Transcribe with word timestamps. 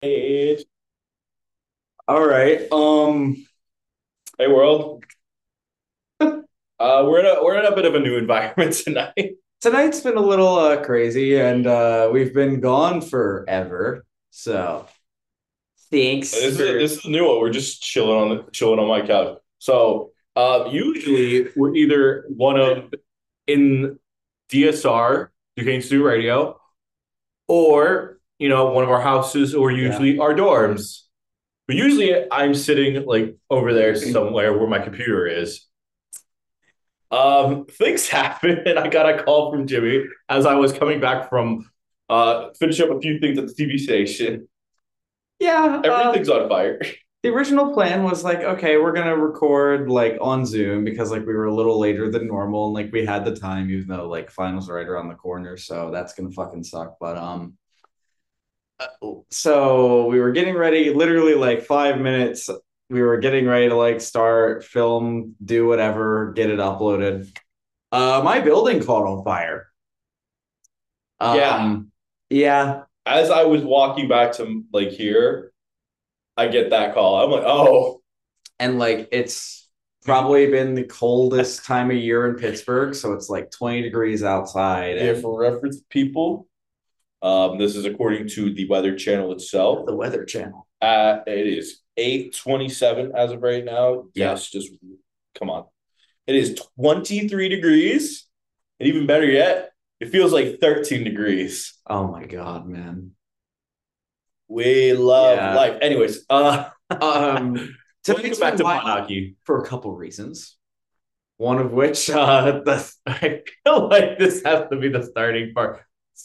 Hey. 0.00 0.64
All 2.08 2.24
right. 2.26 2.70
Um. 2.70 3.46
Hey, 4.38 4.48
world. 4.48 5.04
uh, 6.20 6.32
we're 6.80 7.20
in 7.20 7.26
a 7.26 7.42
we're 7.42 7.58
in 7.58 7.64
a 7.70 7.74
bit 7.74 7.84
of 7.86 7.94
a 7.94 8.00
new 8.00 8.16
environment 8.16 8.74
tonight. 8.84 9.36
Tonight's 9.60 10.00
been 10.00 10.16
a 10.16 10.20
little 10.20 10.56
uh, 10.58 10.82
crazy, 10.84 11.38
and 11.38 11.66
uh, 11.66 12.10
we've 12.12 12.34
been 12.34 12.60
gone 12.60 13.00
forever. 13.00 14.04
So, 14.30 14.86
thanks. 15.90 16.32
This 16.32 16.42
is 16.44 16.56
for- 16.58 16.62
this 16.64 16.92
is 16.98 17.04
a 17.04 17.10
new 17.10 17.26
one. 17.26 17.40
We're 17.40 17.50
just 17.50 17.82
chilling 17.82 18.16
on 18.30 18.36
the 18.36 18.50
chilling 18.52 18.78
on 18.78 18.88
my 18.88 19.04
couch. 19.06 19.38
So, 19.58 20.12
uh, 20.36 20.68
usually 20.70 21.48
we're 21.56 21.74
either 21.74 22.26
one 22.28 22.60
of 22.60 22.92
in 23.46 23.98
DSR 24.50 25.28
Duquesne 25.56 25.80
Student 25.82 26.04
Radio, 26.06 26.60
or 27.48 28.15
you 28.38 28.48
know 28.48 28.70
one 28.70 28.84
of 28.84 28.90
our 28.90 29.00
houses, 29.00 29.54
or 29.54 29.70
usually 29.70 30.18
our 30.18 30.34
dorms. 30.34 31.02
But 31.66 31.76
usually 31.76 32.30
I'm 32.30 32.54
sitting 32.54 33.04
like 33.06 33.36
over 33.50 33.72
there 33.74 33.94
somewhere 33.96 34.56
where 34.56 34.68
my 34.68 34.78
computer 34.78 35.26
is. 35.26 35.66
Um, 37.10 37.66
things 37.70 38.08
happen, 38.08 38.60
and 38.66 38.78
I 38.78 38.88
got 38.88 39.08
a 39.08 39.22
call 39.22 39.50
from 39.50 39.66
Jimmy 39.66 40.04
as 40.28 40.46
I 40.46 40.54
was 40.54 40.72
coming 40.72 41.00
back 41.00 41.28
from 41.28 41.70
uh 42.08 42.50
finish 42.58 42.78
up 42.80 42.90
a 42.90 43.00
few 43.00 43.18
things 43.18 43.38
at 43.38 43.48
the 43.48 43.54
TV 43.54 43.78
station. 43.78 44.48
yeah. 45.40 45.80
uh, 45.84 45.88
Everything's 45.90 46.28
on 46.28 46.48
fire. 46.48 46.80
the 47.22 47.30
original 47.30 47.72
plan 47.72 48.04
was 48.04 48.22
like, 48.22 48.40
okay, 48.40 48.76
we're 48.76 48.92
gonna 48.92 49.16
record 49.16 49.88
like 49.90 50.18
on 50.20 50.46
Zoom 50.46 50.84
because 50.84 51.10
like 51.10 51.26
we 51.26 51.34
were 51.34 51.46
a 51.46 51.54
little 51.54 51.78
later 51.80 52.10
than 52.10 52.28
normal, 52.28 52.66
and 52.66 52.74
like 52.74 52.92
we 52.92 53.04
had 53.04 53.24
the 53.24 53.34
time, 53.34 53.70
even 53.70 53.88
though 53.88 54.08
like 54.08 54.30
finals 54.30 54.68
are 54.70 54.74
right 54.74 54.86
around 54.86 55.08
the 55.08 55.14
corner. 55.14 55.56
So 55.56 55.90
that's 55.90 56.14
gonna 56.14 56.30
fucking 56.30 56.64
suck. 56.64 56.96
But 57.00 57.16
um. 57.16 57.56
Uh, 58.80 58.86
So 59.30 60.06
we 60.06 60.20
were 60.20 60.32
getting 60.32 60.56
ready, 60.56 60.92
literally 60.92 61.34
like 61.34 61.62
five 61.62 62.00
minutes. 62.00 62.48
We 62.88 63.02
were 63.02 63.18
getting 63.18 63.46
ready 63.46 63.68
to 63.68 63.74
like 63.76 64.00
start 64.00 64.64
film, 64.64 65.34
do 65.44 65.66
whatever, 65.66 66.32
get 66.32 66.50
it 66.50 66.58
uploaded. 66.58 67.36
Uh, 67.92 68.22
my 68.24 68.40
building 68.40 68.84
caught 68.84 69.06
on 69.06 69.24
fire. 69.24 69.68
Yeah. 71.30 71.56
Um, 71.56 71.92
yeah. 72.30 72.82
As 73.04 73.30
I 73.30 73.44
was 73.44 73.62
walking 73.62 74.08
back 74.08 74.32
to 74.32 74.64
like 74.72 74.90
here, 74.90 75.52
I 76.36 76.48
get 76.48 76.70
that 76.70 76.94
call. 76.94 77.24
I'm 77.24 77.30
like, 77.30 77.44
oh, 77.46 78.02
and 78.58 78.78
like 78.78 79.08
it's 79.12 79.68
probably 80.04 80.50
been 80.50 80.74
the 80.74 80.84
coldest 80.84 81.64
time 81.64 81.90
of 81.90 81.96
year 81.96 82.28
in 82.28 82.36
Pittsburgh, 82.36 82.94
so 82.94 83.12
it's 83.12 83.28
like 83.30 83.50
20 83.50 83.82
degrees 83.82 84.24
outside. 84.24 84.98
yeah. 84.98 85.12
And 85.12 85.22
For 85.22 85.38
reference, 85.38 85.82
people, 85.90 86.48
um, 87.22 87.58
this 87.58 87.76
is 87.76 87.84
according 87.84 88.28
to 88.30 88.52
the 88.52 88.68
Weather 88.68 88.96
Channel 88.96 89.32
itself. 89.32 89.86
the 89.86 89.94
Weather 89.94 90.24
Channel. 90.24 90.66
Uh, 90.80 91.18
it 91.26 91.46
is 91.46 91.80
eight 91.96 92.34
twenty 92.34 92.68
seven 92.68 93.12
as 93.16 93.32
of 93.32 93.42
right 93.42 93.64
now. 93.64 94.04
Yeah. 94.14 94.30
Yes, 94.30 94.50
just 94.50 94.70
come 95.38 95.50
on. 95.50 95.64
It 96.26 96.34
is 96.36 96.60
twenty 96.78 97.28
three 97.28 97.48
degrees, 97.48 98.26
and 98.78 98.88
even 98.88 99.06
better 99.06 99.26
yet, 99.26 99.70
it 100.00 100.10
feels 100.10 100.32
like 100.32 100.58
thirteen 100.60 101.04
degrees. 101.04 101.74
Oh 101.86 102.06
my 102.08 102.26
god, 102.26 102.66
man. 102.68 103.12
We 104.48 104.92
love 104.92 105.36
Yeah. 105.36 105.54
life. 105.54 105.78
Anyways, 105.80 106.24
uh, 106.30 106.70
Um 107.00 107.74
to 108.04 108.14
get 108.14 108.38
back 108.38 108.56
to 108.56 109.34
for 109.44 109.62
a 109.62 109.66
couple 109.66 109.92
reasons. 109.94 110.56
One 111.38 111.58
of 111.58 111.72
which 111.72 112.08
uh 112.10 112.60
the, 112.64 112.92
I 113.06 113.42
feel 113.64 113.88
like 113.88 114.18
this 114.18 114.42
has 114.44 114.68
to 114.70 114.76
be 114.78 114.88
the 114.88 115.02
starting 115.02 115.52
part, 115.54 115.82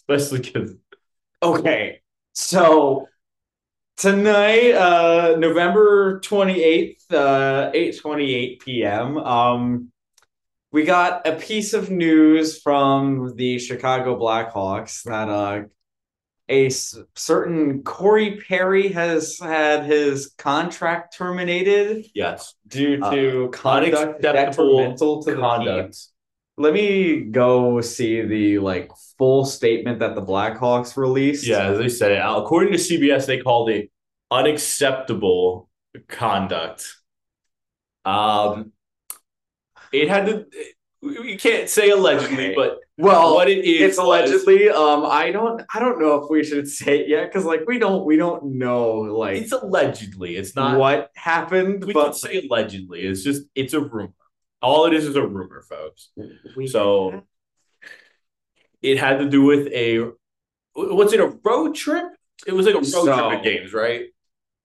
especially 0.09 0.39
because 0.39 0.75
okay. 1.41 2.01
So 2.33 3.07
tonight, 3.97 4.71
uh 4.73 5.35
November 5.37 6.19
28th, 6.21 7.11
uh 7.11 7.71
8:28 7.73 8.59
p.m. 8.61 9.17
Um 9.17 9.91
we 10.71 10.83
got 10.83 11.27
a 11.27 11.33
piece 11.33 11.73
of 11.73 11.89
news 11.91 12.61
from 12.61 13.35
the 13.35 13.59
Chicago 13.59 14.17
Blackhawks 14.17 15.03
that 15.03 15.29
uh 15.29 15.63
a 16.49 16.69
certain 17.15 17.81
Corey 17.83 18.41
Perry 18.47 18.89
has 18.89 19.39
had 19.39 19.85
his 19.85 20.33
contract 20.37 21.15
terminated 21.17 22.05
yes, 22.13 22.55
due 22.67 22.97
to 22.97 23.49
conduct 23.53 24.21
detrimental 24.21 25.23
to 25.23 25.31
the 25.31 25.47
team. 25.57 26.10
Let 26.57 26.73
me 26.73 27.21
go 27.21 27.81
see 27.81 28.21
the 28.21 28.59
like 28.59 28.91
full 29.17 29.45
statement 29.45 29.99
that 29.99 30.15
the 30.15 30.21
Blackhawks 30.21 30.97
released. 30.97 31.47
Yeah, 31.47 31.69
as 31.69 31.77
they 31.77 31.89
said 31.89 32.11
it. 32.11 32.21
According 32.23 32.73
to 32.73 32.79
CBS, 32.79 33.25
they 33.25 33.39
called 33.39 33.69
it 33.69 33.89
unacceptable 34.29 35.69
conduct. 36.07 36.95
Um, 38.05 38.71
it 39.91 40.09
had 40.09 40.25
to. 40.27 40.45
We 41.01 41.35
can't 41.37 41.67
say 41.67 41.89
allegedly, 41.89 42.47
Okay. 42.51 42.55
but 42.55 42.77
Well, 42.97 43.33
what 43.33 43.49
it 43.49 43.65
is 43.65 43.81
it's 43.81 43.97
allegedly. 43.97 44.69
Um, 44.69 45.03
I 45.05 45.31
don't. 45.31 45.63
I 45.73 45.79
don't 45.79 45.99
know 45.99 46.23
if 46.23 46.29
we 46.29 46.43
should 46.43 46.67
say 46.79 46.99
it 46.99 47.07
yet 47.09 47.25
because 47.31 47.43
like 47.45 47.61
we 47.65 47.79
don't. 47.79 48.05
We 48.05 48.17
don't 48.17 48.57
know 48.59 48.91
like 48.99 49.37
It's 49.37 49.51
allegedly. 49.51 50.35
It's 50.35 50.55
not. 50.55 50.77
what 50.77 51.09
happened. 51.15 51.85
we 51.85 51.93
but 51.93 52.03
can 52.05 52.13
say 52.13 52.47
allegedly. 52.47 53.01
It's 53.01 53.23
just. 53.23 53.43
It's 53.55 53.73
a 53.73 53.79
rumor. 53.79 54.13
All 54.61 54.85
it 54.85 54.93
is 54.93 55.05
is 55.07 55.15
a 55.15 55.25
rumor, 55.25 55.61
folks. 55.61 56.11
we- 56.55 56.67
So 56.67 57.23
it 58.81 58.97
had 58.97 59.19
to 59.19 59.29
do 59.29 59.43
with 59.43 59.67
a. 59.67 60.11
Was 60.75 61.13
it 61.13 61.19
a 61.19 61.27
road 61.43 61.75
trip? 61.75 62.05
It 62.47 62.53
was 62.53 62.65
like 62.65 62.75
a 62.75 62.79
road 62.79 62.85
So- 62.85 63.05
trip 63.05 63.39
at 63.39 63.43
games, 63.43 63.73
right? 63.73 64.05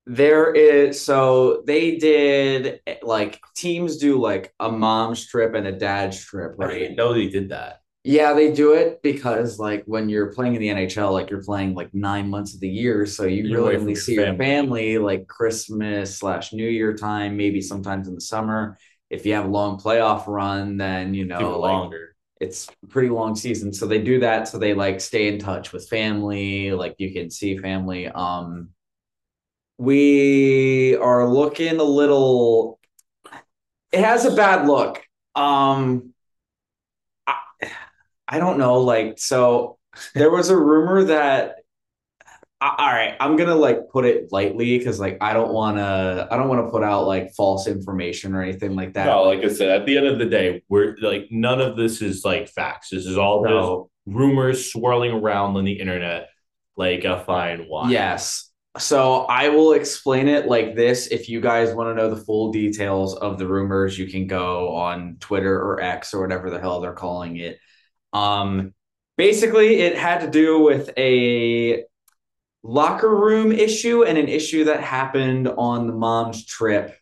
There 0.08 0.52
is 0.54 1.00
so 1.00 1.62
they 1.66 1.96
did 1.96 2.80
like 3.02 3.40
teams 3.56 3.96
do 3.96 4.20
like 4.20 4.54
a 4.60 4.70
mom's 4.70 5.26
trip 5.26 5.54
and 5.54 5.66
a 5.66 5.72
dad's 5.72 6.24
trip, 6.24 6.54
I 6.60 6.68
didn't 6.78 6.94
know 6.96 7.12
they 7.12 7.26
did 7.26 7.48
that. 7.48 7.80
Yeah, 8.04 8.32
they 8.34 8.52
do 8.52 8.74
it 8.74 9.02
because 9.02 9.58
like 9.58 9.82
when 9.86 10.08
you're 10.08 10.32
playing 10.32 10.54
in 10.54 10.60
the 10.60 10.68
NHL, 10.68 11.12
like 11.12 11.28
you're 11.28 11.42
playing 11.42 11.74
like 11.74 11.92
nine 11.92 12.30
months 12.30 12.54
of 12.54 12.60
the 12.60 12.68
year, 12.68 13.04
so 13.04 13.24
you 13.24 13.42
You're 13.48 13.62
really 13.64 13.76
only 13.78 13.92
your 13.94 14.00
see 14.00 14.14
your 14.14 14.26
family. 14.26 14.44
family 14.44 14.98
like 14.98 15.26
Christmas 15.26 16.16
slash 16.16 16.52
New 16.52 16.68
Year 16.68 16.94
time, 16.94 17.36
maybe 17.36 17.60
sometimes 17.60 18.06
in 18.06 18.14
the 18.14 18.20
summer. 18.20 18.78
If 19.10 19.24
you 19.26 19.34
have 19.34 19.44
a 19.44 19.48
long 19.48 19.78
playoff 19.78 20.26
run, 20.26 20.76
then 20.76 21.14
you 21.14 21.24
know 21.24 21.58
like 21.58 21.72
longer. 21.72 22.16
it's 22.40 22.68
a 22.82 22.86
pretty 22.86 23.08
long 23.08 23.34
season. 23.36 23.72
So 23.72 23.86
they 23.86 24.02
do 24.02 24.20
that 24.20 24.48
so 24.48 24.58
they 24.58 24.74
like 24.74 25.00
stay 25.00 25.28
in 25.28 25.38
touch 25.38 25.72
with 25.72 25.88
family, 25.88 26.72
like 26.72 26.96
you 26.98 27.12
can 27.12 27.30
see 27.30 27.56
family. 27.58 28.08
Um 28.08 28.70
we 29.78 30.96
are 30.96 31.28
looking 31.28 31.78
a 31.78 31.84
little 31.84 32.80
it 33.92 34.00
has 34.00 34.24
a 34.24 34.34
bad 34.34 34.66
look. 34.66 35.02
Um 35.34 36.12
I, 37.26 37.36
I 38.26 38.38
don't 38.38 38.58
know, 38.58 38.80
like 38.80 39.18
so 39.18 39.78
there 40.14 40.30
was 40.30 40.50
a 40.50 40.56
rumor 40.56 41.04
that 41.04 41.56
all 42.78 42.92
right, 42.92 43.16
I'm 43.20 43.36
gonna 43.36 43.54
like 43.54 43.88
put 43.90 44.04
it 44.04 44.32
lightly 44.32 44.78
because 44.78 44.98
like 44.98 45.18
I 45.20 45.32
don't 45.32 45.52
wanna 45.52 46.26
I 46.30 46.36
don't 46.36 46.48
wanna 46.48 46.70
put 46.70 46.82
out 46.82 47.06
like 47.06 47.32
false 47.34 47.66
information 47.66 48.34
or 48.34 48.42
anything 48.42 48.74
like 48.74 48.94
that. 48.94 49.06
No, 49.06 49.24
like 49.24 49.44
I 49.44 49.48
said, 49.48 49.68
at 49.68 49.86
the 49.86 49.96
end 49.96 50.06
of 50.06 50.18
the 50.18 50.26
day, 50.26 50.62
we're 50.68 50.96
like 51.00 51.28
none 51.30 51.60
of 51.60 51.76
this 51.76 52.02
is 52.02 52.24
like 52.24 52.48
facts. 52.48 52.90
This 52.90 53.06
is 53.06 53.18
all 53.18 53.44
just 53.44 54.16
rumors 54.16 54.72
swirling 54.72 55.12
around 55.12 55.56
on 55.56 55.64
the 55.64 55.72
internet 55.72 56.28
like 56.76 57.04
a 57.04 57.22
fine 57.24 57.66
wine. 57.68 57.90
Yes. 57.90 58.50
So 58.78 59.22
I 59.22 59.48
will 59.48 59.72
explain 59.72 60.28
it 60.28 60.46
like 60.46 60.76
this. 60.76 61.06
If 61.06 61.28
you 61.28 61.40
guys 61.40 61.74
want 61.74 61.88
to 61.90 61.94
know 61.94 62.14
the 62.14 62.22
full 62.22 62.52
details 62.52 63.16
of 63.16 63.38
the 63.38 63.46
rumors, 63.46 63.98
you 63.98 64.06
can 64.06 64.26
go 64.26 64.74
on 64.74 65.16
Twitter 65.18 65.58
or 65.58 65.80
X 65.80 66.12
or 66.12 66.20
whatever 66.20 66.50
the 66.50 66.60
hell 66.60 66.80
they're 66.80 66.92
calling 66.92 67.36
it. 67.36 67.58
Um, 68.12 68.74
basically, 69.16 69.80
it 69.80 69.96
had 69.96 70.20
to 70.20 70.30
do 70.30 70.60
with 70.60 70.90
a 70.98 71.84
locker 72.66 73.14
room 73.14 73.52
issue 73.52 74.04
and 74.04 74.18
an 74.18 74.28
issue 74.28 74.64
that 74.64 74.80
happened 74.80 75.48
on 75.48 75.86
the 75.86 75.92
mom's 75.92 76.44
trip. 76.44 76.96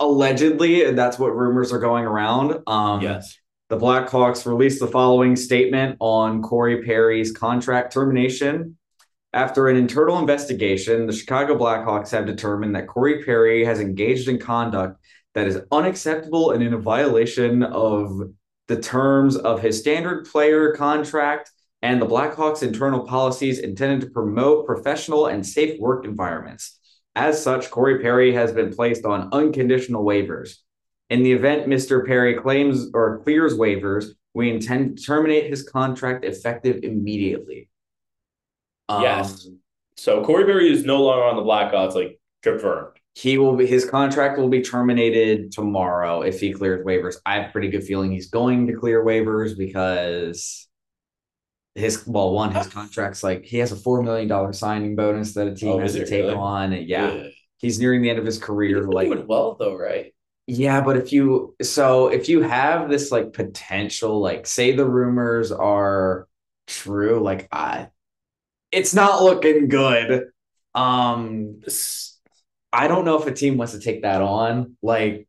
Allegedly, 0.00 0.84
and 0.84 0.98
that's 0.98 1.18
what 1.18 1.36
rumors 1.36 1.72
are 1.72 1.78
going 1.78 2.04
around. 2.04 2.62
Um, 2.66 3.00
Yes. 3.02 3.36
the 3.68 3.76
Blackhawks 3.76 4.46
released 4.46 4.80
the 4.80 4.86
following 4.86 5.36
statement 5.36 5.96
on 6.00 6.42
Corey 6.42 6.82
Perry's 6.82 7.32
contract 7.32 7.92
termination. 7.92 8.76
After 9.32 9.68
an 9.68 9.76
internal 9.76 10.18
investigation, 10.18 11.06
the 11.06 11.12
Chicago 11.12 11.56
Blackhawks 11.56 12.10
have 12.10 12.26
determined 12.26 12.74
that 12.74 12.88
Corey 12.88 13.22
Perry 13.22 13.64
has 13.64 13.78
engaged 13.78 14.26
in 14.28 14.38
conduct 14.38 14.98
that 15.34 15.46
is 15.46 15.60
unacceptable 15.70 16.50
and 16.50 16.62
in 16.64 16.72
a 16.74 16.78
violation 16.78 17.62
of 17.62 18.20
the 18.66 18.80
terms 18.80 19.36
of 19.36 19.62
his 19.62 19.78
standard 19.78 20.26
player 20.26 20.72
contract 20.74 21.52
and 21.82 22.00
the 22.00 22.06
Blackhawks' 22.06 22.62
internal 22.62 23.06
policies 23.06 23.58
intended 23.58 24.00
to 24.02 24.10
promote 24.10 24.66
professional 24.66 25.26
and 25.26 25.46
safe 25.46 25.78
work 25.80 26.04
environments. 26.04 26.78
As 27.16 27.42
such, 27.42 27.70
Corey 27.70 28.00
Perry 28.00 28.32
has 28.34 28.52
been 28.52 28.72
placed 28.72 29.04
on 29.04 29.30
unconditional 29.32 30.04
waivers. 30.04 30.56
In 31.08 31.22
the 31.22 31.32
event 31.32 31.66
Mr. 31.66 32.06
Perry 32.06 32.34
claims 32.34 32.88
or 32.94 33.20
clears 33.24 33.54
waivers, 33.54 34.06
we 34.32 34.50
intend 34.50 34.98
to 34.98 35.04
terminate 35.04 35.50
his 35.50 35.68
contract 35.68 36.24
effective 36.24 36.80
immediately. 36.84 37.68
Um, 38.88 39.02
Yes. 39.02 39.48
So 39.96 40.24
Corey 40.24 40.44
Perry 40.44 40.72
is 40.72 40.84
no 40.84 41.02
longer 41.02 41.24
on 41.24 41.36
the 41.36 41.42
Blackhawks, 41.42 41.94
like 41.94 42.20
confirmed. 42.42 42.96
He 43.14 43.38
will 43.38 43.56
be 43.56 43.66
his 43.66 43.84
contract 43.84 44.38
will 44.38 44.48
be 44.48 44.62
terminated 44.62 45.52
tomorrow 45.52 46.22
if 46.22 46.40
he 46.40 46.52
clears 46.52 46.86
waivers. 46.86 47.16
I 47.26 47.34
have 47.34 47.50
a 47.50 47.52
pretty 47.52 47.68
good 47.68 47.84
feeling 47.84 48.12
he's 48.12 48.30
going 48.30 48.68
to 48.68 48.72
clear 48.72 49.04
waivers 49.04 49.58
because 49.58 50.68
his 51.74 52.06
well, 52.06 52.32
one, 52.32 52.52
his 52.52 52.66
contract's 52.66 53.22
like 53.22 53.44
he 53.44 53.58
has 53.58 53.72
a 53.72 53.76
four 53.76 54.02
million 54.02 54.28
dollar 54.28 54.52
signing 54.52 54.96
bonus 54.96 55.34
that 55.34 55.46
a 55.48 55.54
team 55.54 55.70
Oh, 55.72 55.80
has 55.80 55.94
to 55.94 56.04
take 56.04 56.22
really? 56.24 56.34
on. 56.34 56.72
And 56.72 56.88
yeah, 56.88 57.28
he's 57.58 57.78
nearing 57.80 58.02
the 58.02 58.10
end 58.10 58.18
of 58.18 58.26
his 58.26 58.38
career. 58.38 58.86
He's 58.86 58.86
Like 58.86 59.08
doing 59.08 59.26
well 59.26 59.56
though, 59.58 59.76
right? 59.76 60.12
Yeah, 60.46 60.80
but 60.80 60.96
if 60.96 61.12
you 61.12 61.54
so 61.62 62.08
if 62.08 62.28
you 62.28 62.42
have 62.42 62.88
this 62.88 63.12
like 63.12 63.32
potential, 63.32 64.20
like 64.20 64.46
say 64.46 64.72
the 64.72 64.86
rumors 64.86 65.52
are 65.52 66.26
true, 66.66 67.20
like 67.20 67.48
I 67.52 67.88
it's 68.72 68.94
not 68.94 69.22
looking 69.22 69.68
good. 69.68 70.28
Um 70.74 71.60
I 72.72 72.88
don't 72.88 73.04
know 73.04 73.20
if 73.20 73.26
a 73.26 73.32
team 73.34 73.56
wants 73.56 73.72
to 73.72 73.80
take 73.80 74.02
that 74.02 74.22
on. 74.22 74.76
Like 74.82 75.26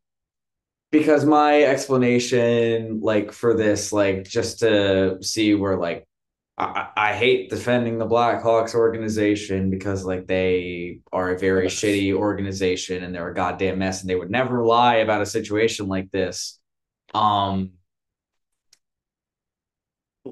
because 0.92 1.24
my 1.24 1.62
explanation 1.64 3.00
like 3.02 3.32
for 3.32 3.54
this, 3.56 3.92
like 3.92 4.24
just 4.24 4.60
to 4.60 5.18
see 5.22 5.54
where 5.54 5.78
like 5.78 6.06
I, 6.58 6.88
I 6.96 7.14
hate 7.14 7.50
defending 7.50 7.98
the 7.98 8.06
Blackhawks 8.06 8.74
organization 8.74 9.70
because 9.70 10.04
like 10.04 10.26
they 10.26 11.00
are 11.12 11.30
a 11.30 11.38
very 11.38 11.64
Yes. 11.64 11.74
shitty 11.74 12.12
organization 12.14 13.02
and 13.04 13.14
they're 13.14 13.28
a 13.30 13.34
goddamn 13.34 13.78
mess 13.78 14.02
and 14.02 14.10
they 14.10 14.14
would 14.16 14.30
never 14.30 14.64
lie 14.64 14.96
about 14.96 15.22
a 15.22 15.26
situation 15.26 15.88
like 15.88 16.10
this. 16.10 16.60
Um 17.14 17.72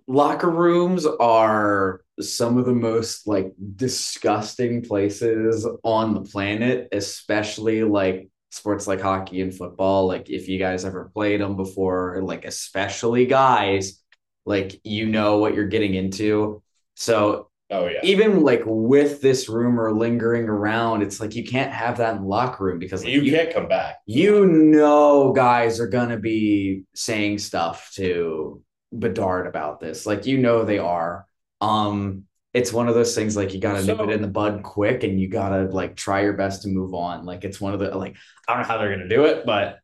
locker 0.06 0.50
rooms 0.50 1.06
are 1.06 2.02
some 2.20 2.58
of 2.58 2.66
the 2.66 2.72
most 2.72 3.26
like 3.26 3.52
disgusting 3.76 4.82
places 4.82 5.66
on 5.82 6.14
the 6.14 6.20
planet, 6.20 6.88
especially 6.92 7.82
like 7.82 8.28
sports 8.50 8.86
like 8.86 9.00
hockey 9.00 9.40
and 9.40 9.54
football. 9.54 10.06
Like 10.06 10.28
if 10.30 10.48
you 10.48 10.58
guys 10.58 10.84
ever 10.84 11.10
played 11.14 11.40
them 11.40 11.56
before, 11.56 12.20
like 12.22 12.44
especially 12.44 13.26
guys, 13.26 14.00
like 14.44 14.80
you 14.84 15.06
know 15.06 15.38
what 15.38 15.54
you're 15.54 15.68
getting 15.68 15.94
into. 15.94 16.62
So 16.94 17.50
Oh 17.72 17.86
yeah. 17.86 18.00
even 18.02 18.42
like 18.42 18.62
with 18.66 19.20
this 19.20 19.48
rumor 19.48 19.92
lingering 19.92 20.48
around, 20.48 21.02
it's 21.02 21.20
like 21.20 21.36
you 21.36 21.44
can't 21.44 21.72
have 21.72 21.98
that 21.98 22.16
in 22.16 22.24
locker 22.24 22.64
room 22.64 22.80
because 22.80 23.04
like, 23.04 23.12
you, 23.12 23.22
you, 23.22 23.32
can't 23.32 23.54
come 23.54 23.68
back. 23.68 23.98
you 24.06 24.44
know 24.44 25.32
guys 25.32 25.78
are 25.78 25.86
gonna 25.86 26.18
be 26.18 26.82
saying 26.94 27.38
stuff 27.38 27.92
to 27.94 28.60
Bedard 28.92 29.46
about 29.46 29.78
this. 29.78 30.04
Like 30.04 30.26
you 30.26 30.38
know 30.38 30.64
they 30.64 30.78
are. 30.78 31.26
Um 31.60 32.24
it's 32.52 32.72
one 32.72 32.88
of 32.88 32.96
those 32.96 33.14
things 33.14 33.36
like 33.36 33.54
you 33.54 33.60
gotta 33.60 33.84
nip 33.84 34.00
it 34.00 34.10
in 34.10 34.22
the 34.22 34.26
bud 34.26 34.64
quick 34.64 35.04
and 35.04 35.20
you 35.20 35.28
gotta 35.28 35.66
like 35.66 35.94
try 35.94 36.22
your 36.22 36.32
best 36.32 36.62
to 36.62 36.68
move 36.68 36.92
on. 36.92 37.24
Like 37.24 37.44
it's 37.44 37.60
one 37.60 37.72
of 37.72 37.78
the 37.78 37.96
like 37.96 38.16
I 38.48 38.54
don't 38.54 38.62
know 38.62 38.68
how 38.68 38.78
they're 38.78 38.90
gonna 38.90 39.08
do 39.08 39.26
it, 39.26 39.46
but 39.46 39.78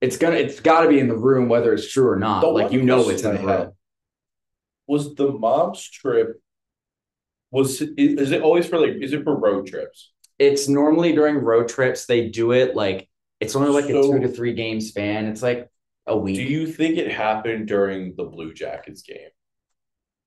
it's 0.00 0.16
gonna 0.16 0.36
it's 0.36 0.60
gotta 0.60 0.88
be 0.88 0.98
in 0.98 1.08
the 1.08 1.16
room 1.16 1.48
whether 1.48 1.72
it's 1.72 1.90
true 1.90 2.08
or 2.08 2.16
not. 2.16 2.40
The 2.40 2.48
like 2.48 2.72
you 2.72 2.82
know 2.82 3.08
it's 3.08 3.22
in 3.22 3.36
the 3.36 3.42
room. 3.42 3.72
Was 4.86 5.14
the 5.14 5.30
mom's 5.30 5.88
trip 5.88 6.40
was 7.50 7.80
is 7.80 8.30
it 8.30 8.42
always 8.42 8.66
for 8.66 8.78
like 8.78 8.96
is 9.00 9.12
it 9.12 9.24
for 9.24 9.36
road 9.36 9.66
trips? 9.66 10.12
It's 10.38 10.68
normally 10.68 11.12
during 11.12 11.36
road 11.36 11.68
trips. 11.68 12.06
They 12.06 12.28
do 12.28 12.52
it 12.52 12.74
like 12.74 13.08
it's 13.40 13.56
only 13.56 13.70
like 13.70 13.90
a 13.90 13.92
two 13.92 14.20
to 14.20 14.28
three 14.28 14.54
game 14.54 14.80
span. 14.80 15.26
It's 15.26 15.42
like 15.42 15.68
a 16.06 16.16
week. 16.16 16.36
Do 16.36 16.42
you 16.42 16.66
think 16.66 16.96
it 16.98 17.10
happened 17.10 17.68
during 17.68 18.14
the 18.16 18.24
Blue 18.24 18.54
Jackets 18.54 19.02
game? 19.02 19.28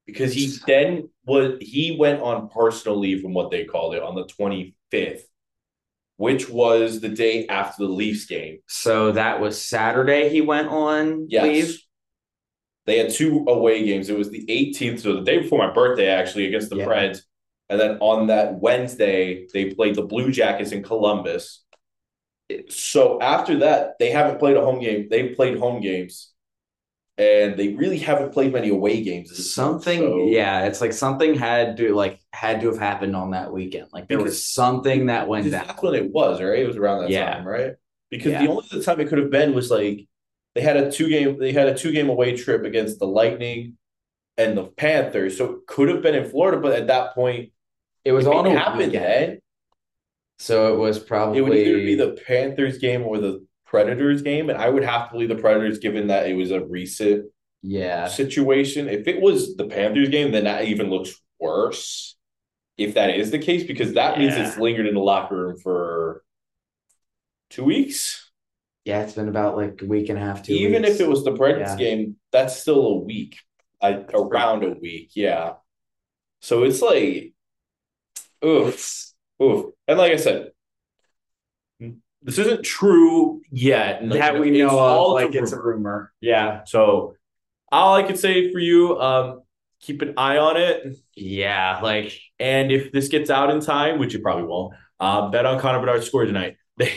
Because 0.05 0.33
he 0.33 0.53
then 0.67 1.09
was 1.25 1.57
he 1.61 1.95
went 1.97 2.21
on 2.21 2.49
personal 2.49 2.97
leave 2.97 3.21
from 3.21 3.33
what 3.33 3.51
they 3.51 3.63
called 3.63 3.95
it 3.95 4.03
on 4.03 4.15
the 4.15 4.25
25th, 4.25 5.21
which 6.17 6.49
was 6.49 7.01
the 7.01 7.09
day 7.09 7.47
after 7.47 7.83
the 7.83 7.89
Leafs 7.91 8.25
game. 8.25 8.59
so 8.67 9.11
that 9.13 9.39
was 9.41 9.59
Saturday. 9.59 10.29
He 10.29 10.41
went 10.41 10.67
on 10.69 11.27
Yes. 11.29 11.43
leave. 11.43 11.79
They 12.85 12.97
had 12.97 13.11
two 13.11 13.45
away 13.47 13.85
games. 13.85 14.09
It 14.09 14.17
was 14.17 14.29
the 14.29 14.45
18th, 14.49 14.99
so 15.01 15.13
the 15.15 15.21
day 15.21 15.39
before 15.39 15.57
my 15.57 15.71
birthday, 15.73 16.07
actually, 16.07 16.47
against 16.47 16.69
the 16.69 16.75
Yeah. 16.77 16.85
Preds. 16.85 17.21
And 17.69 17.79
then 17.79 17.97
on 18.01 18.27
that 18.27 18.59
Wednesday, 18.59 19.47
they 19.53 19.73
played 19.73 19.95
the 19.95 20.01
Blue 20.03 20.31
Jackets 20.31 20.73
in 20.73 20.83
Columbus. 20.83 21.63
So 22.69 23.21
after 23.21 23.59
that, 23.59 23.97
they 23.99 24.09
haven't 24.11 24.37
played 24.39 24.57
a 24.57 24.61
home 24.61 24.79
game. 24.81 25.07
They've 25.09 25.33
played 25.35 25.57
home 25.57 25.81
games, 25.81 26.32
and 27.17 27.57
they 27.57 27.69
really 27.75 27.99
haven't 27.99 28.33
played 28.33 28.51
many 28.53 28.69
away 28.69 29.01
games. 29.03 29.53
Something, 29.53 29.99
So- 29.99 30.25
yeah, 30.29 30.65
it's 30.65 30.81
like 30.81 30.93
something 30.93 31.35
had 31.35 31.77
to 31.77 31.93
like 31.93 32.19
had 32.33 32.61
to 32.61 32.67
have 32.67 32.79
happened 32.79 33.15
on 33.15 33.31
that 33.31 33.51
weekend. 33.53 33.87
Like 33.93 34.07
there 34.07 34.19
was 34.21 34.45
something 34.45 35.05
that 35.07 35.27
went 35.27 35.49
down. 35.51 35.67
that's 35.67 35.81
when 35.83 35.93
it 35.95 36.11
was, 36.11 36.41
right? 36.41 36.59
It 36.59 36.67
was 36.67 36.77
around 36.77 37.01
that 37.01 37.09
Yeah. 37.11 37.33
time, 37.33 37.47
right? 37.47 37.73
Because 38.09 38.31
Yeah. 38.31 38.43
the 38.43 38.49
only 38.49 38.65
other 38.71 38.81
time 38.83 38.99
it 38.99 39.07
could 39.09 39.19
have 39.19 39.29
been 39.31 39.53
was 39.53 39.69
like 39.69 40.07
they 40.55 40.61
had 40.61 40.77
a 40.77 40.91
two 40.91 41.07
game 41.09 41.37
they 41.39 41.51
had 41.51 41.67
a 41.67 41.75
two 41.75 41.91
game 41.91 42.09
away 42.09 42.35
trip 42.35 42.63
against 42.63 42.99
the 42.99 43.07
Lightning 43.07 43.77
and 44.37 44.57
the 44.57 44.63
Panthers, 44.65 45.37
so 45.37 45.51
it 45.51 45.67
could 45.67 45.89
have 45.89 46.01
been 46.01 46.15
in 46.15 46.29
Florida. 46.29 46.59
But 46.59 46.73
at 46.73 46.87
that 46.87 47.13
point, 47.13 47.51
It 48.03 48.11
was 48.11 48.25
on 48.25 48.47
a 48.47 48.51
happened 48.51 48.91
weekend, 48.91 48.93
then. 49.03 49.39
so 50.39 50.73
it 50.73 50.77
was 50.77 50.97
probably 50.99 51.37
It 51.37 51.41
would 51.43 51.53
either 51.57 51.77
be 51.77 51.95
the 51.95 52.19
Panthers 52.25 52.79
game 52.79 53.03
or 53.03 53.19
the 53.19 53.45
Predators 53.73 54.21
game, 54.21 54.51
and 54.51 54.59
I 54.59 54.69
would 54.69 54.83
have 54.83 55.07
to 55.07 55.13
believe 55.13 55.29
the 55.29 55.35
Predators, 55.35 55.79
given 55.79 56.05
that 56.07 56.27
it 56.27 56.35
was 56.35 56.51
a 56.51 56.63
recent 56.63 57.31
yeah. 57.63 58.07
situation. 58.07 58.87
If 58.87 59.07
it 59.07 59.19
was 59.19 59.55
the 59.55 59.65
Panthers 59.65 60.09
game, 60.09 60.31
then 60.31 60.43
that 60.43 60.65
even 60.65 60.91
looks 60.91 61.19
worse. 61.39 62.15
If 62.77 62.93
that 62.93 63.17
is 63.17 63.31
the 63.31 63.39
case, 63.39 63.63
because 63.63 63.93
that 63.93 64.19
means 64.19 64.35
it's 64.35 64.57
lingered 64.59 64.85
in 64.85 64.93
the 64.93 64.99
locker 64.99 65.35
room 65.35 65.57
for 65.57 66.23
two 67.49 67.63
weeks. 67.63 68.29
Yeah, 68.85 69.01
it's 69.01 69.13
been 69.13 69.27
about 69.27 69.57
like 69.57 69.81
a 69.81 69.85
week 69.85 70.09
and 70.09 70.19
a 70.19 70.21
half, 70.21 70.43
two 70.43 70.53
Even 70.53 70.83
weeks. 70.83 70.95
if 70.95 71.01
it 71.01 71.09
was 71.09 71.23
the 71.23 71.35
Predators 71.35 71.71
Yeah. 71.71 71.77
game, 71.77 72.17
that's 72.31 72.55
still 72.55 72.85
a 72.85 72.95
week. 72.99 73.39
I, 73.81 74.05
around 74.13 74.63
a 74.63 74.69
week, 74.69 75.11
yeah. 75.15 75.53
So 76.41 76.63
it's 76.63 76.81
like, 76.81 77.33
oof. 78.45 79.13
Oof. 79.41 79.73
And 79.87 79.97
like 79.97 80.11
I 80.11 80.17
said, 80.17 80.51
this 82.23 82.37
isn't 82.37 82.63
true 82.63 83.41
yet. 83.51 84.05
Like, 84.05 84.19
that 84.19 84.39
we 84.39 84.51
know 84.51 84.79
of, 84.79 85.13
like 85.13 85.35
it's 85.35 85.51
a 85.51 85.61
rumor. 85.61 86.11
Yeah. 86.21 86.63
So 86.65 87.15
all 87.71 87.95
I 87.95 88.03
could 88.03 88.19
say 88.19 88.51
for 88.51 88.59
you, 88.59 88.99
um, 88.99 89.41
keep 89.79 90.01
an 90.01 90.13
eye 90.17 90.37
on 90.37 90.57
it. 90.57 90.97
Yeah, 91.15 91.79
like 91.81 92.17
And 92.39 92.71
if 92.71 92.91
this 92.91 93.09
gets 93.09 93.29
out 93.29 93.49
in 93.49 93.59
time, 93.59 93.99
which 93.99 94.15
it 94.15 94.23
probably 94.23 94.45
won't, 94.45 94.75
uh, 94.99 95.29
bet 95.29 95.45
on 95.45 95.59
Connor 95.59 95.79
Bedard's 95.79 96.07
score 96.07 96.25
tonight. 96.25 96.57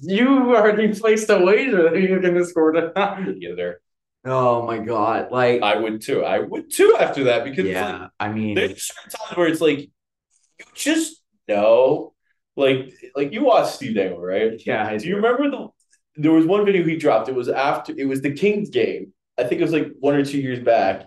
You 0.00 0.56
already 0.56 0.92
placed 0.92 1.30
a 1.30 1.38
wager 1.38 1.90
that 1.90 2.00
you're 2.00 2.20
gonna 2.20 2.44
score 2.44 2.72
tonight. 2.72 3.38
get. 3.40 3.76
Oh 4.24 4.66
my 4.66 4.78
god. 4.78 5.30
Like 5.30 5.62
I 5.62 5.76
would 5.76 6.00
too. 6.00 6.24
I 6.24 6.40
would 6.40 6.72
too 6.72 6.96
after 6.98 7.24
that 7.24 7.44
because 7.44 7.66
it's 7.66 7.74
like, 7.74 8.00
yeah, 8.00 8.08
I 8.18 8.30
mean 8.30 8.54
there's 8.56 8.82
certain 8.82 9.10
times 9.10 9.36
where 9.36 9.46
it's 9.46 9.60
like 9.60 9.78
you 9.78 10.66
just 10.74 11.22
know, 11.46 12.13
like 12.56 12.92
like 13.16 13.32
you 13.32 13.44
watched 13.44 13.74
Steve 13.74 13.94
Dangle, 13.96 14.20
right? 14.20 14.60
yeah, 14.66 14.86
I 14.86 14.96
Do 14.98 15.06
you 15.08 15.16
remember 15.16 15.50
the? 15.50 15.68
There 16.16 16.32
was 16.32 16.46
one 16.46 16.64
video 16.64 16.84
he 16.84 16.96
dropped. 16.96 17.28
It 17.28 17.34
was 17.34 17.48
after 17.48 17.92
it 17.96 18.06
was 18.06 18.22
the 18.22 18.32
Kings 18.32 18.70
game. 18.70 19.12
I 19.36 19.44
think 19.44 19.60
it 19.60 19.64
was 19.64 19.72
like 19.72 19.88
one 19.98 20.14
or 20.14 20.24
two 20.24 20.38
years 20.38 20.60
back, 20.60 21.06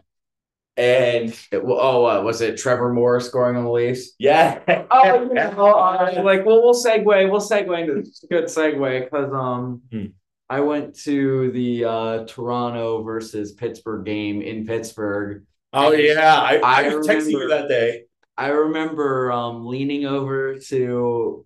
and 0.76 1.30
It- 1.52 1.64
well, 1.66 1.80
oh, 1.82 2.06
uh, 2.06 2.22
was 2.22 2.42
it 2.42 2.58
Trevor 2.58 2.94
Moore 2.94 3.20
scoring 3.22 3.56
on 3.58 3.64
the 3.64 3.72
Leafs? 3.72 4.12
yeah, 4.20 4.60
Oh, 4.92 5.30
yeah. 5.34 5.54
Oh, 5.58 5.74
all 5.74 5.94
right. 5.96 6.24
like, 6.24 6.46
well, 6.46 6.62
we'll 6.62 6.74
segue. 6.76 7.06
We'll 7.32 7.42
segue 7.42 7.80
into 7.80 8.02
this. 8.02 8.24
Good 8.30 8.46
segue 8.46 9.06
because 9.06 9.34
um, 9.34 9.82
Hmm. 9.92 10.06
I 10.50 10.62
went 10.62 10.98
to 11.00 11.52
the 11.52 11.86
uh 11.86 12.26
Toronto 12.26 13.04
versus 13.04 13.54
Pittsburgh 13.54 14.06
game 14.06 14.42
in 14.42 14.66
Pittsburgh. 14.66 15.44
oh 15.74 15.92
yeah, 15.94 16.36
I, 16.36 16.58
I, 16.58 16.84
I 16.90 16.96
was 16.96 17.08
texting 17.08 17.32
you 17.32 17.48
that 17.50 17.68
day. 17.70 18.04
I 18.38 18.50
remember 18.50 19.32
um 19.32 19.66
leaning 19.66 20.06
over 20.06 20.60
to 20.70 21.46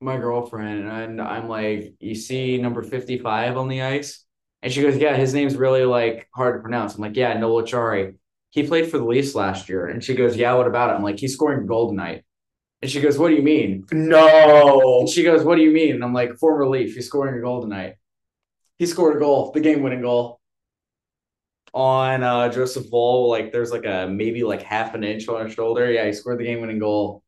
my 0.00 0.16
girlfriend 0.18 0.88
and 0.88 1.20
I'm 1.20 1.48
like, 1.48 1.94
"You 2.00 2.14
see 2.14 2.58
number 2.58 2.82
fifty 2.82 3.18
five 3.18 3.56
on 3.56 3.68
the 3.68 3.82
ice?" 3.82 4.24
And 4.62 4.72
she 4.72 4.82
goes, 4.82 4.96
"Yeah, 4.96 5.16
his 5.16 5.34
name's 5.34 5.56
really 5.56 5.84
like 5.84 6.28
hard 6.34 6.56
to 6.56 6.62
pronounce." 6.62 6.94
I'm 6.94 7.02
like, 7.02 7.16
"Yeah, 7.16 7.34
Noel 7.38 7.62
Acciari. 7.64 8.16
He 8.50 8.66
played 8.66 8.90
for 8.90 8.98
the 8.98 9.04
Leafs 9.04 9.34
last 9.34 9.68
year." 9.68 9.86
And 9.86 10.02
she 10.04 10.14
goes, 10.14 10.36
"Yeah, 10.36 10.54
what 10.54 10.66
about 10.66 10.90
it?" 10.90 10.94
I'm 10.94 11.02
like, 11.04 11.18
"He's 11.20 11.34
scoring 11.34 11.64
a 11.64 11.66
goal 11.66 11.88
tonight." 11.90 12.24
And 12.82 12.90
she 12.90 13.00
goes, 13.00 13.18
"What 13.18 13.28
do 13.28 13.34
you 13.36 13.42
mean?" 13.42 13.86
No, 13.92 15.00
And 15.00 15.08
she 15.08 15.22
goes, 15.22 15.44
What 15.44 15.56
do 15.56 15.62
you 15.62 15.70
mean? 15.72 15.94
And 15.96 16.04
I'm 16.04 16.12
like, 16.14 16.36
Former 16.36 16.68
Leaf, 16.68 16.94
he's 16.94 17.06
scoring 17.06 17.38
a 17.38 17.40
goal 17.42 17.62
tonight. 17.62 17.94
He 18.78 18.86
scored 18.86 19.16
a 19.16 19.20
goal, 19.20 19.52
the 19.52 19.60
game 19.60 19.82
winning 19.82 20.02
goal 20.02 20.40
on 21.74 22.22
uh, 22.22 22.48
Joseph 22.48 22.86
Woll. 22.90 23.28
Like, 23.28 23.52
there's 23.52 23.72
like 23.72 23.84
a 23.84 24.06
maybe 24.08 24.44
like 24.44 24.62
half 24.62 24.94
an 24.94 25.04
inch 25.04 25.28
on 25.28 25.44
his 25.44 25.54
shoulder. 25.54 25.90
Yeah, 25.90 26.06
he 26.06 26.12
scored 26.12 26.38
the 26.38 26.44
game 26.44 26.60
winning 26.60 26.78
goal. 26.78 27.22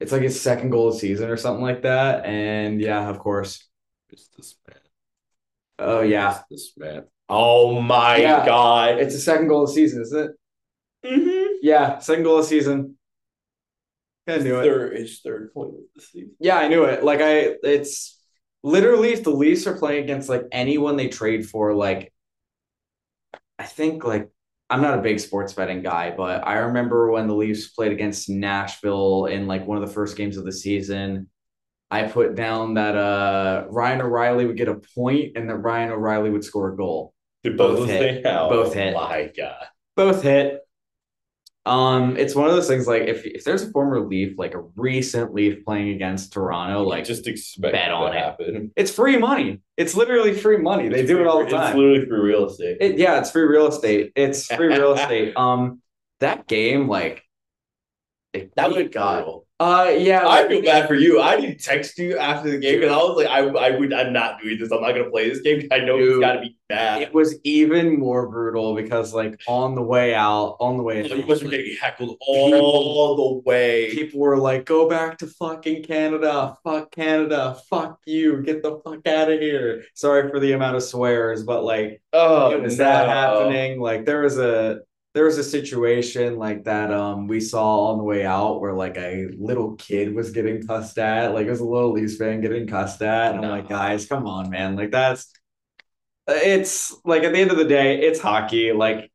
It's 0.00 0.12
like 0.12 0.22
his 0.22 0.40
second 0.40 0.70
goal 0.70 0.88
of 0.88 0.94
the 0.94 1.00
season 1.00 1.30
or 1.30 1.36
something 1.36 1.62
like 1.62 1.82
that. 1.82 2.26
And 2.26 2.80
yeah, 2.80 3.08
of 3.08 3.18
course. 3.18 3.66
It's 4.10 4.28
this 4.36 4.56
man. 4.68 4.78
Oh, 5.78 6.02
yeah. 6.02 6.40
It's 6.50 6.72
this 6.72 6.72
man. 6.76 7.04
Oh 7.28 7.80
my 7.80 8.16
Yeah. 8.18 8.44
god. 8.44 8.98
It's 8.98 9.14
the 9.14 9.20
second 9.20 9.48
goal 9.48 9.62
of 9.64 9.70
the 9.70 9.74
season, 9.74 10.02
isn't 10.02 10.30
it? 11.04 11.10
Mhm. 11.10 11.48
Yeah, 11.62 11.98
second 11.98 12.24
goal 12.24 12.38
of 12.38 12.44
the 12.44 12.48
season. 12.48 12.98
I 14.26 14.38
knew 14.38 14.58
it. 14.58 14.64
Third, 14.64 15.08
third 15.22 15.52
point 15.54 15.70
of 15.70 15.80
the 15.94 16.00
season. 16.02 16.32
Yeah, 16.40 16.56
I 16.56 16.68
knew 16.68 16.84
it. 16.84 17.04
Like 17.04 17.20
I, 17.20 17.56
it's 17.62 18.18
literally 18.62 19.12
if 19.12 19.22
the 19.22 19.30
Leafs 19.30 19.66
are 19.66 19.76
playing 19.78 20.04
against 20.04 20.30
like 20.30 20.44
anyone 20.50 20.96
they 20.96 21.08
trade 21.08 21.48
for, 21.48 21.74
like 21.74 22.12
I 23.58 23.64
think 23.64 24.04
like 24.04 24.30
I'm 24.70 24.80
not 24.80 24.98
a 24.98 25.02
big 25.02 25.20
sports 25.20 25.52
betting 25.52 25.82
guy, 25.82 26.14
but 26.16 26.46
I 26.46 26.54
remember 26.54 27.10
when 27.10 27.28
the 27.28 27.34
Leafs 27.34 27.68
played 27.68 27.92
against 27.92 28.28
Nashville 28.28 29.26
in 29.26 29.46
like 29.46 29.66
one 29.66 29.80
of 29.80 29.86
the 29.86 29.92
first 29.94 30.16
games 30.16 30.36
of 30.36 30.44
the 30.44 30.52
season. 30.52 31.28
I 31.90 32.04
put 32.04 32.34
down 32.34 32.74
that 32.74 32.96
uh 32.96 33.66
Ryan 33.68 34.02
O'Reilly 34.02 34.46
would 34.46 34.56
get 34.56 34.68
a 34.68 34.80
point 34.94 35.36
and 35.36 35.48
that 35.48 35.56
Ryan 35.56 35.92
O'Reilly 35.92 36.30
would 36.30 36.44
score 36.44 36.72
a 36.72 36.76
goal. 36.76 37.14
Did 37.42 37.56
Both 37.56 37.80
both, 37.80 37.88
hit. 37.88 38.24
Both 38.24 38.74
hit. 38.74 38.94
My 38.94 39.30
God. 39.36 39.66
Both 39.96 40.22
hit. 40.22 40.63
Um, 41.66 42.16
it's 42.18 42.34
one 42.34 42.46
of 42.46 42.54
those 42.54 42.68
things 42.68 42.86
like 42.86 43.02
if 43.02 43.24
if 43.24 43.42
there's 43.44 43.62
a 43.62 43.70
former 43.70 43.98
Leaf, 44.00 44.34
like 44.36 44.52
a 44.54 44.60
recent 44.76 45.32
Leaf 45.32 45.64
playing 45.64 45.90
against 45.90 46.32
Toronto, 46.32 46.82
Like, 46.82 47.04
just 47.06 47.26
expect 47.26 47.72
bet 47.72 47.90
on 47.90 48.10
to 48.12 48.16
it. 48.16 48.20
happen. 48.20 48.70
it's 48.76 48.90
free 48.90 49.16
money. 49.16 49.60
It's 49.78 49.94
literally 49.94 50.34
free 50.34 50.58
money. 50.58 50.88
They 50.88 51.00
It's 51.00 51.08
do 51.08 51.20
it 51.20 51.26
all 51.26 51.42
the 51.42 51.50
time. 51.50 51.68
It's 51.68 51.76
literally 51.76 52.04
free 52.06 52.20
real 52.20 52.46
estate. 52.46 52.76
It, 52.80 52.98
yeah, 52.98 53.18
it's 53.18 53.30
free 53.30 53.44
real 53.44 53.66
estate. 53.68 54.12
It's 54.14 54.46
free 54.46 54.66
real 54.66 54.92
estate. 54.98 55.34
Um, 55.36 55.80
that 56.20 56.46
game, 56.46 56.86
like, 56.86 57.22
it, 58.34 58.52
that 58.56 58.68
was 58.68 58.76
good 58.76 58.92
God. 58.92 59.24
Uh, 59.64 59.88
yeah, 59.88 60.28
I 60.28 60.46
feel 60.46 60.60
bad 60.62 60.86
for 60.86 60.94
you. 60.94 61.22
I 61.22 61.40
didn't 61.40 61.58
text 61.58 61.96
you 61.98 62.18
after 62.18 62.50
the 62.50 62.58
game 62.58 62.80
because 62.80 62.92
I 62.92 62.96
was 62.98 63.16
like, 63.16 63.28
I, 63.28 63.38
I 63.68 63.78
would, 63.78 63.94
I'm 63.94 64.12
not 64.12 64.40
doing 64.42 64.58
this. 64.58 64.70
I'm 64.70 64.82
not 64.82 64.92
gonna 64.92 65.08
play 65.08 65.30
this 65.30 65.40
game. 65.40 65.66
I 65.72 65.78
know 65.78 65.96
it's 65.96 66.06
Dude. 66.06 66.20
got 66.20 66.32
to 66.34 66.40
be 66.42 66.56
bad. 66.68 67.00
It 67.00 67.14
was 67.14 67.36
even 67.44 67.98
more 67.98 68.28
brutal 68.28 68.74
because, 68.74 69.14
like, 69.14 69.40
on 69.48 69.74
the 69.74 69.80
way 69.82 70.14
out, 70.14 70.56
on 70.60 70.76
the 70.76 70.82
way, 70.82 71.06
You 71.08 71.24
must 71.26 71.42
be 71.42 71.48
getting 71.48 71.76
heckled 71.80 72.16
all 72.20 73.16
the 73.16 73.42
way. 73.48 73.90
people 73.92 74.20
were 74.20 74.36
like, 74.36 74.66
"Go 74.66 74.86
back 74.86 75.16
to 75.18 75.26
fucking 75.26 75.84
Canada, 75.84 76.56
fuck 76.62 76.90
Canada, 76.90 77.56
fuck 77.70 78.00
you, 78.04 78.42
get 78.42 78.62
the 78.62 78.80
fuck 78.84 79.06
out 79.06 79.30
of 79.32 79.40
here." 79.40 79.84
Sorry 79.94 80.28
for 80.30 80.40
the 80.40 80.52
amount 80.52 80.76
of 80.76 80.82
swears, 80.82 81.42
but 81.42 81.64
like, 81.64 82.02
Oh, 82.12 82.50
it 82.50 82.60
was 82.60 82.76
that 82.76 83.08
happening. 83.08 83.80
Like, 83.80 84.04
there 84.04 84.20
was 84.22 84.38
a 84.38 84.80
there 85.14 85.24
was 85.24 85.38
a 85.38 85.44
situation 85.44 86.38
like 86.38 86.64
that 86.64 86.92
um 86.92 87.26
we 87.28 87.40
saw 87.40 87.92
on 87.92 87.98
the 87.98 88.04
way 88.04 88.24
out 88.26 88.60
where 88.60 88.72
like 88.74 88.96
a 88.96 89.28
little 89.38 89.76
kid 89.76 90.14
was 90.14 90.30
getting 90.32 90.66
cussed 90.66 90.98
at, 90.98 91.32
like 91.34 91.46
it 91.46 91.50
was 91.50 91.60
a 91.60 91.64
little 91.64 91.92
Leafs 91.92 92.16
fan 92.16 92.40
getting 92.40 92.66
cussed 92.66 93.00
at, 93.02 93.34
and 93.34 93.44
I'm 93.44 93.50
like, 93.50 93.68
guys, 93.68 94.06
come 94.06 94.26
on, 94.26 94.50
man, 94.50 94.76
like 94.76 94.90
that's. 94.90 95.32
It's 96.26 96.94
like 97.04 97.22
at 97.22 97.32
the 97.32 97.38
end 97.38 97.50
of 97.50 97.58
the 97.58 97.64
day, 97.66 98.00
it's 98.00 98.18
hockey. 98.20 98.72
Like 98.72 99.10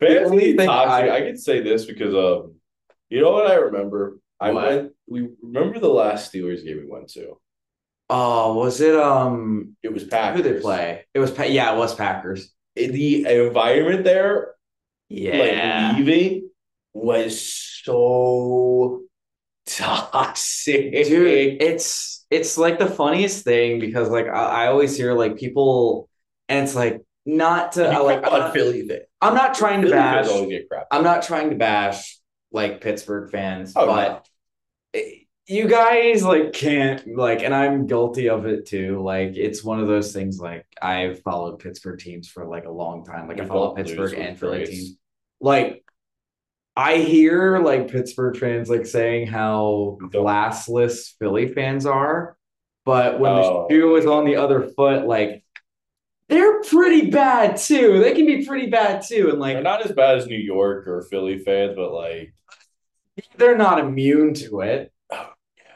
The 0.00 0.24
only 0.24 0.56
Fantasy 0.56 0.56
thing 0.56 0.66
toxic. 0.68 1.10
I- 1.10 1.16
I, 1.16 1.20
can 1.22 1.36
say 1.36 1.60
this 1.60 1.84
because 1.84 2.14
um, 2.14 2.54
you 3.08 3.20
know 3.20 3.32
what 3.32 3.50
I 3.50 3.56
remember. 3.56 4.18
I 4.40 4.52
What? 4.52 4.64
went. 4.64 4.92
We 5.08 5.28
remember 5.42 5.78
the 5.80 5.88
last 5.88 6.32
Steelers 6.32 6.64
game 6.64 6.78
we 6.78 6.86
went 6.90 7.08
to. 7.10 7.38
Oh, 8.10 8.54
was 8.54 8.80
it 8.80 8.94
um 8.94 9.76
It 9.82 9.92
was 9.92 10.04
who 10.04 10.08
Packers. 10.10 10.42
did 10.42 10.56
they 10.56 10.60
play? 10.60 11.04
It 11.12 11.18
was 11.18 11.30
Pa- 11.30 11.44
yeah, 11.44 11.74
it 11.74 11.78
was 11.78 11.94
Packers. 11.94 12.52
The 12.76 13.24
environment 13.26 14.04
there, 14.04 14.53
Yeah. 15.16 15.88
like 15.90 15.98
leaving, 15.98 16.50
was 16.92 17.40
so 17.84 19.02
toxic. 19.66 20.92
Dude, 20.92 21.62
it's 21.62 22.26
it's 22.30 22.58
like 22.58 22.78
the 22.78 22.86
funniest 22.86 23.44
thing 23.44 23.78
because 23.80 24.08
like 24.08 24.26
I, 24.26 24.64
I 24.64 24.66
always 24.68 24.96
hear 24.96 25.12
like 25.14 25.36
people 25.36 26.08
and 26.48 26.64
it's 26.64 26.74
like 26.74 27.02
not 27.26 27.72
to 27.72 27.88
I, 27.88 27.98
like 27.98 28.26
on 28.26 28.38
not, 28.40 28.52
Philly 28.52 28.86
fan. 28.86 29.00
I'm 29.20 29.34
not 29.34 29.54
trying 29.54 29.80
to 29.82 29.86
Philly 29.88 29.96
bash 29.96 30.28
always 30.28 30.48
get 30.50 30.68
crap. 30.68 30.86
I'm 30.90 31.04
not 31.04 31.22
trying 31.22 31.50
to 31.50 31.56
bash 31.56 32.18
like 32.52 32.80
Pittsburgh 32.80 33.30
fans, 33.30 33.72
Oh, 33.76 33.86
but 33.86 34.28
it- 34.92 35.20
you 35.46 35.68
guys 35.68 36.24
like 36.24 36.54
can't 36.54 37.06
like 37.18 37.42
and 37.42 37.54
I'm 37.54 37.86
guilty 37.86 38.30
of 38.30 38.46
it 38.46 38.64
too. 38.66 39.02
Like 39.02 39.36
it's 39.36 39.62
one 39.62 39.78
of 39.78 39.86
those 39.88 40.10
things 40.12 40.38
like 40.40 40.64
I've 40.80 41.20
followed 41.20 41.58
Pittsburgh 41.58 41.98
teams 41.98 42.28
for 42.28 42.46
like 42.46 42.64
a 42.64 42.70
long 42.70 43.04
time. 43.04 43.28
Like 43.28 43.40
I 43.40 43.44
follow 43.44 43.74
Pittsburgh 43.74 44.14
and 44.14 44.38
Philly 44.38 44.64
teams. 44.64 44.96
Like 45.44 45.84
I 46.76 46.96
hear 46.96 47.58
like 47.58 47.88
Pittsburgh 47.90 48.36
fans 48.36 48.68
like 48.70 48.86
saying 48.86 49.26
how 49.26 49.98
mm-hmm. 50.00 50.08
Don't- 50.08 51.16
Philly 51.20 51.48
fans 51.48 51.86
are, 51.86 52.36
but 52.84 53.20
when 53.20 53.30
Oh. 53.32 53.66
the 53.68 53.74
shoe 53.74 53.96
is 53.96 54.06
on 54.06 54.24
the 54.24 54.36
other 54.36 54.62
foot, 54.62 55.06
like 55.06 55.44
they're 56.28 56.62
pretty 56.62 57.10
bad 57.10 57.58
too. 57.58 58.00
They 58.00 58.14
can 58.14 58.26
be 58.26 58.46
pretty 58.46 58.66
bad 58.66 59.02
too. 59.06 59.28
And 59.30 59.38
like 59.38 59.54
They're 59.54 59.62
not 59.62 59.84
as 59.84 59.92
bad 59.92 60.16
as 60.16 60.26
New 60.26 60.38
York 60.38 60.88
or 60.88 61.02
Philly 61.02 61.38
fans, 61.38 61.74
but 61.76 61.92
like 61.92 62.34
they're 63.36 63.58
not 63.58 63.78
immune 63.78 64.32
to 64.34 64.60
it. 64.62 64.92
Oh, 65.12 65.28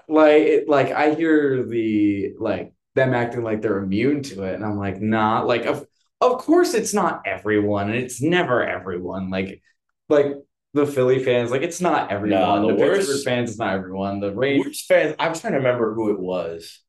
Like 0.09 0.43
it, 0.43 0.69
like 0.69 0.91
I 0.91 1.15
hear 1.15 1.63
the 1.65 2.33
like 2.39 2.73
them 2.95 3.13
acting 3.15 3.43
like 3.43 3.61
they're 3.61 3.79
immune 3.79 4.23
to 4.25 4.45
it, 4.45 4.55
and 4.55 4.65
I'm 4.65 4.79
like, 4.79 5.01
nah. 5.01 5.43
Like 5.43 5.67
of 5.67 5.87
of 6.21 6.39
course 6.39 6.75
it's 6.75 6.93
not 6.95 7.23
everyone, 7.27 7.91
and 7.91 7.99
it's 7.99 8.21
never 8.21 8.63
everyone. 8.67 9.31
Like 9.31 9.63
like 10.09 10.35
the 10.75 10.87
Philly 10.87 11.23
fans, 11.25 11.51
like 11.51 11.63
it's 11.63 11.81
not 11.81 12.11
everyone. 12.13 12.63
the 12.63 12.69
the 12.69 12.75
Pittsburgh 12.75 13.09
worst- 13.09 13.25
fans, 13.25 13.51
it's 13.51 13.59
not 13.59 13.75
everyone. 13.75 14.21
The 14.21 14.35
Rangers, 14.35 14.67
Worst 14.67 14.87
fans. 14.87 15.15
I 15.19 15.29
was 15.29 15.41
trying 15.41 15.53
to 15.55 15.59
remember 15.59 15.95
who 15.95 16.11
it 16.11 16.19
was. 16.21 16.81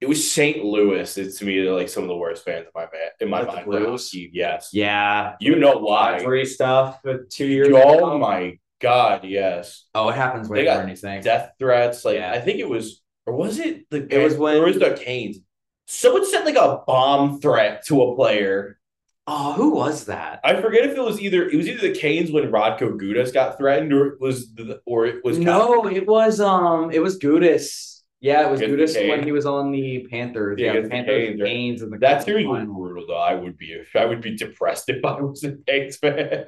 It 0.00 0.08
was 0.08 0.30
St. 0.30 0.62
Louis. 0.62 1.16
It's 1.16 1.38
to 1.38 1.46
me 1.46 1.60
like 1.70 1.88
some 1.88 2.02
of 2.02 2.08
the 2.08 2.16
worst 2.16 2.44
fans 2.44 2.66
in 2.66 2.70
my 2.74 2.82
ma- 2.84 3.10
in 3.20 3.30
my 3.30 3.38
Like 3.40 3.54
mind. 3.54 3.66
Blues? 3.66 4.12
Yes. 4.12 4.68
yeah, 4.72 5.36
You 5.40 5.56
know 5.56 5.78
why? 5.78 6.18
Three 6.18 6.44
stuff 6.44 7.00
with 7.04 7.30
two 7.30 7.46
years. 7.46 7.68
Oh 7.72 7.96
ago. 8.08 8.18
my 8.18 8.58
god, 8.80 9.24
yes. 9.24 9.86
Oh, 9.94 10.10
it 10.10 10.16
happens 10.16 10.48
way 10.48 10.58
They 10.58 10.64
got 10.64 10.72
more 10.74 10.80
than 10.82 10.90
you 10.90 10.96
think. 10.96 11.24
Death 11.24 11.52
threats. 11.58 12.04
Like 12.04 12.16
Yeah. 12.16 12.32
I 12.32 12.40
think 12.40 12.58
it 12.58 12.68
was 12.68 13.02
or 13.24 13.34
was 13.34 13.58
it 13.58 13.88
the 13.88 14.06
It 14.14 14.22
was 14.22 14.36
when- 14.36 14.56
or 14.58 14.66
was 14.66 14.78
the 14.78 14.90
Canes? 14.94 15.38
Someone 15.86 16.24
sent 16.26 16.44
like 16.46 16.56
a 16.56 16.82
bomb 16.86 17.40
threat 17.40 17.84
to 17.86 18.02
a 18.02 18.14
player. 18.16 18.78
Oh, 19.26 19.52
who 19.54 19.70
was 19.74 20.04
that? 20.06 20.40
I 20.44 20.60
forget 20.60 20.84
if 20.84 20.96
it 20.96 21.00
was 21.00 21.20
either 21.20 21.48
it 21.48 21.56
was 21.56 21.66
either 21.66 21.80
the 21.88 21.98
Canes 21.98 22.30
when 22.30 22.44
Radko 22.50 22.98
Gudas 23.00 23.32
got 23.32 23.56
threatened 23.56 23.92
or 23.92 24.06
it 24.08 24.20
was 24.20 24.52
the 24.54 24.80
or 24.86 25.06
it 25.06 25.24
was 25.24 25.38
No, 25.38 25.86
it 25.86 26.06
was 26.06 26.40
um, 26.40 26.90
it 26.90 27.00
was 27.02 27.18
Gudas. 27.18 28.02
Yeah, 28.20 28.46
it 28.46 28.50
was 28.50 28.60
Gudas 28.60 29.08
when 29.08 29.22
he 29.22 29.32
was 29.32 29.44
on 29.46 29.70
the 29.70 30.06
Panthers. 30.10 30.58
Yeah, 30.58 30.66
Yeah, 30.68 30.72
the 30.76 30.82
the 30.82 30.88
Panthers, 30.90 31.28
Canes. 31.28 31.42
Canes, 31.42 31.82
and 31.82 31.92
the 31.92 31.98
That 31.98 32.22
series 32.22 32.46
was 32.46 32.64
brutal 32.66 33.06
though. 33.06 33.16
I 33.16 33.34
would 33.34 33.56
be 33.56 33.82
I 33.94 34.04
would 34.04 34.20
be 34.20 34.36
depressed 34.36 34.88
if 34.88 35.04
I 35.04 35.20
was 35.20 35.42
a 35.44 35.56
Canes 35.66 35.96
fan. 35.96 36.44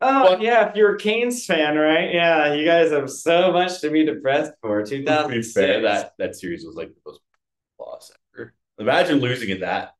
Oh 0.00 0.22
But- 0.30 0.42
yeah, 0.42 0.68
if 0.68 0.76
you're 0.76 0.94
a 0.94 0.98
Canes 0.98 1.44
fan, 1.46 1.76
right? 1.76 2.12
Yeah, 2.14 2.52
you 2.54 2.64
guys 2.64 2.90
have 2.92 3.10
so 3.10 3.52
much 3.52 3.80
to 3.80 3.90
be 3.90 4.04
depressed 4.04 4.52
for. 4.62 4.82
To 4.82 4.90
be 4.90 4.98
2006. 4.98 5.52
fair, 5.54 5.80
that 5.82 6.12
that 6.18 6.36
series 6.36 6.64
was 6.64 6.76
like 6.76 6.88
the 6.88 7.00
most. 7.06 7.20
Imagine 8.78 9.18
losing 9.20 9.50
in 9.50 9.60
that, 9.60 9.94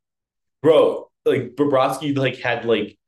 bro. 0.63 1.11
Like 1.25 1.57
Bobrovsky, 1.57 2.17
like 2.17 2.39
had 2.39 2.65
like 2.65 2.99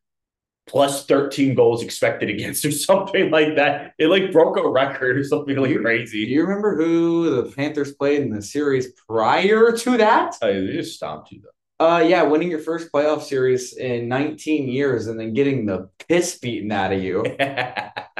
plus 0.67 1.07
thirteen 1.07 1.55
goals 1.55 1.83
expected 1.83 2.29
against 2.31 2.65
or 2.65 2.71
something 2.73 3.31
like 3.31 3.57
that. 3.57 3.95
It 3.99 4.09
like 4.09 4.33
broke 4.33 4.57
a 4.59 4.69
record 4.69 5.19
or 5.19 5.25
something 5.25 5.57
like 5.57 5.77
crazy. 5.81 6.27
Do 6.27 6.33
you 6.33 6.43
remember 6.43 6.77
who 6.77 7.43
the 7.43 7.51
Panthers 7.53 7.95
played 7.95 8.23
in 8.23 8.31
the 8.31 8.43
series 8.43 8.93
prior 9.09 9.73
to 9.73 9.97
that? 9.99 10.37
Oh, 10.43 10.53
they 10.53 10.73
just 10.73 10.97
stomped 10.97 11.33
you 11.33 11.43
though. 11.43 11.49
Uh, 11.81 12.01
yeah, 12.01 12.23
winning 12.25 12.51
your 12.51 12.59
first 12.59 12.93
playoff 12.93 13.23
series 13.23 13.75
in 13.75 14.07
19 14.07 14.69
years 14.69 15.07
and 15.07 15.19
then 15.19 15.33
getting 15.33 15.65
the 15.65 15.89
piss 16.09 16.39
beaten 16.39 16.71
out 16.73 16.93
of 16.93 17.03
you. 17.03 17.25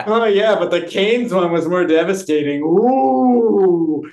Oh 0.07 0.25
yeah, 0.25 0.55
but 0.59 0.71
the 0.71 0.87
Canes 0.87 1.33
one 1.35 1.53
was 1.53 1.69
more 1.69 1.87
devastating. 1.87 2.63
Ooh. 2.63 4.11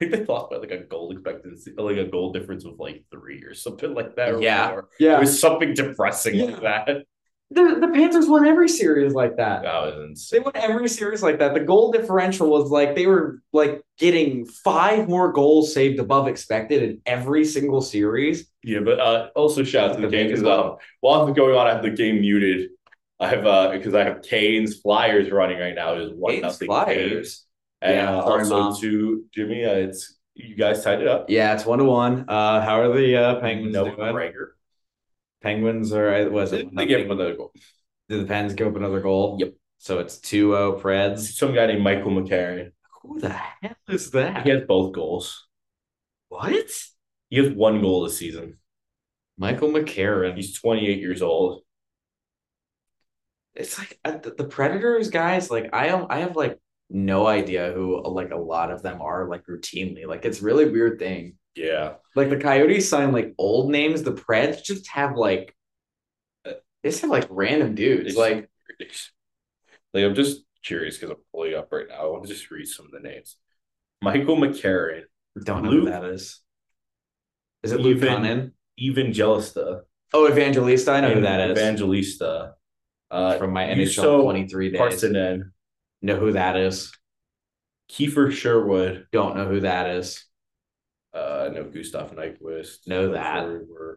Think 0.00 0.12
they 0.12 0.24
lost 0.24 0.50
by 0.50 0.56
like 0.56 0.70
a 0.70 0.78
goal 0.78 1.10
expectancy, 1.12 1.72
like 1.76 1.96
a 1.96 2.04
goal 2.06 2.32
difference 2.32 2.64
of 2.64 2.78
like 2.78 3.04
three 3.10 3.42
or 3.42 3.54
something 3.54 3.94
like 3.94 4.16
that. 4.16 4.34
Or 4.34 4.40
Yeah. 4.42 4.68
more. 4.70 4.88
Yeah. 4.98 5.16
It 5.16 5.20
was 5.20 5.40
something 5.40 5.74
depressing 5.74 6.36
Yeah. 6.36 6.44
like 6.46 6.60
that. 6.62 7.02
The, 7.50 7.78
the 7.80 7.88
Panthers 7.88 8.26
won 8.28 8.46
every 8.46 8.68
series 8.68 9.14
like 9.14 9.38
that. 9.38 9.62
That 9.62 9.80
was 9.80 10.28
They 10.30 10.38
won 10.38 10.52
every 10.54 10.86
series 10.88 11.22
like 11.22 11.38
that. 11.38 11.54
The 11.54 11.60
goal 11.60 11.90
differential 11.92 12.50
was 12.50 12.70
like 12.70 12.94
they 12.94 13.06
were 13.06 13.40
like 13.54 13.80
getting 13.98 14.44
five 14.44 15.08
more 15.08 15.32
goals 15.32 15.72
saved 15.72 15.98
above 15.98 16.28
expected 16.28 16.82
in 16.82 17.00
every 17.06 17.46
single 17.46 17.80
series. 17.80 18.50
Yeah, 18.62 18.80
but 18.80 19.00
uh, 19.00 19.30
also 19.34 19.64
shout 19.64 19.90
out 19.90 19.94
to 19.96 20.02
the 20.02 20.08
The 20.08 20.16
game 20.16 20.26
biggest 20.26 20.42
because 20.42 20.64
um, 20.72 20.76
while 21.00 21.26
it's 21.26 21.34
going 21.36 21.56
on, 21.56 21.66
I 21.66 21.72
have 21.72 21.82
the 21.82 21.90
game 21.90 22.20
muted. 22.20 22.68
I 23.18 23.28
have 23.28 23.46
uh 23.46 23.70
because 23.72 23.94
I 23.94 24.04
have 24.04 24.20
Canes 24.22 24.78
Flyers 24.80 25.30
running 25.30 25.58
right 25.58 25.74
now. 25.74 25.94
It 25.94 26.02
is 26.02 26.12
one 26.12 26.32
Canes 26.34 26.42
nothing 26.42 26.66
Flyers. 26.68 27.10
Canes. 27.12 27.44
And 27.80 27.94
Yeah, 27.96 28.16
uh, 28.16 28.22
also 28.22 28.74
to 28.80 29.24
Jimmy, 29.34 29.64
uh, 29.64 29.72
it's 29.72 30.18
you 30.34 30.54
guys 30.56 30.84
tied 30.84 31.00
it 31.00 31.08
up. 31.08 31.26
Yeah, 31.28 31.54
it's 31.54 31.64
one 31.64 31.78
to 31.78 31.84
one. 31.84 32.24
Uh, 32.28 32.60
how 32.60 32.80
are 32.80 32.92
the 32.96 33.16
uh, 33.16 33.40
Penguins 33.40 33.74
no 33.74 33.84
doing? 33.84 33.96
McGregor. 33.96 34.48
Penguins 35.42 35.92
are 35.92 36.28
was 36.30 36.52
it 36.52 36.74
They 36.74 36.86
gave 36.86 37.04
him 37.06 37.10
another 37.12 37.36
goal. 37.36 37.52
Did 38.08 38.22
the 38.22 38.26
Pens 38.26 38.54
give 38.54 38.68
up 38.68 38.76
another 38.76 39.00
goal? 39.00 39.36
Yep. 39.38 39.54
So 39.78 40.00
it's 40.00 40.16
2-0 40.16 40.80
Preds. 40.80 41.20
Some 41.20 41.54
guy 41.54 41.66
named 41.66 41.82
Michael 41.82 42.10
McCarron. 42.10 42.72
Who 43.02 43.20
the 43.20 43.28
hell 43.28 43.76
is 43.88 44.10
that? 44.10 44.44
He 44.44 44.50
has 44.50 44.64
both 44.66 44.92
goals. 44.92 45.46
What? 46.28 46.70
He 47.30 47.36
has 47.36 47.50
one 47.50 47.80
goal 47.80 48.04
this 48.04 48.18
season. 48.18 48.58
Michael 49.36 49.68
McCarron. 49.68 50.34
He's 50.34 50.58
28 50.58 50.98
years 50.98 51.22
old. 51.22 51.62
It's 53.54 53.78
like 53.78 53.98
uh, 54.04 54.18
the, 54.18 54.30
the 54.30 54.44
Predators 54.44 55.10
guys. 55.10 55.50
Like 55.50 55.70
I 55.72 55.88
am, 55.88 56.06
I 56.10 56.20
have 56.20 56.36
like 56.36 56.58
no 56.90 57.26
idea 57.26 57.72
who 57.72 58.02
like 58.02 58.30
a 58.30 58.36
lot 58.36 58.70
of 58.70 58.82
them 58.82 59.00
are 59.02 59.28
like 59.28 59.44
routinely. 59.46 60.06
Like 60.06 60.24
it's 60.24 60.40
really 60.40 60.68
weird 60.70 60.98
thing. 60.98 61.34
Yeah. 61.54 61.94
Like 62.14 62.30
the 62.30 62.36
Coyotes 62.38 62.88
sign 62.88 63.12
like 63.12 63.34
old 63.38 63.70
names. 63.70 64.02
The 64.02 64.12
Preds 64.12 64.62
just 64.62 64.88
have 64.88 65.16
like 65.16 65.54
uh, 66.46 66.52
they 66.82 66.90
just 66.90 67.02
have 67.02 67.10
like 67.10 67.26
random 67.30 67.74
dudes. 67.74 68.08
It's 68.10 68.16
Like 68.16 68.48
like 69.94 70.04
I'm 70.04 70.14
just 70.14 70.42
curious 70.64 70.96
because 70.96 71.10
I'm 71.10 71.22
pulling 71.32 71.54
up 71.54 71.68
right 71.72 71.86
now. 71.88 72.02
I 72.02 72.06
want 72.06 72.24
to 72.24 72.28
just 72.28 72.50
read 72.50 72.66
some 72.66 72.86
of 72.86 72.92
the 72.92 73.00
names. 73.00 73.36
Michael 74.02 74.36
McCarron, 74.36 75.02
don't 75.44 75.64
know 75.64 75.70
Luke- 75.70 75.84
who 75.86 75.90
that 75.90 76.04
is. 76.04 76.40
Is 77.64 77.72
it 77.72 77.80
Luke 77.80 77.98
Cunnin? 77.98 78.52
Evangelista, 78.80 79.80
Oh, 80.14 80.28
Evangelista. 80.28 80.92
I 80.92 81.00
know 81.00 81.12
who 81.14 81.20
that 81.22 81.50
is. 81.50 81.58
Evangelista, 81.58 82.54
uh, 83.10 83.36
From 83.38 83.52
my 83.52 83.64
NHL 83.64 84.22
23 84.22 84.70
days. 84.70 84.80
Parssinen, 84.80 85.50
Know 86.02 86.16
who 86.16 86.32
that 86.32 86.56
is. 86.56 86.92
Kiefer 87.90 88.30
Sherwood, 88.30 89.06
Don't 89.12 89.36
know 89.36 89.46
who 89.46 89.60
that 89.60 89.90
is. 89.96 90.24
uh, 91.14 91.48
no 91.52 91.64
Gustav 91.64 92.14
Nyquist, 92.14 92.86
Know 92.86 93.12
that. 93.12 93.44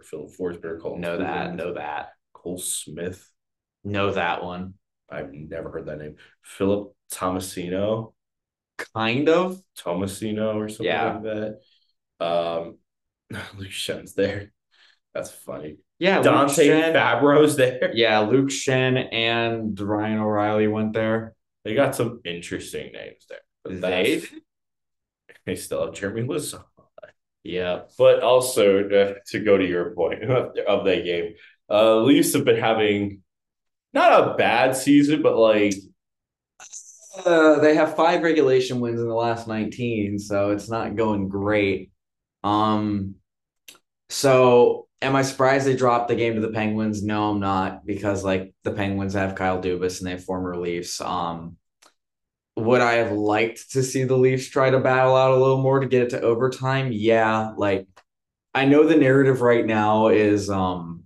Filip 0.05 0.31
Forsberg, 0.39 0.81
Colin 0.81 1.01
Know 1.01 1.17
that. 1.17 1.55
Know 1.55 1.73
that. 1.73 2.09
Cole 2.33 2.57
Smith. 2.57 3.29
Know 3.83 4.11
that 4.11 4.43
one. 4.43 4.75
I've 5.09 5.33
never 5.33 5.69
heard 5.69 5.87
that 5.87 5.99
name. 5.99 6.15
Philip 6.43 6.93
Tomasino, 7.11 8.13
Kind 8.95 9.27
of. 9.29 9.61
Tomasino, 9.77 10.55
or 10.55 10.69
something 10.69 10.85
Yeah. 10.85 11.13
like 11.13 11.23
that. 11.23 11.59
Um, 12.25 12.77
Luke 13.57 13.69
Schenn's 13.71 14.13
there. 14.13 14.51
That's 15.13 15.29
funny. 15.31 15.77
Yeah. 15.99 16.15
Luke 16.17 16.23
Dante 16.23 16.65
Shen- 16.67 16.93
Fabbro's 16.93 17.57
there. 17.57 17.91
Yeah, 17.93 18.19
Luke 18.19 18.49
Schenn 18.49 19.11
and 19.13 19.77
Ryan 19.79 20.19
O'Reilly 20.19 20.67
went 20.67 20.93
there. 20.93 21.35
They 21.63 21.75
got 21.75 21.95
some 21.95 22.21
interesting 22.25 22.91
names 22.91 23.25
there. 23.29 23.39
But 23.63 23.81
They 23.81 24.23
they 25.45 25.55
still 25.55 25.85
have 25.85 25.93
Jeremy 25.95 26.23
Lisson. 26.23 26.61
Yeah. 27.43 27.81
But 27.97 28.21
also 28.21 28.87
uh, 28.89 29.13
to 29.27 29.39
go 29.39 29.57
to 29.57 29.65
your 29.65 29.91
point 29.91 30.23
of, 30.29 30.57
of 30.67 30.85
that 30.85 31.03
game, 31.03 31.33
uh, 31.69 31.97
Leafs 31.97 32.33
have 32.33 32.45
been 32.45 32.59
having 32.59 33.21
not 33.93 34.31
a 34.31 34.35
bad 34.37 34.75
season, 34.75 35.21
but 35.21 35.37
like 35.37 35.75
Uh, 37.25 37.59
they 37.59 37.75
have 37.75 37.95
five 37.95 38.21
regulation 38.23 38.79
wins 38.79 38.99
in 39.01 39.07
the 39.07 39.13
last 39.13 39.47
19, 39.47 40.17
so 40.17 40.51
it's 40.51 40.69
not 40.69 40.95
going 40.95 41.27
great. 41.27 41.91
Um, 42.43 43.15
so 44.09 44.87
am 45.01 45.15
I 45.15 45.21
surprised 45.23 45.65
they 45.65 45.75
dropped 45.75 46.07
the 46.07 46.15
game 46.15 46.35
to 46.35 46.41
the 46.41 46.49
Penguins? 46.51 47.03
No, 47.03 47.31
I'm 47.31 47.39
not, 47.39 47.85
because 47.85 48.23
like 48.23 48.53
the 48.63 48.71
Penguins 48.71 49.13
have 49.13 49.35
Kyle 49.35 49.61
Dubas 49.61 49.99
and 49.99 50.07
they 50.07 50.11
have 50.11 50.23
former 50.23 50.57
Leafs. 50.57 51.01
Um, 51.01 51.57
would 52.55 52.81
I 52.81 52.93
have 52.93 53.11
liked 53.11 53.71
to 53.71 53.83
see 53.83 54.03
the 54.03 54.17
Leafs 54.17 54.49
try 54.49 54.69
to 54.69 54.79
battle 54.79 55.15
out 55.15 55.31
a 55.31 55.37
little 55.37 55.61
more 55.61 55.79
to 55.79 55.87
get 55.87 56.03
it 56.03 56.09
to 56.11 56.21
overtime? 56.21 56.91
Yeah, 56.91 57.53
like 57.57 57.87
I 58.53 58.65
know 58.65 58.85
the 58.85 58.97
narrative 58.97 59.41
right 59.41 59.65
now 59.65 60.09
is 60.09 60.49
um 60.49 61.03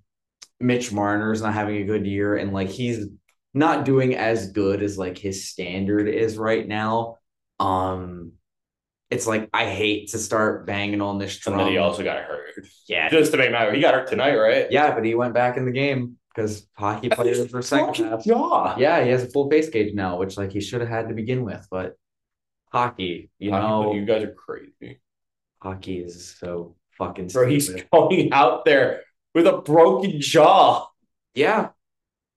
Mitch 0.59 0.91
Marner's 0.91 1.41
not 1.41 1.53
having 1.53 1.77
a 1.77 1.85
good 1.85 2.07
year 2.07 2.35
and 2.35 2.53
like 2.53 2.69
he's 2.69 3.07
not 3.53 3.85
doing 3.85 4.15
as 4.15 4.51
good 4.51 4.81
as 4.81 4.97
like 4.97 5.17
his 5.17 5.47
standard 5.47 6.07
is 6.07 6.37
right 6.37 6.67
now. 6.67 7.17
Um 7.59 8.33
it's 9.09 9.27
like 9.27 9.49
I 9.53 9.65
hate 9.69 10.09
to 10.11 10.17
start 10.17 10.65
banging 10.65 11.01
on 11.01 11.17
this 11.19 11.45
and 11.47 11.59
then 11.59 11.67
he 11.67 11.77
also 11.77 12.03
got 12.03 12.17
hurt. 12.23 12.65
yeah, 12.87 13.09
Just 13.09 13.31
to 13.31 13.37
make 13.37 13.51
matter, 13.51 13.71
he 13.73 13.81
got 13.81 13.93
hurt 13.93 14.07
tonight, 14.07 14.35
right? 14.35 14.67
yeah, 14.71 14.93
but 14.95 15.03
he 15.05 15.13
went 15.15 15.33
back 15.33 15.57
in 15.57 15.65
the 15.65 15.71
game 15.71 16.17
because 16.33 16.67
hockey 16.73 17.09
players 17.09 17.49
Fucking 17.69 18.05
half. 18.05 18.23
jaw. 18.25 18.75
Yeah, 18.77 19.03
he 19.03 19.09
has 19.11 19.23
a 19.23 19.27
full 19.27 19.49
face 19.49 19.69
cage 19.69 19.93
now, 19.93 20.17
which 20.17 20.37
like 20.37 20.51
he 20.51 20.59
should 20.61 20.81
have 20.81 20.89
had 20.89 21.07
to 21.09 21.13
begin 21.13 21.43
with, 21.45 21.65
but 21.69 21.95
hockey, 22.71 23.29
you 23.39 23.51
know, 23.51 23.93
you 23.93 24.05
guys 24.05 24.23
are 24.23 24.33
crazy. 24.33 24.99
hockey 25.61 25.99
is 25.99 26.35
so 26.39 26.75
fucking 26.97 27.27
Bro, 27.27 27.47
he's 27.49 27.69
going 27.91 28.33
out 28.33 28.65
there 28.65 29.01
with 29.33 29.47
a 29.47 29.57
broken 29.59 30.19
jaw. 30.19 30.87
Yeah. 31.33 31.69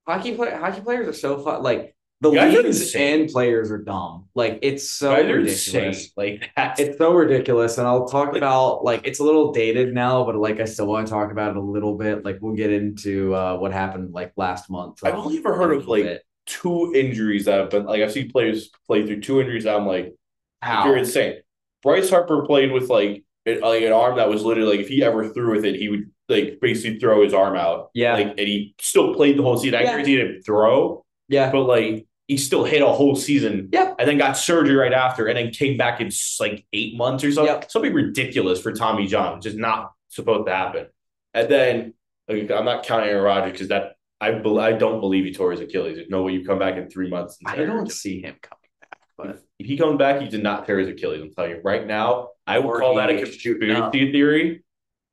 Hockey 0.07 0.35
play 0.35 0.50
hockey 0.52 0.81
players 0.81 1.09
are 1.09 1.12
so 1.12 1.38
fun. 1.42 1.62
Like 1.62 1.94
the 2.20 2.31
leagues 2.31 2.94
and 2.94 3.28
players 3.28 3.70
are 3.70 3.78
dumb. 3.78 4.28
Like 4.35 4.59
it's 4.62 4.90
so 4.90 5.14
ridiculous. 5.14 5.66
insane. 5.66 6.11
Like 6.16 6.50
that's 6.57 6.81
It's 6.81 6.98
so 6.98 7.12
ridiculous. 7.14 7.78
And 7.78 7.87
I'll 7.87 8.09
talk 8.09 8.35
about 8.35 8.83
like 8.85 9.02
it's 9.07 9.20
a 9.20 9.24
little 9.24 9.52
dated 9.52 9.94
now, 9.94 10.24
but 10.24 10.35
like 10.37 10.59
I 10.61 10.64
still 10.64 10.87
want 10.87 11.07
to 11.07 11.12
talk 11.12 11.31
about 11.31 11.50
it 11.52 11.57
a 11.57 11.61
little 11.62 11.96
bit. 11.96 12.24
Like 12.24 12.38
we'll 12.40 12.57
get 12.57 12.72
into 12.72 13.35
uh 13.35 13.57
what 13.59 13.72
happened 13.72 14.12
like 14.12 14.33
last 14.37 14.68
month. 14.70 14.98
I've 15.04 15.14
um, 15.14 15.20
only 15.20 15.38
ever 15.38 15.54
heard 15.54 15.72
of, 15.76 15.87
like, 15.87 16.02
bit. 16.04 16.22
two 16.46 16.92
injuries 16.94 17.44
that 17.46 17.59
have 17.61 17.70
been 17.70 17.87
like 17.87 18.02
I've 18.02 18.12
seen 18.12 18.31
players 18.31 18.70
play 18.87 19.07
through 19.07 19.20
two 19.20 19.40
injuries. 19.40 19.66
I'm 19.66 19.87
like, 19.87 20.14
how 20.61 20.87
you're 20.87 20.96
insane. 20.96 21.37
Bryce 21.83 22.11
Harper 22.11 22.44
played 22.46 22.72
with 22.72 22.88
like 22.90 23.24
it, 23.46 23.62
like 23.62 23.83
an 23.83 23.92
arm 23.92 24.16
that 24.16 24.28
was 24.28 24.42
literally 24.44 24.72
like 24.76 24.81
if 24.81 24.88
he 24.88 25.04
ever 25.04 25.28
threw 25.28 25.52
with 25.54 25.64
it, 25.64 25.76
he 25.76 25.88
would 25.88 26.11
like 26.28 26.59
basically 26.61 26.98
throw 26.98 27.22
his 27.22 27.33
arm 27.33 27.57
out. 27.57 27.90
Yeah. 27.94 28.14
Like 28.14 28.26
and 28.31 28.40
he 28.40 28.74
still 28.81 29.14
played 29.14 29.38
the 29.38 29.42
whole 29.44 29.57
season. 29.57 29.78
I 29.78 29.83
Yeah. 29.83 29.90
guarantee 29.92 30.11
he 30.12 30.16
didn't 30.18 30.42
throw, 30.42 31.04
yeah. 31.28 31.50
but 31.52 31.62
like 31.62 32.07
he 32.29 32.37
still 32.37 32.62
hit 32.64 32.83
a 32.83 32.87
whole 32.87 33.17
season. 33.17 33.69
Yep. 33.73 33.97
And 33.99 34.09
then 34.09 34.19
got 34.19 34.33
surgery 34.37 34.77
right 34.77 34.93
after, 34.93 35.27
and 35.27 35.37
then 35.37 35.51
came 35.51 35.77
back 35.77 36.01
in 36.01 36.11
like 36.38 36.64
eight 36.73 36.97
months 36.97 37.25
or 37.25 37.33
something. 37.33 37.53
Yep. 37.55 37.71
Something 37.71 37.93
ridiculous 37.95 38.61
for 38.61 38.73
Tommy 38.73 39.07
John, 39.07 39.37
which 39.37 39.47
is 39.47 39.57
not 39.57 39.93
supposed 40.09 40.47
to 40.47 40.55
happen. 40.55 40.87
And 41.35 41.49
then 41.49 41.95
like, 42.29 42.51
I'm 42.51 42.64
not 42.64 42.85
counting 42.85 43.09
Aaron 43.11 43.25
Rodgers 43.25 43.53
because 43.53 43.69
that 43.69 43.97
I 44.21 44.33
bel 44.33 44.61
I 44.61 44.73
don't 44.73 45.01
believe 45.01 45.25
he 45.25 45.33
tore 45.33 45.51
his 45.53 45.61
Achilles. 45.61 45.97
There's 45.97 46.09
no 46.11 46.23
way 46.23 46.33
you 46.33 46.45
come 46.45 46.59
back 46.59 46.77
in 46.77 46.88
three 46.91 47.09
months. 47.09 47.38
and 47.41 47.49
I 47.61 47.64
don't 47.64 47.91
see 47.91 48.21
him 48.21 48.37
coming 48.43 48.71
back, 48.81 48.99
but 49.17 49.43
If 49.59 49.67
he 49.67 49.77
comes 49.79 49.97
back, 49.99 50.21
he 50.21 50.29
did 50.29 50.43
not 50.43 50.67
tear 50.67 50.79
his 50.79 50.88
Achilles. 50.88 51.23
I'm 51.23 51.33
telling 51.33 51.53
you 51.53 51.61
right 51.64 51.87
now. 51.87 52.31
I 52.47 52.59
Or 52.59 52.79
call 52.81 52.97
that 52.97 53.11
a 53.11 53.14
he's 53.14 53.35
shooting 53.37 53.71
up. 53.71 53.93
conspiracy 53.93 54.12
theory. 54.12 54.64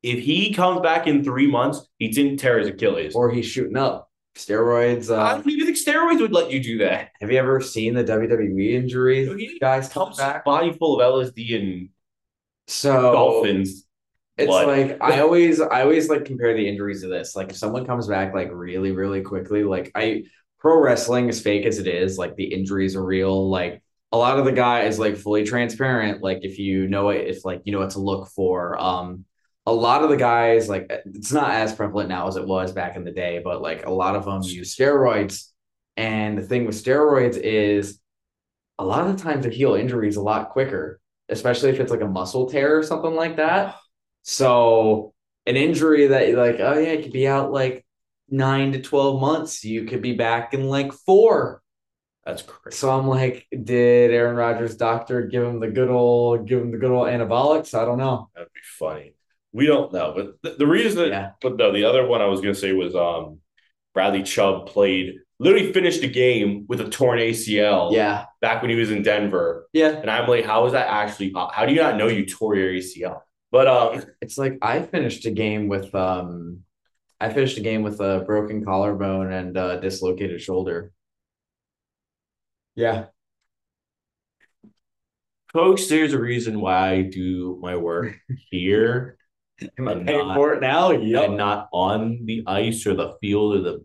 If 0.02 0.20
he 0.20 0.52
comes 0.52 0.80
back 0.82 1.06
in 1.06 1.24
three 1.24 1.46
months, 1.46 1.86
he 1.98 2.08
didn't 2.08 2.36
tear 2.38 2.58
his 2.58 2.68
Achilles. 2.68 3.14
or 3.14 3.30
he's 3.30 3.46
shooting 3.46 3.76
up. 3.76 4.05
Steroids. 4.36 5.10
I 5.16 5.32
Uh, 5.32 5.34
don't 5.34 5.48
even 5.48 5.66
think 5.66 5.78
steroids 5.78 6.20
would 6.20 6.32
let 6.32 6.50
you 6.50 6.62
do 6.62 6.78
that. 6.78 7.10
have 7.20 7.30
you 7.30 7.38
ever 7.38 7.60
seen 7.60 7.94
the 7.94 8.04
WWE 8.04 8.74
injuries? 8.74 9.28
He 9.38 9.58
Guys 9.60 9.88
come 9.88 10.14
back. 10.16 10.44
body 10.44 10.72
full 10.72 11.00
of 11.00 11.02
LSD 11.04 11.54
and 11.54 11.90
So 12.66 13.12
dolphins. 13.12 13.84
It's 14.38 14.46
blood. 14.48 14.66
like 14.66 14.98
I 15.00 15.20
always 15.20 15.60
I 15.60 15.82
always 15.82 16.08
like 16.10 16.24
compare 16.24 16.54
the 16.54 16.68
injuries 16.68 17.02
to 17.02 17.08
this. 17.08 17.34
Like 17.36 17.50
if 17.50 17.56
someone 17.56 17.86
comes 17.86 18.06
back 18.06 18.34
like 18.34 18.50
really, 18.52 18.92
really 18.92 19.22
quickly, 19.22 19.64
like 19.64 19.92
I 19.94 20.24
pro 20.58 20.80
wrestling 20.80 21.28
as 21.28 21.40
fake 21.40 21.64
as 21.66 21.78
it 21.78 21.86
is, 21.86 22.18
like 22.18 22.36
the 22.36 22.44
injuries 22.52 22.96
are 22.96 23.04
real. 23.04 23.48
Like 23.50 23.82
a 24.12 24.18
lot 24.18 24.38
of 24.38 24.44
the 24.44 24.52
guy 24.52 24.82
is 24.82 24.98
like 24.98 25.16
fully 25.16 25.44
transparent. 25.44 26.22
Like 26.22 26.40
if 26.42 26.58
you 26.58 26.86
know 26.88 27.10
it, 27.10 27.28
if 27.28 27.44
like 27.44 27.62
you 27.64 27.72
know 27.72 27.80
what 27.80 27.90
to 27.90 28.00
look 28.00 28.28
for. 28.28 28.78
Um 28.78 29.24
a 29.66 29.72
lot 29.72 30.04
of 30.04 30.10
the 30.10 30.16
guys, 30.16 30.68
like 30.68 30.90
it's 31.06 31.32
not 31.32 31.50
as 31.50 31.74
prevalent 31.74 32.08
now 32.08 32.28
as 32.28 32.36
it 32.36 32.46
was 32.46 32.72
back 32.72 32.96
in 32.96 33.04
the 33.04 33.10
day, 33.10 33.40
but 33.42 33.60
like 33.60 33.84
a 33.84 33.90
lot 33.90 34.14
of 34.14 34.24
them 34.24 34.42
use 34.42 34.74
steroids. 34.74 35.50
And 35.96 36.38
the 36.38 36.42
thing 36.42 36.66
with 36.66 36.82
steroids 36.82 37.36
is 37.36 37.98
a 38.78 38.84
lot 38.84 39.06
of 39.06 39.16
the 39.16 39.22
times 39.22 39.44
they 39.44 39.52
heal 39.52 39.74
injuries 39.74 40.16
a 40.16 40.22
lot 40.22 40.50
quicker, 40.50 41.00
especially 41.28 41.70
if 41.70 41.80
it's 41.80 41.90
like 41.90 42.02
a 42.02 42.08
muscle 42.08 42.48
tear 42.48 42.78
or 42.78 42.82
something 42.84 43.14
like 43.14 43.36
that. 43.36 43.74
So 44.22 45.14
an 45.46 45.56
injury 45.56 46.08
that 46.08 46.28
you're 46.28 46.44
like, 46.44 46.60
oh 46.60 46.78
yeah, 46.78 46.90
it 46.90 47.02
could 47.02 47.12
be 47.12 47.26
out 47.26 47.50
like 47.50 47.84
nine 48.28 48.72
to 48.72 48.82
twelve 48.82 49.20
months. 49.20 49.64
You 49.64 49.84
could 49.84 50.02
be 50.02 50.12
back 50.12 50.54
in 50.54 50.68
like 50.68 50.92
four. 50.92 51.60
That's 52.24 52.42
crazy. 52.42 52.76
So 52.76 52.90
I'm 52.90 53.08
like, 53.08 53.46
did 53.50 54.10
Aaron 54.10 54.36
Rodgers' 54.36 54.76
doctor 54.76 55.22
give 55.22 55.44
him 55.44 55.58
the 55.58 55.70
good 55.70 55.90
old 55.90 56.46
give 56.46 56.60
him 56.60 56.70
the 56.70 56.78
good 56.78 56.90
old 56.92 57.08
anabolics? 57.08 57.76
I 57.76 57.84
don't 57.84 57.98
know. 57.98 58.30
That'd 58.34 58.52
be 58.52 58.60
funny. 58.78 59.15
We 59.56 59.66
don't 59.66 59.92
know, 59.92 60.12
but 60.14 60.26
the, 60.42 60.58
the 60.58 60.66
reason 60.66 60.98
that, 60.98 61.08
Yeah. 61.08 61.30
but 61.40 61.56
no, 61.56 61.72
the 61.72 61.84
other 61.84 62.06
one 62.06 62.20
I 62.20 62.26
was 62.26 62.40
gonna 62.40 62.54
say 62.54 62.72
was 62.72 62.94
um 62.94 63.40
Bradley 63.94 64.22
Chubb 64.22 64.66
played 64.68 65.14
literally 65.38 65.72
finished 65.72 66.02
a 66.02 66.08
game 66.08 66.66
with 66.68 66.80
a 66.80 66.88
torn 66.90 67.18
ACL. 67.18 67.92
Yeah, 67.92 68.26
back 68.42 68.62
when 68.62 68.70
he 68.70 68.76
was 68.76 68.90
in 68.90 69.02
Denver, 69.02 69.68
yeah. 69.72 69.88
and 69.90 70.10
I'm 70.10 70.28
like, 70.28 70.44
how 70.44 70.66
is 70.66 70.72
that 70.72 70.88
actually? 70.88 71.32
How 71.34 71.64
do 71.66 71.72
you 71.72 71.80
not 71.80 71.96
know 71.96 72.08
you 72.08 72.26
tore 72.26 72.54
your 72.56 72.70
ACL? 72.72 73.22
But 73.50 73.66
um, 73.68 74.02
It's 74.20 74.36
like 74.36 74.58
I 74.62 74.82
finished 74.82 75.24
a 75.26 75.30
game 75.30 75.68
with 75.68 75.94
um, 75.94 76.60
I 77.20 77.32
finished 77.32 77.56
a 77.58 77.62
game 77.62 77.82
with 77.82 78.00
a 78.00 78.24
broken 78.26 78.64
collarbone 78.64 79.32
and 79.32 79.56
a 79.56 79.80
dislocated 79.80 80.42
shoulder. 80.42 80.92
Yeah, 82.74 83.06
folks, 85.52 85.88
there's 85.88 86.12
a 86.12 86.18
reason 86.20 86.60
why 86.60 86.90
I 86.90 87.02
do 87.02 87.58
my 87.60 87.76
work 87.76 88.16
here 88.50 89.15
am 89.78 89.88
I 89.88 89.92
And 89.92 90.06
paying 90.06 90.18
not- 90.28 90.36
for 90.36 90.54
it 90.54 90.60
now? 90.60 90.90
And 90.90 91.36
not 91.36 91.68
on 91.72 92.20
the 92.24 92.42
ice 92.46 92.86
or 92.86 92.94
the 92.94 93.14
field 93.20 93.56
or 93.56 93.60
the 93.62 93.84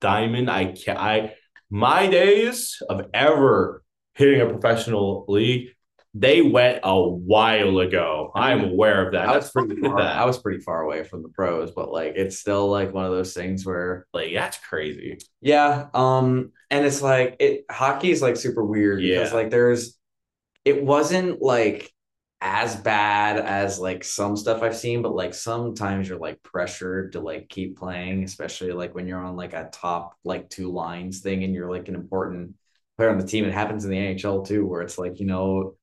diamond. 0.00 0.50
I 0.50 0.72
can't. 0.72 0.98
I 0.98 1.34
my 1.70 2.06
days 2.06 2.80
of 2.88 3.06
ever 3.14 3.82
hitting 4.14 4.40
a 4.40 4.46
professional 4.46 5.24
league, 5.28 5.70
they 6.14 6.40
went 6.40 6.80
a 6.84 7.02
while 7.02 7.78
ago. 7.78 8.30
I'm 8.34 8.64
aware 8.72 9.06
of 9.06 9.12
that. 9.12 9.28
I 9.28 9.36
was 9.36 9.50
pretty 9.50 9.76
far, 9.80 9.98
that. 9.98 10.16
I 10.16 10.24
was 10.24 10.38
pretty 10.38 10.60
far 10.60 10.82
away 10.82 11.02
from 11.04 11.22
the 11.22 11.28
pros, 11.30 11.72
but 11.72 11.90
like 11.92 12.12
it's 12.16 12.38
still 12.38 12.68
like 12.70 12.94
one 12.94 13.04
of 13.04 13.10
those 13.10 13.34
things 13.34 13.66
where 13.66 14.06
like 14.14 14.32
that's 14.32 14.58
crazy. 14.58 15.18
yeah, 15.40 15.88
um 15.94 16.52
and 16.70 16.86
it's 16.86 17.02
like 17.02 17.36
it 17.40 17.64
hockey 17.70 18.10
is 18.10 18.22
like 18.22 18.36
super 18.36 18.64
weird 18.64 19.00
because 19.00 19.30
Yeah. 19.30 19.34
like 19.36 19.50
there's 19.50 19.98
it 20.64 20.82
wasn't 20.84 21.40
like 21.42 21.90
as 22.40 22.76
bad 22.76 23.38
as 23.38 23.78
like 23.78 24.04
some 24.04 24.36
stuff 24.36 24.62
I've 24.62 24.76
seen, 24.76 25.02
but 25.02 25.14
like 25.14 25.34
sometimes 25.34 26.08
you're 26.08 26.18
like 26.18 26.42
pressured 26.42 27.12
to 27.12 27.20
like 27.20 27.48
keep 27.48 27.78
playing, 27.78 28.24
especially 28.24 28.72
like 28.72 28.94
when 28.94 29.06
you're 29.06 29.24
on 29.24 29.36
like 29.36 29.54
a 29.54 29.68
top 29.72 30.16
like 30.24 30.48
two 30.50 30.70
lines 30.70 31.20
thing 31.20 31.44
and 31.44 31.54
you're 31.54 31.70
like 31.70 31.88
an 31.88 31.94
important 31.94 32.54
player 32.96 33.10
on 33.10 33.18
the 33.18 33.26
team. 33.26 33.44
It 33.44 33.54
happens 33.54 33.84
in 33.84 33.90
the 33.90 33.96
NHL 33.96 34.46
too, 34.46 34.66
where 34.66 34.82
it's 34.82 34.98
like, 34.98 35.18
you 35.18 35.26
know, 35.26 35.76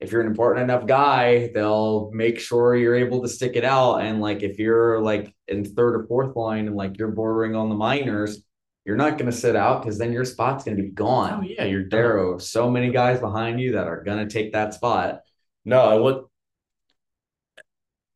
if 0.00 0.12
you're 0.12 0.20
an 0.20 0.26
important 0.26 0.64
enough 0.70 0.86
guy, 0.86 1.50
they'll 1.54 2.10
make 2.12 2.38
sure 2.38 2.76
you're 2.76 2.94
able 2.94 3.22
to 3.22 3.28
stick 3.28 3.56
it 3.56 3.64
out. 3.64 3.98
And 3.98 4.20
like 4.20 4.42
if 4.42 4.58
you're 4.58 5.00
like 5.00 5.34
in 5.48 5.64
third 5.64 5.96
or 5.96 6.06
fourth 6.06 6.36
line 6.36 6.66
and 6.66 6.76
like 6.76 6.98
you're 6.98 7.12
bordering 7.12 7.54
on 7.56 7.68
the 7.68 7.74
minors, 7.74 8.42
you're 8.84 8.96
not 8.96 9.18
going 9.18 9.30
to 9.30 9.36
sit 9.36 9.56
out 9.56 9.82
because 9.82 9.98
then 9.98 10.12
your 10.12 10.24
spot's 10.24 10.64
going 10.64 10.76
to 10.76 10.82
be 10.82 10.90
gone. 10.90 11.40
Oh 11.40 11.42
yeah, 11.42 11.64
you're 11.64 11.88
There 11.88 12.34
are 12.34 12.38
so 12.38 12.70
many 12.70 12.90
guys 12.90 13.18
behind 13.20 13.60
you 13.60 13.72
that 13.72 13.88
are 13.88 14.04
going 14.04 14.26
to 14.26 14.32
take 14.32 14.52
that 14.52 14.74
spot. 14.74 15.22
No, 15.66 15.90
and 15.94 16.02
what 16.02 16.24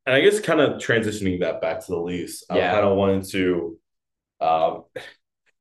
and 0.06 0.14
I 0.14 0.20
guess 0.20 0.40
kind 0.40 0.60
of 0.60 0.80
transitioning 0.80 1.40
that 1.40 1.60
back 1.60 1.80
to 1.80 1.86
the 1.92 1.98
Leafs, 1.98 2.44
I 2.48 2.58
kind 2.58 2.86
of 2.86 2.96
wanted 2.96 3.28
to 3.30 3.78
um 4.40 4.84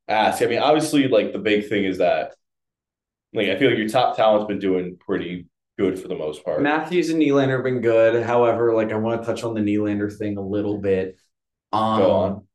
ask. 0.08 0.41
I 0.41 0.45
mean, 0.45 0.60
obviously, 0.60 1.08
like 1.08 1.34
the 1.34 1.39
big 1.39 1.67
thing 1.67 1.84
is 1.84 1.97
that 1.97 2.36
like 3.34 3.49
I 3.49 3.58
feel 3.58 3.69
like 3.69 3.78
your 3.78 3.89
top 3.89 4.15
talent's 4.15 4.47
been 4.47 4.60
doing 4.60 4.97
pretty 4.97 5.47
good 5.78 5.99
for 5.99 6.08
the 6.08 6.15
most 6.15 6.45
part. 6.45 6.62
Matthews 6.62 7.10
and 7.10 7.21
Nylander 7.21 7.56
have 7.56 7.63
been 7.63 7.82
good. 7.82 8.23
However, 8.23 8.73
like 8.73 8.91
I 8.91 8.95
want 8.95 9.21
to 9.21 9.25
touch 9.25 9.43
on 9.43 9.56
the 9.56 9.62
Nylander 9.62 10.15
thing 10.15 10.38
a 10.38 10.41
little 10.41 10.78
bit. 10.78 11.19
Um, 11.71 12.02
Go 12.02 12.12
on. 12.12 12.47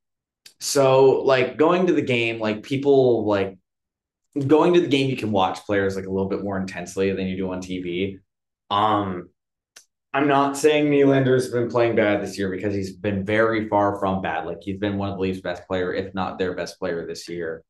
So, 0.61 1.23
like 1.23 1.57
going 1.57 1.89
to 1.89 1.93
the 1.93 2.03
game, 2.03 2.39
like 2.39 2.63
people 2.63 3.27
like 3.27 3.59
going 4.47 4.75
to 4.75 4.81
the 4.81 4.89
game, 4.89 5.11
you 5.11 5.17
can 5.17 5.33
watch 5.33 5.65
players 5.65 5.97
like 5.97 6.07
a 6.07 6.11
little 6.11 6.29
bit 6.29 6.43
more 6.43 6.59
intensely 6.59 7.13
than 7.13 7.27
you 7.27 7.37
do 7.37 7.53
on 7.53 7.61
TV. 7.61 8.19
Um, 8.71 9.29
I'm 10.13 10.29
not 10.29 10.57
saying 10.57 10.87
Nylander's 10.87 11.49
been 11.49 11.69
playing 11.69 11.97
bad 11.97 12.23
this 12.23 12.39
year 12.39 12.49
because 12.49 12.75
he's 12.75 12.93
been 12.93 13.25
very 13.25 13.69
far 13.69 13.99
from 13.99 14.23
bad. 14.23 14.47
Like 14.47 14.59
he's 14.63 14.79
been 14.79 14.97
one 14.97 15.11
of 15.11 15.17
the 15.17 15.23
Leafs' 15.23 15.41
best 15.41 15.67
player, 15.67 15.93
if 15.93 16.15
not 16.15 16.39
their 16.39 16.55
best 16.55 16.79
player 16.79 17.05
this 17.07 17.29
year. 17.29 17.65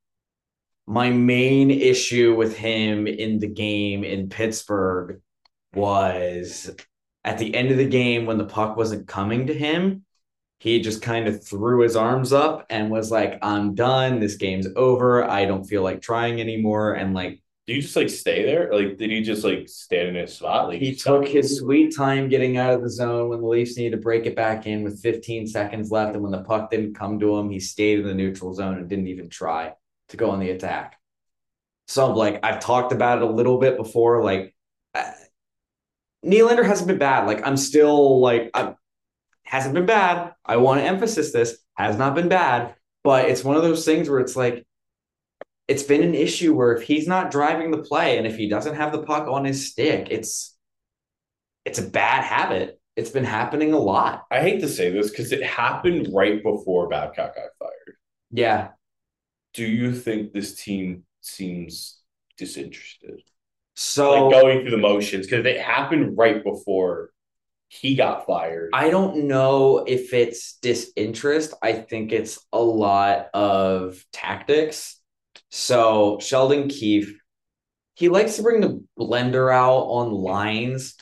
My 0.87 1.09
main 1.11 1.71
issue 1.71 2.35
with 2.35 2.57
him 2.57 3.07
in 3.07 3.39
the 3.39 3.49
game 3.49 4.05
in 4.05 4.29
Pittsburgh 4.29 5.23
was 5.75 6.71
at 7.25 7.39
the 7.39 7.55
end 7.55 7.71
of 7.71 7.79
the 7.79 7.89
game 7.89 8.27
when 8.27 8.37
the 8.37 8.45
puck 8.45 8.77
wasn't 8.77 9.09
coming 9.09 9.47
to 9.47 9.55
him, 9.55 10.05
he 10.59 10.81
just 10.81 11.03
kind 11.03 11.27
of 11.27 11.45
threw 11.45 11.81
his 11.81 11.97
arms 11.97 12.33
up 12.33 12.67
and 12.71 12.91
was 12.91 13.11
like, 13.11 13.39
I'm 13.43 13.75
done. 13.75 14.21
This 14.21 14.37
game's 14.37 14.69
over. 14.77 15.25
I 15.25 15.47
don't 15.47 15.65
feel 15.65 15.83
like 15.83 16.01
trying 16.01 16.41
anymore. 16.41 16.95
And 16.95 17.15
like 17.15 17.43
Did 17.67 17.77
you 17.77 17.83
just 17.83 17.97
like 17.97 18.11
stay 18.11 18.45
there? 18.45 18.71
Like, 18.71 18.99
did 18.99 19.11
he 19.11 19.23
just 19.23 19.43
like 19.43 19.69
stand 19.69 20.09
in 20.09 20.15
his 20.17 20.35
spot? 20.35 20.69
Like 20.69 20.81
he 20.81 20.95
took 20.95 21.27
his 21.27 21.59
sweet 21.59 21.97
time 21.97 22.29
getting 22.29 22.59
out 22.59 22.75
of 22.75 22.83
the 22.83 22.91
zone 22.91 23.31
when 23.31 23.41
the 23.41 23.47
Leafs 23.47 23.79
needed 23.79 23.97
to 23.97 24.03
break 24.03 24.27
it 24.27 24.37
back 24.37 24.67
in 24.67 24.83
with 24.83 25.01
15 25.01 25.47
seconds 25.47 25.91
left. 25.91 26.15
And 26.15 26.23
when 26.23 26.33
the 26.33 26.43
puck 26.43 26.71
didn't 26.71 26.95
come 26.95 27.19
to 27.21 27.37
him, 27.37 27.49
he 27.49 27.61
stayed 27.61 28.01
in 28.01 28.07
the 28.07 28.15
neutral 28.15 28.53
zone 28.53 28.77
and 28.77 28.89
didn't 28.89 29.07
even 29.07 29.31
try 29.31 29.73
to 30.11 30.17
go 30.17 30.31
on 30.31 30.41
the 30.41 30.51
attack. 30.51 30.99
So, 31.87 32.13
like, 32.13 32.41
I've 32.43 32.61
talked 32.61 32.93
about 32.93 33.19
it 33.19 33.25
a 33.25 33.31
little 33.31 33.59
bit 33.59 33.77
before. 33.77 34.23
Like, 34.23 34.55
uh, 34.95 35.13
Nylander 36.25 36.65
hasn't 36.65 36.89
been 36.89 36.99
bad. 36.99 37.27
Like, 37.27 37.47
I'm 37.47 37.57
still 37.57 38.21
like, 38.21 38.51
I 38.55 38.75
hasn't 39.45 39.75
been 39.75 39.87
bad. 39.87 40.33
I 40.45 40.57
want 40.57 40.81
to 40.81 40.87
emphasize 40.87 41.33
this 41.33 41.59
has 41.75 41.97
not 41.99 42.15
been 42.15 42.29
bad, 42.29 42.75
but 43.03 43.29
it's 43.29 43.45
one 43.45 43.57
of 43.57 43.63
those 43.63 43.85
things 43.85 44.09
where 44.09 44.21
it's 44.21 44.37
like, 44.37 44.67
it's 45.69 45.83
been 45.83 46.03
an 46.03 46.15
issue 46.15 46.55
where 46.55 46.75
if 46.75 46.83
he's 46.83 47.09
not 47.09 47.31
driving 47.31 47.71
the 47.71 47.79
play 47.79 48.19
and 48.19 48.27
if 48.27 48.37
he 48.37 48.49
doesn't 48.49 48.77
have 48.77 48.93
the 48.93 49.03
puck 49.03 49.29
on 49.29 49.45
his 49.45 49.71
stick, 49.71 50.09
it's 50.11 50.57
it's 51.65 51.79
a 51.79 51.89
bad 51.89 52.25
habit. 52.25 52.81
It's 52.97 53.11
been 53.11 53.25
happening 53.25 53.73
a 53.73 53.79
lot. 53.79 54.25
I 54.31 54.41
hate 54.41 54.61
to 54.61 54.69
say 54.69 54.91
this 54.91 55.11
because 55.11 55.33
it 55.33 55.43
happened 55.43 56.09
right 56.13 56.43
before 56.43 56.89
Babcock 56.89 57.35
got 57.35 57.49
fired. 57.59 57.97
Yeah. 58.31 58.69
Do 59.55 59.65
you 59.65 59.95
think 59.95 60.33
this 60.33 60.63
team 60.63 61.05
seems 61.21 61.99
disinterested? 62.37 63.23
So 63.75 64.29
like 64.29 64.43
going 64.43 64.61
through 64.61 64.71
the 64.71 64.77
motions 64.77 65.27
because 65.27 65.45
it 65.47 65.61
happened 65.61 66.17
right 66.17 66.45
before 66.45 67.11
he 67.69 67.97
got 67.97 68.27
fired. 68.27 68.71
I 68.73 68.91
don't 68.91 69.25
know 69.27 69.79
if 69.79 70.13
it's 70.13 70.59
disinterest. 70.59 71.55
I 71.63 71.73
think 71.73 72.13
it's 72.13 72.39
a 72.53 72.61
lot 72.61 73.29
of 73.35 74.05
tactics. 74.13 74.94
So 75.57 76.19
Sheldon 76.21 76.67
Keefe, 76.67 77.17
he 77.95 78.09
likes 78.09 78.35
to 78.35 78.43
bring 78.43 78.61
the 78.61 78.83
blender 78.99 79.55
out 79.55 79.85
on 79.85 80.11
lines, 80.11 80.97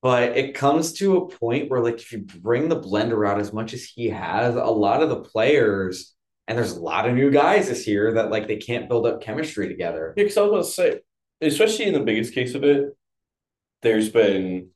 but 0.00 0.34
it 0.34 0.54
comes 0.54 0.94
to 0.94 1.18
a 1.18 1.28
point 1.28 1.70
where, 1.70 1.82
like, 1.82 1.96
if 1.96 2.10
you 2.10 2.20
bring 2.20 2.70
the 2.70 2.80
blender 2.80 3.28
out 3.28 3.38
as 3.38 3.52
much 3.52 3.74
as 3.74 3.84
he 3.84 4.08
has, 4.08 4.54
a 4.54 4.64
lot 4.64 5.02
of 5.02 5.10
the 5.10 5.20
players, 5.20 6.14
and 6.46 6.56
there's 6.56 6.72
a 6.72 6.80
lot 6.80 7.06
of 7.06 7.14
new 7.14 7.30
guys 7.30 7.68
this 7.68 7.86
year 7.86 8.14
that 8.14 8.30
like 8.30 8.48
they 8.48 8.56
can't 8.56 8.88
build 8.88 9.06
up 9.06 9.20
chemistry 9.20 9.68
together. 9.68 10.14
Yeah, 10.16 10.24
because 10.24 10.38
I 10.38 10.40
was 10.40 10.50
about 10.50 10.64
to 10.64 10.70
say, 10.70 11.00
especially 11.46 11.84
in 11.84 11.92
the 11.92 12.00
biggest 12.00 12.32
case 12.32 12.54
of 12.54 12.64
it, 12.64 12.96
there's 13.82 14.08
been 14.08 14.70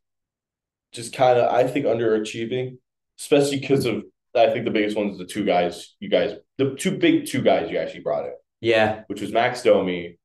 just 0.92 1.14
kind 1.14 1.38
of, 1.38 1.50
I 1.50 1.66
think, 1.66 1.86
underachieving, 1.86 2.76
especially 3.18 3.60
because 3.60 3.86
of, 3.86 4.02
I 4.34 4.50
think 4.50 4.66
the 4.66 4.70
biggest 4.70 4.94
ones, 4.94 5.16
the 5.16 5.24
two 5.24 5.46
guys, 5.46 5.94
you 6.00 6.10
guys, 6.10 6.34
the 6.58 6.74
two 6.74 6.98
big 6.98 7.24
two 7.24 7.40
guys 7.40 7.70
you 7.70 7.78
actually 7.78 8.00
brought 8.00 8.26
in, 8.26 8.32
Yeah. 8.62 9.02
which 9.08 9.20
was 9.20 9.32
Max 9.32 9.62
Domi 9.62 10.16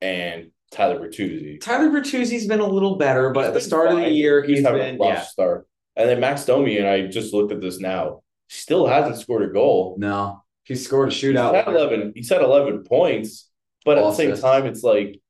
and 0.00 0.50
Tyler 0.70 0.98
Bertuzzi. 0.98 1.60
Tyler 1.60 1.90
Bertuzzi's 1.90 2.46
been 2.46 2.60
a 2.60 2.66
little 2.66 2.96
better, 2.96 3.30
but 3.30 3.44
at 3.44 3.52
the 3.54 3.60
start 3.60 3.90
of 3.92 3.98
the 3.98 4.08
year, 4.10 4.42
he's 4.42 4.64
having 4.64 4.80
been 4.80 5.02
a 5.02 5.04
yeah. 5.08 5.20
start. 5.20 5.66
And 5.96 6.08
then 6.08 6.20
Max 6.20 6.46
Domi, 6.46 6.78
and 6.78 6.88
I 6.88 7.06
just 7.08 7.34
looked 7.34 7.52
at 7.52 7.60
this 7.60 7.78
now, 7.78 8.22
still 8.48 8.86
hasn't 8.86 9.18
scored 9.18 9.42
a 9.42 9.52
goal. 9.52 9.96
No, 9.98 10.42
he 10.64 10.74
scored 10.74 11.08
a 11.08 11.12
He's 11.12 11.22
shootout. 11.22 11.54
had 11.54 11.68
eleven. 11.68 12.12
He's 12.14 12.30
had 12.30 12.40
eleven 12.40 12.84
points, 12.84 13.50
but 13.84 13.98
at 13.98 14.02
the 14.02 14.14
same 14.14 14.34
time, 14.36 14.64
it's 14.66 14.82
like 14.82 15.20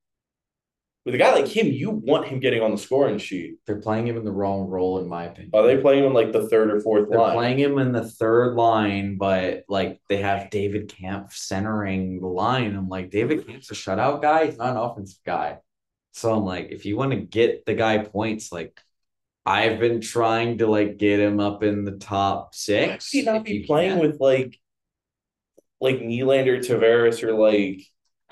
with 1.04 1.14
a 1.16 1.18
guy 1.18 1.34
like 1.34 1.48
him, 1.48 1.66
you 1.66 1.90
want 1.90 2.26
him 2.26 2.38
getting 2.38 2.62
on 2.62 2.70
the 2.70 2.78
scoring 2.78 3.18
sheet. 3.18 3.56
They're 3.66 3.80
playing 3.80 4.06
him 4.06 4.16
in 4.16 4.24
the 4.24 4.30
wrong 4.30 4.68
role, 4.68 5.00
in 5.00 5.08
my 5.08 5.24
opinion. 5.24 5.50
Are 5.52 5.66
they 5.66 5.76
playing 5.78 6.04
him 6.04 6.14
like 6.14 6.32
the 6.32 6.48
third 6.48 6.70
or 6.70 6.80
fourth 6.80 7.08
They're 7.08 7.18
line? 7.18 7.34
playing 7.34 7.58
him 7.58 7.78
in 7.78 7.90
the 7.90 8.08
third 8.08 8.54
line, 8.54 9.16
but 9.16 9.64
like 9.68 10.00
they 10.08 10.18
have 10.18 10.50
David 10.50 10.88
Kampf 10.88 11.34
centering 11.36 12.20
the 12.20 12.28
line. 12.28 12.76
I'm 12.76 12.88
like, 12.88 13.10
David 13.10 13.40
mm-hmm. 13.40 13.50
Kampf's 13.50 13.72
a 13.72 13.74
shutout 13.74 14.22
guy. 14.22 14.46
He's 14.46 14.58
not 14.58 14.70
an 14.70 14.76
offensive 14.76 15.18
guy. 15.26 15.58
So 16.12 16.32
I'm 16.32 16.44
like, 16.44 16.68
if 16.70 16.84
you 16.84 16.96
want 16.96 17.12
to 17.12 17.18
get 17.18 17.66
the 17.66 17.74
guy 17.74 17.98
points, 17.98 18.52
like 18.52 18.80
I've 19.44 19.80
been 19.80 20.00
trying 20.00 20.58
to 20.58 20.68
like 20.68 20.98
get 20.98 21.18
him 21.18 21.40
up 21.40 21.64
in 21.64 21.84
the 21.84 21.92
top 21.92 22.38
Why 22.38 22.48
six. 22.52 23.10
he 23.10 23.22
not 23.22 23.44
be 23.44 23.64
playing 23.64 23.98
can. 23.98 24.00
with 24.00 24.20
like 24.20 24.56
like 25.80 25.96
Nylander, 25.96 26.60
Tavares, 26.60 27.24
or 27.24 27.32
like 27.32 27.82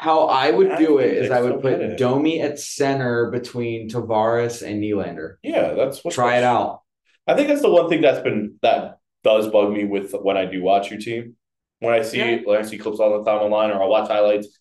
How 0.00 0.28
I 0.28 0.50
would 0.50 0.70
I 0.72 0.78
do 0.78 0.96
it 0.98 1.12
is 1.12 1.20
think 1.28 1.32
I 1.32 1.38
so, 1.40 1.52
would 1.52 1.60
put. 1.60 1.98
Domi 1.98 2.40
at 2.40 2.58
center 2.58 3.30
between 3.30 3.90
Tavares 3.90 4.66
and 4.66 4.82
Nylander. 4.82 5.34
yeah, 5.42 5.74
that's 5.74 6.02
what 6.02 6.14
Try 6.14 6.38
it 6.38 6.44
out. 6.44 6.80
I 7.26 7.34
think 7.36 7.48
that's 7.48 7.60
the 7.60 7.68
one 7.70 7.90
thing 7.90 8.00
that's 8.00 8.22
been 8.22 8.54
that 8.62 8.98
does 9.22 9.48
bug 9.48 9.70
me 9.72 9.84
with 9.84 10.12
when 10.14 10.38
I 10.38 10.46
do 10.46 10.62
watch 10.62 10.90
your 10.90 10.98
team. 10.98 11.36
When 11.80 11.92
I 11.92 12.00
see 12.00 12.16
Yeah. 12.16 12.38
when 12.44 12.58
I 12.58 12.62
see 12.62 12.78
clips 12.78 12.98
on 12.98 13.10
the 13.12 13.30
timeline 13.30 13.76
or 13.76 13.82
I 13.82 13.86
watch 13.86 14.08
highlights, 14.08 14.58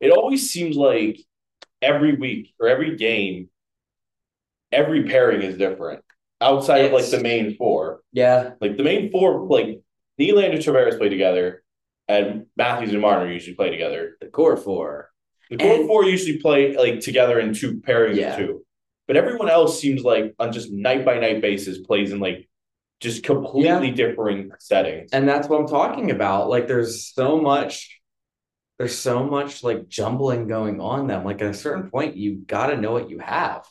it 0.00 0.12
always 0.12 0.50
seems 0.50 0.76
like 0.76 1.18
every 1.82 2.14
week 2.16 2.54
or 2.58 2.66
every 2.66 2.96
game, 2.96 3.50
every 4.72 5.04
pairing 5.04 5.42
is 5.42 5.58
different. 5.58 6.02
Outside 6.40 6.86
of 6.86 6.92
like 6.92 7.04
the 7.10 7.20
main 7.20 7.54
four, 7.56 8.00
Yeah. 8.14 8.52
like 8.62 8.78
the 8.78 8.82
main 8.82 9.10
four, 9.10 9.46
like 9.46 9.82
Nylander 10.18 10.54
and 10.54 10.62
Tavares 10.64 10.96
play 10.96 11.10
together, 11.10 11.62
and 12.10 12.46
Matthews 12.56 12.92
and 12.92 13.00
Marner 13.00 13.30
usually 13.30 13.54
play 13.56 13.70
together. 13.70 14.16
The 14.20 14.26
core 14.28 14.56
four. 14.56 15.10
The 15.50 15.56
core 15.56 15.74
And- 15.74 15.86
four 15.86 16.04
usually 16.04 16.38
play 16.38 16.76
like 16.76 17.00
together 17.00 17.38
in 17.38 17.54
two 17.54 17.80
pairings 17.80 18.16
Yeah. 18.16 18.32
of 18.32 18.38
two, 18.38 18.64
but 19.06 19.16
everyone 19.16 19.48
else 19.48 19.80
seems 19.80 20.02
like 20.02 20.34
on 20.38 20.52
just 20.52 20.70
night 20.72 21.04
by 21.04 21.18
night 21.18 21.40
basis 21.40 21.78
plays 21.78 22.12
in 22.12 22.20
like 22.20 22.48
just 23.00 23.22
completely 23.24 23.90
differing 23.92 24.50
settings. 24.58 25.10
And 25.12 25.26
that's 25.28 25.48
what 25.48 25.60
I'm 25.60 25.66
talking 25.66 26.10
about. 26.10 26.48
Like 26.50 26.66
there's 26.66 27.06
so 27.12 27.40
much 27.40 27.96
there's 28.78 28.96
so 28.96 29.24
much 29.24 29.62
like 29.62 29.88
jumbling 29.88 30.48
going 30.48 30.80
on 30.80 31.06
them. 31.06 31.22
Like 31.24 31.42
at 31.42 31.50
a 31.50 31.54
certain 31.54 31.90
point 31.90 32.16
you 32.16 32.36
got 32.46 32.68
to 32.68 32.76
know 32.78 32.92
what 32.92 33.10
you 33.10 33.18
have. 33.18 33.66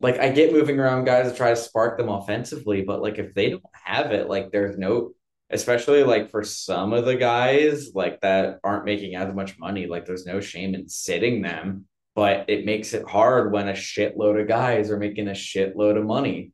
Like 0.00 0.18
I 0.20 0.28
get 0.30 0.52
moving 0.52 0.78
around 0.78 1.04
guys 1.04 1.30
to 1.30 1.36
try 1.36 1.50
to 1.50 1.56
spark 1.56 1.98
them 1.98 2.08
offensively, 2.08 2.82
but 2.82 3.02
like 3.02 3.18
if 3.18 3.34
they 3.34 3.50
don't 3.50 3.62
have 3.72 4.12
it, 4.12 4.28
like 4.28 4.52
there's 4.52 4.76
no 4.78 5.12
especially 5.50 6.02
like 6.02 6.30
for 6.30 6.42
some 6.42 6.92
of 6.92 7.04
the 7.04 7.16
guys 7.16 7.94
like 7.94 8.20
that 8.20 8.58
aren't 8.64 8.84
making 8.84 9.14
as 9.14 9.34
much 9.34 9.58
money, 9.58 9.86
like 9.86 10.06
there's 10.06 10.26
no 10.26 10.40
shame 10.40 10.74
in 10.74 10.88
sitting 10.88 11.42
them, 11.42 11.86
but 12.14 12.48
it 12.48 12.64
makes 12.64 12.94
it 12.94 13.08
hard 13.08 13.52
when 13.52 13.68
a 13.68 13.72
shitload 13.72 14.40
of 14.40 14.48
guys 14.48 14.90
are 14.90 14.98
making 14.98 15.28
a 15.28 15.32
shitload 15.32 15.98
of 15.98 16.04
money. 16.04 16.52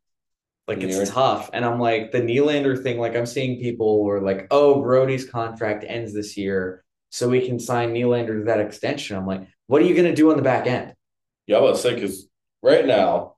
Like 0.69 0.83
And 0.83 0.91
it's 0.91 1.11
tough. 1.11 1.51
And 1.53 1.65
I'm 1.65 1.81
like, 1.81 2.13
the 2.13 2.21
Nylander 2.21 2.81
thing, 2.81 2.99
like 2.99 3.17
I'm 3.17 3.27
seeing 3.27 3.61
people 3.61 4.05
were 4.05 4.21
like, 4.21 4.47
oh, 4.51 4.81
Brodie's 4.81 5.29
contract 5.29 5.85
ends 5.87 6.15
this 6.15 6.37
year. 6.37 6.85
so 7.11 7.29
we 7.29 7.45
can 7.47 7.59
sign 7.59 7.93
Nylander 7.93 8.39
to 8.39 8.45
that 8.45 8.61
extension. 8.61 9.17
I'm 9.17 9.27
like, 9.27 9.47
what 9.67 9.83
are 9.83 9.85
you 9.85 9.95
going 9.95 10.09
to 10.09 10.15
do 10.15 10.31
on 10.31 10.37
the 10.37 10.43
back 10.43 10.67
end? 10.67 10.95
Yeah, 11.47 11.59
I 11.59 11.61
was 11.61 11.83
say 11.83 11.95
because 11.95 12.29
right 12.63 12.87
now, 12.87 13.37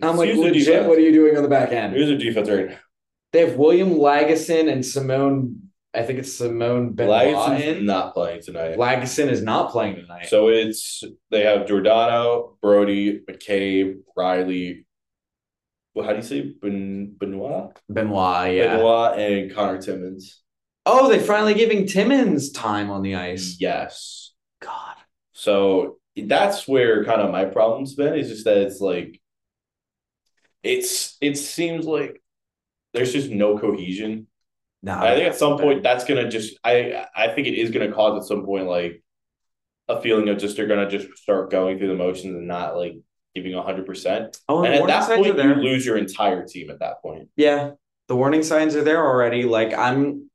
I'm 0.00 0.16
like, 0.16 0.34
legit, 0.34 0.66
defense. 0.66 0.86
what 0.86 0.98
are 0.98 1.02
you 1.02 1.12
doing 1.12 1.36
on 1.36 1.42
the 1.42 1.48
back 1.48 1.72
end? 1.72 1.94
here's 1.94 2.10
a 2.10 2.16
defense 2.16 2.48
right 2.48 2.70
now. 2.70 2.78
They 3.32 3.40
have 3.46 3.56
William 3.56 3.90
Lagesson 3.90 4.70
and 4.70 4.84
Simone. 4.84 5.70
I 5.94 6.02
think 6.02 6.18
it's 6.18 6.34
Simone 6.34 6.94
in. 7.78 7.86
not 7.86 8.14
playing 8.14 8.42
tonight. 8.42 8.76
Lagesson 8.76 9.28
is 9.28 9.42
not 9.42 9.72
playing 9.72 9.96
tonight. 9.96 10.26
So 10.28 10.48
it's 10.48 11.02
they 11.30 11.44
have 11.44 11.66
Giordano, 11.66 12.56
Brodie, 12.62 13.20
McCabe, 13.28 14.00
Rielly. 14.16 14.84
Well, 15.94 16.06
how 16.06 16.12
do 16.12 16.18
you 16.18 16.22
say 16.22 16.54
ben, 16.60 17.14
Benoit? 17.18 17.78
Benoit, 17.90 18.54
yeah. 18.54 18.76
Benoit 18.76 19.18
and 19.18 19.54
Conor 19.54 19.80
Timmins. 19.80 20.40
Oh, 20.86 21.08
they 21.08 21.18
finally 21.18 21.54
giving 21.54 21.86
Timmins 21.86 22.50
time 22.50 22.90
on 22.90 23.02
the 23.02 23.14
ice. 23.14 23.56
Yes. 23.60 24.32
God. 24.60 24.96
So 25.32 25.98
that's 26.16 26.66
where 26.66 27.04
kind 27.04 27.20
of 27.20 27.30
my 27.30 27.44
problem's 27.44 27.94
been. 27.94 28.14
Is 28.14 28.28
just 28.28 28.44
that 28.44 28.58
it's 28.58 28.80
like 28.80 29.20
it's 30.62 31.16
it 31.20 31.36
seems 31.36 31.86
like 31.86 32.21
there's 32.92 33.12
just 33.12 33.30
no 33.30 33.58
cohesion. 33.58 34.26
No, 34.82 34.98
I 34.98 35.14
think 35.14 35.28
at 35.28 35.36
some 35.36 35.58
point 35.58 35.82
that's 35.82 36.04
gonna 36.04 36.28
just 36.28 36.58
I 36.64 37.06
I 37.14 37.28
think 37.28 37.46
it 37.46 37.54
is 37.54 37.70
gonna 37.70 37.92
cause 37.92 38.22
at 38.22 38.28
some 38.28 38.44
point 38.44 38.66
like 38.66 39.02
a 39.88 40.00
feeling 40.00 40.28
of 40.28 40.38
just 40.38 40.56
they're 40.56 40.66
gonna 40.66 40.88
just 40.88 41.16
start 41.18 41.50
going 41.50 41.78
through 41.78 41.88
the 41.88 41.94
motions 41.94 42.34
and 42.34 42.48
not 42.48 42.76
like 42.76 42.96
giving 43.34 43.52
hundred 43.54 43.86
percent. 43.86 44.36
Oh, 44.48 44.64
And 44.64 44.74
the 44.74 44.92
at 44.92 45.06
that 45.08 45.16
point, 45.18 45.36
you 45.36 45.54
lose 45.54 45.86
your 45.86 45.98
entire 45.98 46.46
team. 46.46 46.70
At 46.70 46.80
that 46.80 47.00
point, 47.02 47.28
Yeah, 47.36 47.72
the 48.08 48.16
warning 48.16 48.42
signs 48.42 48.76
are 48.76 48.84
there 48.84 49.04
already. 49.04 49.44
Like 49.44 49.72
I'm, 49.72 50.30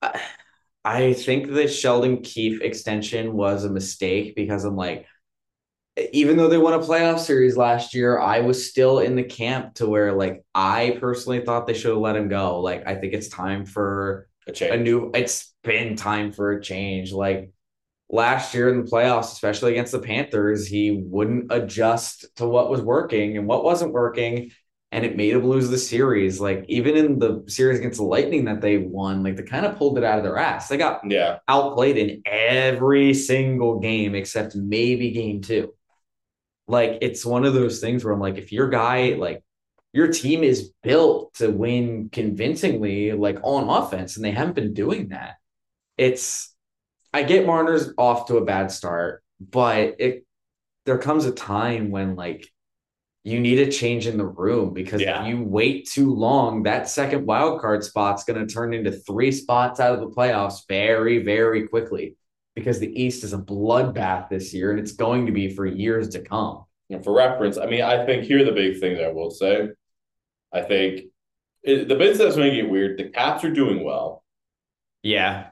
I, 0.00 0.20
I 0.84 1.12
think 1.12 1.48
the 1.48 1.68
Sheldon 1.68 2.22
Keefe 2.22 2.60
extension 2.60 3.32
was 3.32 3.64
a 3.64 3.70
mistake 3.70 4.34
because 4.34 4.64
I'm 4.64 4.76
like, 4.76 5.06
even 6.12 6.36
though 6.36 6.48
they 6.48 6.58
won 6.58 6.72
a 6.72 6.78
playoff 6.78 7.18
series 7.18 7.56
last 7.56 7.94
year, 7.94 8.18
I 8.18 8.40
was 8.40 8.68
still 8.68 9.00
in 9.00 9.14
the 9.14 9.22
camp 9.22 9.74
to 9.74 9.86
where 9.86 10.12
like 10.12 10.44
I 10.54 10.96
personally 11.00 11.44
thought 11.44 11.66
they 11.66 11.74
should 11.74 11.90
have 11.90 11.98
let 11.98 12.16
him 12.16 12.28
go. 12.28 12.60
Like 12.60 12.86
I 12.86 12.94
think 12.94 13.12
it's 13.12 13.28
time 13.28 13.66
for 13.66 14.28
a 14.46 14.52
change. 14.52 14.74
a 14.74 14.78
new. 14.78 15.10
It's 15.14 15.54
been 15.62 15.96
time 15.96 16.32
for 16.32 16.52
a 16.52 16.62
change. 16.62 17.12
Like 17.12 17.50
last 18.08 18.54
year 18.54 18.70
in 18.70 18.82
the 18.82 18.90
playoffs, 18.90 19.32
especially 19.32 19.72
against 19.72 19.92
the 19.92 19.98
Panthers, 19.98 20.66
he 20.66 20.92
wouldn't 20.92 21.52
adjust 21.52 22.26
to 22.36 22.46
what 22.46 22.70
was 22.70 22.80
working 22.80 23.36
and 23.36 23.46
what 23.46 23.62
wasn't 23.62 23.92
working, 23.92 24.50
and 24.92 25.04
it 25.04 25.14
made 25.14 25.34
him 25.34 25.46
lose 25.46 25.68
the 25.68 25.76
series. 25.76 26.40
Like 26.40 26.64
even 26.68 26.96
in 26.96 27.18
the 27.18 27.44
series 27.48 27.78
against 27.78 27.98
the 27.98 28.04
Lightning 28.04 28.46
that 28.46 28.62
they 28.62 28.78
won, 28.78 29.22
like 29.22 29.36
they 29.36 29.42
kind 29.42 29.66
of 29.66 29.76
pulled 29.76 29.98
it 29.98 30.04
out 30.04 30.16
of 30.16 30.24
their 30.24 30.38
ass. 30.38 30.68
They 30.68 30.78
got 30.78 31.02
yeah, 31.04 31.40
outplayed 31.48 31.98
in 31.98 32.22
every 32.24 33.12
single 33.12 33.78
game 33.78 34.14
except 34.14 34.56
maybe 34.56 35.10
game 35.10 35.42
two. 35.42 35.74
Like 36.68 36.98
it's 37.02 37.24
one 37.24 37.44
of 37.44 37.54
those 37.54 37.80
things 37.80 38.04
where 38.04 38.12
I'm 38.14 38.20
like, 38.20 38.38
if 38.38 38.52
your 38.52 38.68
guy, 38.68 39.14
like 39.14 39.42
your 39.92 40.08
team 40.08 40.42
is 40.42 40.72
built 40.82 41.34
to 41.34 41.50
win 41.50 42.08
convincingly, 42.10 43.12
like 43.12 43.38
on 43.42 43.68
offense, 43.68 44.16
and 44.16 44.24
they 44.24 44.30
haven't 44.30 44.54
been 44.54 44.74
doing 44.74 45.08
that. 45.08 45.36
It's 45.98 46.54
I 47.12 47.24
get 47.24 47.46
Marner's 47.46 47.92
off 47.98 48.26
to 48.28 48.38
a 48.38 48.44
bad 48.44 48.70
start, 48.70 49.22
but 49.40 49.96
it 49.98 50.24
there 50.86 50.98
comes 50.98 51.26
a 51.26 51.32
time 51.32 51.90
when 51.90 52.16
like 52.16 52.48
you 53.24 53.38
need 53.38 53.58
a 53.60 53.70
change 53.70 54.06
in 54.06 54.18
the 54.18 54.26
room 54.26 54.72
because 54.74 55.00
Yeah. 55.00 55.22
if 55.22 55.28
you 55.28 55.42
wait 55.42 55.88
too 55.88 56.12
long, 56.14 56.64
that 56.64 56.88
second 56.88 57.24
wild 57.26 57.60
card 57.60 57.84
spot's 57.84 58.24
going 58.24 58.44
to 58.44 58.52
turn 58.52 58.74
into 58.74 58.90
three 58.90 59.30
spots 59.30 59.78
out 59.78 59.94
of 59.94 60.00
the 60.00 60.08
playoffs 60.10 60.66
very, 60.68 61.18
very 61.22 61.68
quickly 61.68 62.16
because 62.54 62.78
the 62.78 63.02
East 63.02 63.24
is 63.24 63.32
a 63.32 63.38
bloodbath 63.38 64.28
this 64.28 64.52
year 64.52 64.70
and 64.70 64.80
it's 64.80 64.92
going 64.92 65.26
to 65.26 65.32
be 65.32 65.54
for 65.54 65.66
years 65.66 66.10
to 66.10 66.20
come. 66.20 66.64
And 66.90 67.02
for 67.02 67.14
reference, 67.14 67.56
I 67.56 67.66
mean, 67.66 67.82
I 67.82 68.04
think 68.04 68.24
here 68.24 68.40
are 68.40 68.44
the 68.44 68.52
big 68.52 68.78
things 68.80 69.00
I 69.00 69.08
will 69.08 69.30
say. 69.30 69.68
I 70.52 70.60
think 70.62 71.02
it, 71.62 71.88
the 71.88 71.94
bits 71.94 72.18
that's 72.18 72.36
making 72.36 72.58
it 72.66 72.70
weird. 72.70 72.98
The 72.98 73.04
Caps 73.08 73.44
are 73.44 73.50
doing 73.52 73.82
well, 73.84 74.22
Yeah. 75.02 75.46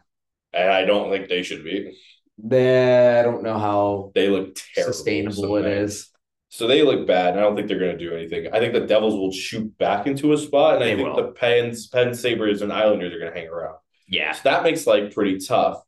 and 0.53 0.71
I 0.71 0.85
don't 0.85 1.11
think 1.11 1.29
they 1.29 1.43
should 1.43 1.65
be. 1.65 1.97
I 2.43 3.23
don't 3.23 3.43
know 3.43 3.59
how 3.59 4.13
They 4.15 4.29
look 4.29 4.57
terrible. 4.75 4.93
sustainable 4.93 5.57
it 5.57 5.67
is. 5.67 6.09
So 6.49 6.67
they 6.67 6.83
look 6.83 7.07
bad, 7.07 7.31
and 7.31 7.39
I 7.39 7.43
don't 7.45 7.55
think 7.55 7.69
they're 7.69 7.79
going 7.79 7.97
to 7.97 8.05
do 8.05 8.13
anything. 8.15 8.49
I 8.53 8.59
think 8.59 8.73
the 8.75 8.87
Devils 8.87 9.15
will 9.15 9.31
shoot 9.33 9.77
back 9.79 10.07
into 10.09 10.33
a 10.33 10.39
spot, 10.39 10.75
and 10.77 10.85
I 10.85 10.97
think 10.97 11.07
will. 11.09 11.17
the 11.17 11.33
Pens, 11.33 11.87
Penn 11.87 12.13
Sabres, 12.13 12.61
and 12.61 12.73
Islanders 12.73 13.15
are 13.15 13.19
going 13.21 13.33
to 13.33 13.39
hang 13.39 13.49
around. 13.49 13.77
Yeah. 14.09 14.33
So 14.33 14.41
that 14.45 14.65
makes 14.65 14.85
life 14.87 15.15
pretty 15.15 15.39
tough. 15.39 15.81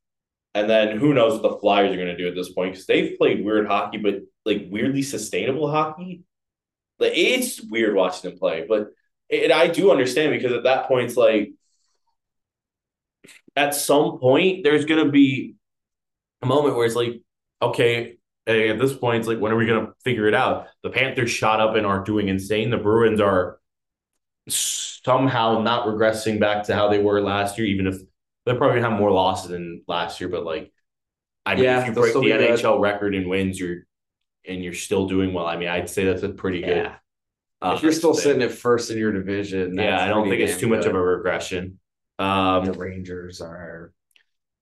And 0.54 0.68
then 0.68 0.98
who 0.98 1.14
knows 1.14 1.40
what 1.40 1.42
the 1.42 1.58
Flyers 1.58 1.92
are 1.92 1.96
going 1.96 2.08
to 2.08 2.16
do 2.16 2.28
at 2.28 2.34
this 2.34 2.52
point 2.52 2.72
because 2.72 2.86
they've 2.86 3.16
played 3.16 3.44
weird 3.44 3.66
hockey, 3.66 3.98
but 3.98 4.20
like 4.44 4.66
weirdly 4.70 5.02
sustainable 5.02 5.70
hockey. 5.70 6.24
Like 6.98 7.12
it's 7.14 7.60
weird 7.60 7.94
watching 7.94 8.30
them 8.30 8.38
play, 8.38 8.66
but 8.68 8.88
I 9.32 9.68
do 9.68 9.90
understand 9.90 10.32
because 10.32 10.52
at 10.52 10.64
that 10.64 10.88
point 10.88 11.06
it's 11.06 11.16
like 11.16 11.52
at 13.56 13.74
some 13.74 14.18
point 14.18 14.62
there's 14.62 14.84
going 14.84 15.04
to 15.04 15.10
be 15.10 15.54
a 16.42 16.46
moment 16.46 16.76
where 16.76 16.84
it's 16.84 16.94
like, 16.94 17.22
okay, 17.62 18.18
at 18.46 18.78
this 18.78 18.92
point 18.92 19.20
it's 19.20 19.28
like 19.28 19.38
when 19.38 19.52
are 19.52 19.56
we 19.56 19.66
going 19.66 19.86
to 19.86 19.92
figure 20.04 20.26
it 20.26 20.34
out? 20.34 20.66
The 20.82 20.90
Panthers 20.90 21.30
shot 21.30 21.60
up 21.60 21.76
and 21.76 21.86
are 21.86 22.04
doing 22.04 22.28
insane. 22.28 22.68
The 22.70 22.76
Bruins 22.76 23.20
are 23.20 23.58
somehow 24.48 25.62
not 25.62 25.86
regressing 25.86 26.38
back 26.38 26.64
to 26.64 26.74
how 26.74 26.88
they 26.88 26.98
were 26.98 27.22
last 27.22 27.56
year, 27.56 27.66
even 27.66 27.86
if 27.86 27.96
they're 28.44 28.57
probably 28.57 28.81
gonna 28.81 28.90
have 28.90 28.98
more 28.98 29.11
losses 29.12 29.50
than 29.50 29.83
last 29.87 30.20
year. 30.20 30.28
But 30.28 30.44
like, 30.44 30.72
I 31.46 31.55
mean, 31.55 31.64
Yeah, 31.64 31.81
if 31.81 31.87
you 31.88 31.92
break 31.92 32.11
still 32.11 32.22
the 32.22 32.28
good. 32.33 32.50
NHL 32.59 32.81
record 32.81 33.14
in 33.14 33.28
wins, 33.28 33.59
you're 33.59 33.87
and 34.46 34.62
you're 34.62 34.74
still 34.74 35.07
doing 35.07 35.33
well. 35.33 35.46
I 35.46 35.57
mean, 35.57 35.68
I'd 35.68 35.88
say 35.88 36.05
that's 36.05 36.22
a 36.24 36.28
pretty 36.28 36.61
good. 36.61 36.76
Yeah. 36.76 36.94
uh, 37.61 37.74
if 37.76 37.83
you're 37.83 37.92
still 37.92 38.12
thing. 38.14 38.22
sitting 38.22 38.42
at 38.42 38.50
first 38.50 38.90
in 38.90 38.98
your 38.98 39.12
division, 39.12 39.76
yeah, 39.78 40.02
I 40.05 40.09
don't 40.09 40.28
think 40.28 40.40
it's 40.40 40.59
too 40.59 40.66
much 40.68 40.85
of 40.85 40.94
a 40.94 41.00
regression. 41.00 41.78
the 42.18 42.24
Um, 42.24 42.72
Rangers 42.72 43.40
are 43.40 43.92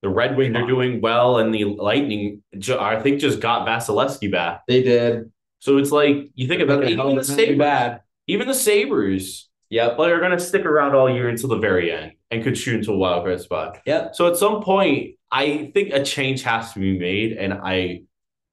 the 0.02 0.08
Red 0.08 0.36
Wings 0.36 0.56
are 0.56 0.66
doing 0.66 1.00
well, 1.02 1.38
and 1.38 1.54
the 1.54 1.64
Lightning, 1.64 2.42
I 2.78 3.00
think, 3.00 3.20
just 3.20 3.40
got 3.40 3.66
Vasilevskiy 3.66 4.30
back. 4.32 4.62
they 4.66 4.82
did. 4.82 5.30
So 5.60 5.76
it's 5.76 5.90
like 5.92 6.30
you 6.34 6.46
think 6.48 6.62
about 6.62 6.84
it, 6.84 6.90
even 6.90 7.16
the 7.16 7.24
Sabres, 7.24 7.58
bad. 7.58 8.00
even 8.26 8.48
the 8.48 8.54
Sabres, 8.54 9.48
Yep. 9.68 9.98
but 9.98 10.10
are 10.10 10.18
going 10.18 10.30
to 10.32 10.40
stick 10.40 10.64
around 10.64 10.94
all 10.94 11.08
year 11.10 11.28
until 11.28 11.50
the 11.50 11.58
very 11.58 11.92
end 11.92 12.12
and 12.30 12.42
could 12.44 12.56
shoot 12.56 12.76
into 12.76 12.92
a 12.92 12.96
wild 12.96 13.24
card 13.24 13.40
spot. 13.40 13.78
Yep. 13.86 14.14
So 14.14 14.28
at 14.28 14.36
some 14.36 14.62
point, 14.62 15.16
I 15.30 15.70
think 15.74 15.92
a 15.92 16.04
change 16.04 16.42
has 16.42 16.72
to 16.74 16.80
be 16.80 16.98
made, 16.98 17.32
and 17.32 17.52
I, 17.52 18.02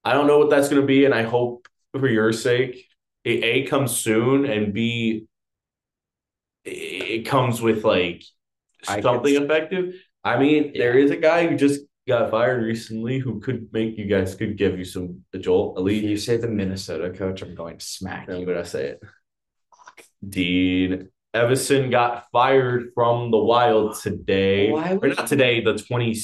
I 0.03 0.13
don't 0.13 0.27
know 0.27 0.39
what 0.39 0.49
that's 0.49 0.69
going 0.69 0.81
to 0.81 0.87
be, 0.87 1.05
and 1.05 1.13
I 1.13 1.23
hope 1.23 1.67
for 1.91 2.07
your 2.07 2.31
sake, 2.33 2.85
it 3.23 3.43
a 3.43 3.63
comes 3.63 3.95
soon, 3.95 4.45
and 4.45 4.73
b, 4.73 5.25
it 6.63 7.25
comes 7.25 7.61
with 7.61 7.83
like 7.83 8.23
something 8.83 9.35
s- 9.35 9.41
effective. 9.41 9.95
I 10.23 10.37
mean, 10.37 10.73
there 10.73 10.97
is 10.97 11.11
a 11.11 11.17
guy 11.17 11.47
who 11.47 11.55
just 11.55 11.81
got 12.07 12.31
fired 12.31 12.63
recently 12.63 13.19
who 13.19 13.39
could 13.39 13.67
make 13.73 13.97
you 13.97 14.05
guys 14.05 14.35
could 14.35 14.57
give 14.57 14.77
you 14.77 14.85
some 14.85 15.23
a 15.33 15.39
jolt. 15.39 15.77
At 15.79 15.85
If 15.87 16.03
you 16.03 16.17
say 16.17 16.37
the 16.37 16.47
Minnesota 16.47 17.09
coach, 17.09 17.41
I'm 17.41 17.55
going 17.55 17.77
to 17.77 17.85
smack 17.85 18.29
I'm 18.29 18.39
you. 18.39 18.45
gonna 18.45 18.65
say 18.65 18.87
it. 18.87 19.03
Dean 20.27 21.09
Evason 21.35 21.91
got 21.91 22.25
fired 22.31 22.91
from 22.93 23.31
the 23.31 23.37
Wild 23.37 23.99
today. 23.99 24.71
Why 24.71 24.97
or 25.01 25.09
not 25.09 25.27
today, 25.27 25.61
the 25.61 25.77
20 25.77 26.15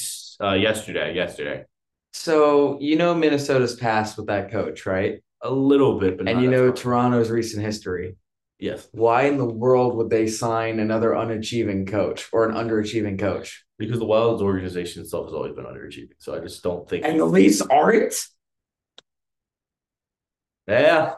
uh 0.42 0.52
yesterday, 0.54 1.14
yesterday. 1.14 1.64
So 2.12 2.78
you 2.80 2.96
know 2.96 3.14
Minnesota's 3.14 3.76
past 3.76 4.16
with 4.16 4.26
that 4.26 4.50
coach, 4.50 4.86
right? 4.86 5.22
A 5.42 5.50
little 5.50 5.98
bit, 5.98 6.18
but 6.18 6.28
and 6.28 6.42
you 6.42 6.50
know. 6.50 6.72
Toronto's 6.72 7.30
recent 7.30 7.64
history. 7.64 8.16
Yes, 8.58 8.88
Why 8.92 9.24
in 9.24 9.36
the 9.36 9.44
world 9.44 9.96
would 9.96 10.10
they 10.10 10.26
sign 10.28 10.78
another 10.78 11.10
unachieving 11.10 11.88
coach 11.88 12.28
or 12.32 12.48
an 12.48 12.54
underachieving 12.54 13.18
coach? 13.18 13.64
because 13.78 13.98
the 13.98 14.04
Wild's 14.04 14.40
organization 14.40 15.02
itself 15.02 15.26
has 15.26 15.34
always 15.34 15.52
been 15.52 15.64
underachieving. 15.64 16.12
So 16.18 16.34
I 16.34 16.38
just 16.38 16.62
don't 16.62 16.88
think 16.88 17.04
And 17.04 17.18
the 17.18 17.24
Leafs 17.24 17.60
aren't. 17.60 18.14
Yeah. 20.68 21.14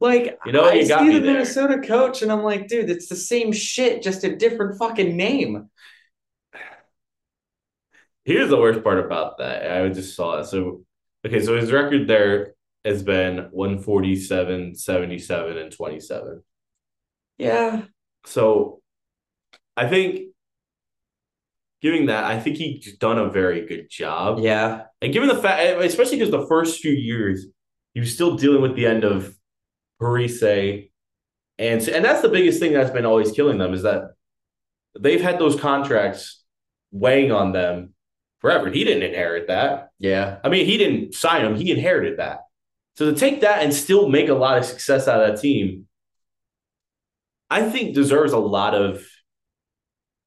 Like 0.00 0.38
You 0.44 0.52
know, 0.52 0.64
I 0.64 0.74
you 0.74 0.88
got 0.88 1.00
see 1.00 1.12
the 1.12 1.20
there. 1.20 1.32
Minnesota 1.34 1.80
coach, 1.80 2.22
and 2.22 2.30
I'm 2.30 2.42
like, 2.42 2.68
dude, 2.68 2.90
it's 2.90 3.08
the 3.08 3.16
same 3.16 3.52
shit, 3.52 4.02
just 4.02 4.24
a 4.24 4.36
different 4.36 4.78
fucking 4.78 5.16
name. 5.16 5.68
Here's 8.24 8.50
the 8.50 8.58
worst 8.58 8.82
part 8.84 8.98
about 8.98 9.38
that. 9.38 9.70
I 9.70 9.88
just 9.88 10.14
saw 10.14 10.40
it. 10.40 10.44
So 10.46 10.84
okay, 11.26 11.40
so 11.40 11.56
his 11.56 11.72
record 11.72 12.06
there 12.08 12.54
has 12.84 13.02
been 13.02 13.48
147, 13.50 14.74
77, 14.74 15.56
and 15.58 15.72
27. 15.72 16.42
Yeah, 17.38 17.86
So 18.24 18.82
I 19.76 19.88
think 19.88 20.30
giving 21.80 22.06
that, 22.06 22.24
I 22.24 22.40
think 22.40 22.56
he's 22.56 22.96
done 22.98 23.18
a 23.18 23.30
very 23.30 23.66
good 23.66 23.88
job. 23.90 24.40
yeah, 24.42 24.84
And 25.00 25.12
given 25.12 25.28
the 25.28 25.40
fact, 25.40 25.80
especially 25.82 26.16
because 26.18 26.30
the 26.32 26.46
first 26.46 26.80
few 26.80 26.92
years, 26.92 27.46
he 27.94 28.00
was 28.00 28.12
still 28.12 28.36
dealing 28.36 28.62
with 28.62 28.74
the 28.74 28.86
end 28.86 29.04
of 29.04 29.34
Parise. 30.00 30.90
And, 31.58 31.88
and 31.88 32.04
that's 32.04 32.22
the 32.22 32.28
biggest 32.28 32.60
thing 32.60 32.72
that's 32.72 32.90
been 32.90 33.06
always 33.06 33.32
killing 33.32 33.58
them 33.58 33.74
is 33.74 33.82
that 33.82 34.12
they've 34.98 35.20
had 35.20 35.38
those 35.38 35.58
contracts 35.58 36.44
weighing 36.92 37.32
on 37.32 37.52
them 37.52 37.94
forever. 38.40 38.70
He 38.70 38.84
didn't 38.84 39.02
inherit 39.02 39.48
that. 39.48 39.90
Yeah. 39.98 40.38
I 40.44 40.48
mean, 40.48 40.66
he 40.66 40.78
didn't 40.78 41.14
sign 41.14 41.44
him, 41.44 41.56
he 41.56 41.70
inherited 41.70 42.18
that. 42.18 42.40
So 42.96 43.12
to 43.12 43.16
take 43.18 43.40
that 43.42 43.62
and 43.62 43.72
still 43.72 44.08
make 44.08 44.28
a 44.28 44.34
lot 44.34 44.58
of 44.58 44.64
success 44.64 45.06
out 45.08 45.20
of 45.22 45.28
that 45.34 45.40
team, 45.40 45.86
I 47.50 47.68
think 47.68 47.94
deserves 47.94 48.32
a 48.32 48.38
lot 48.38 48.74
of 48.74 49.04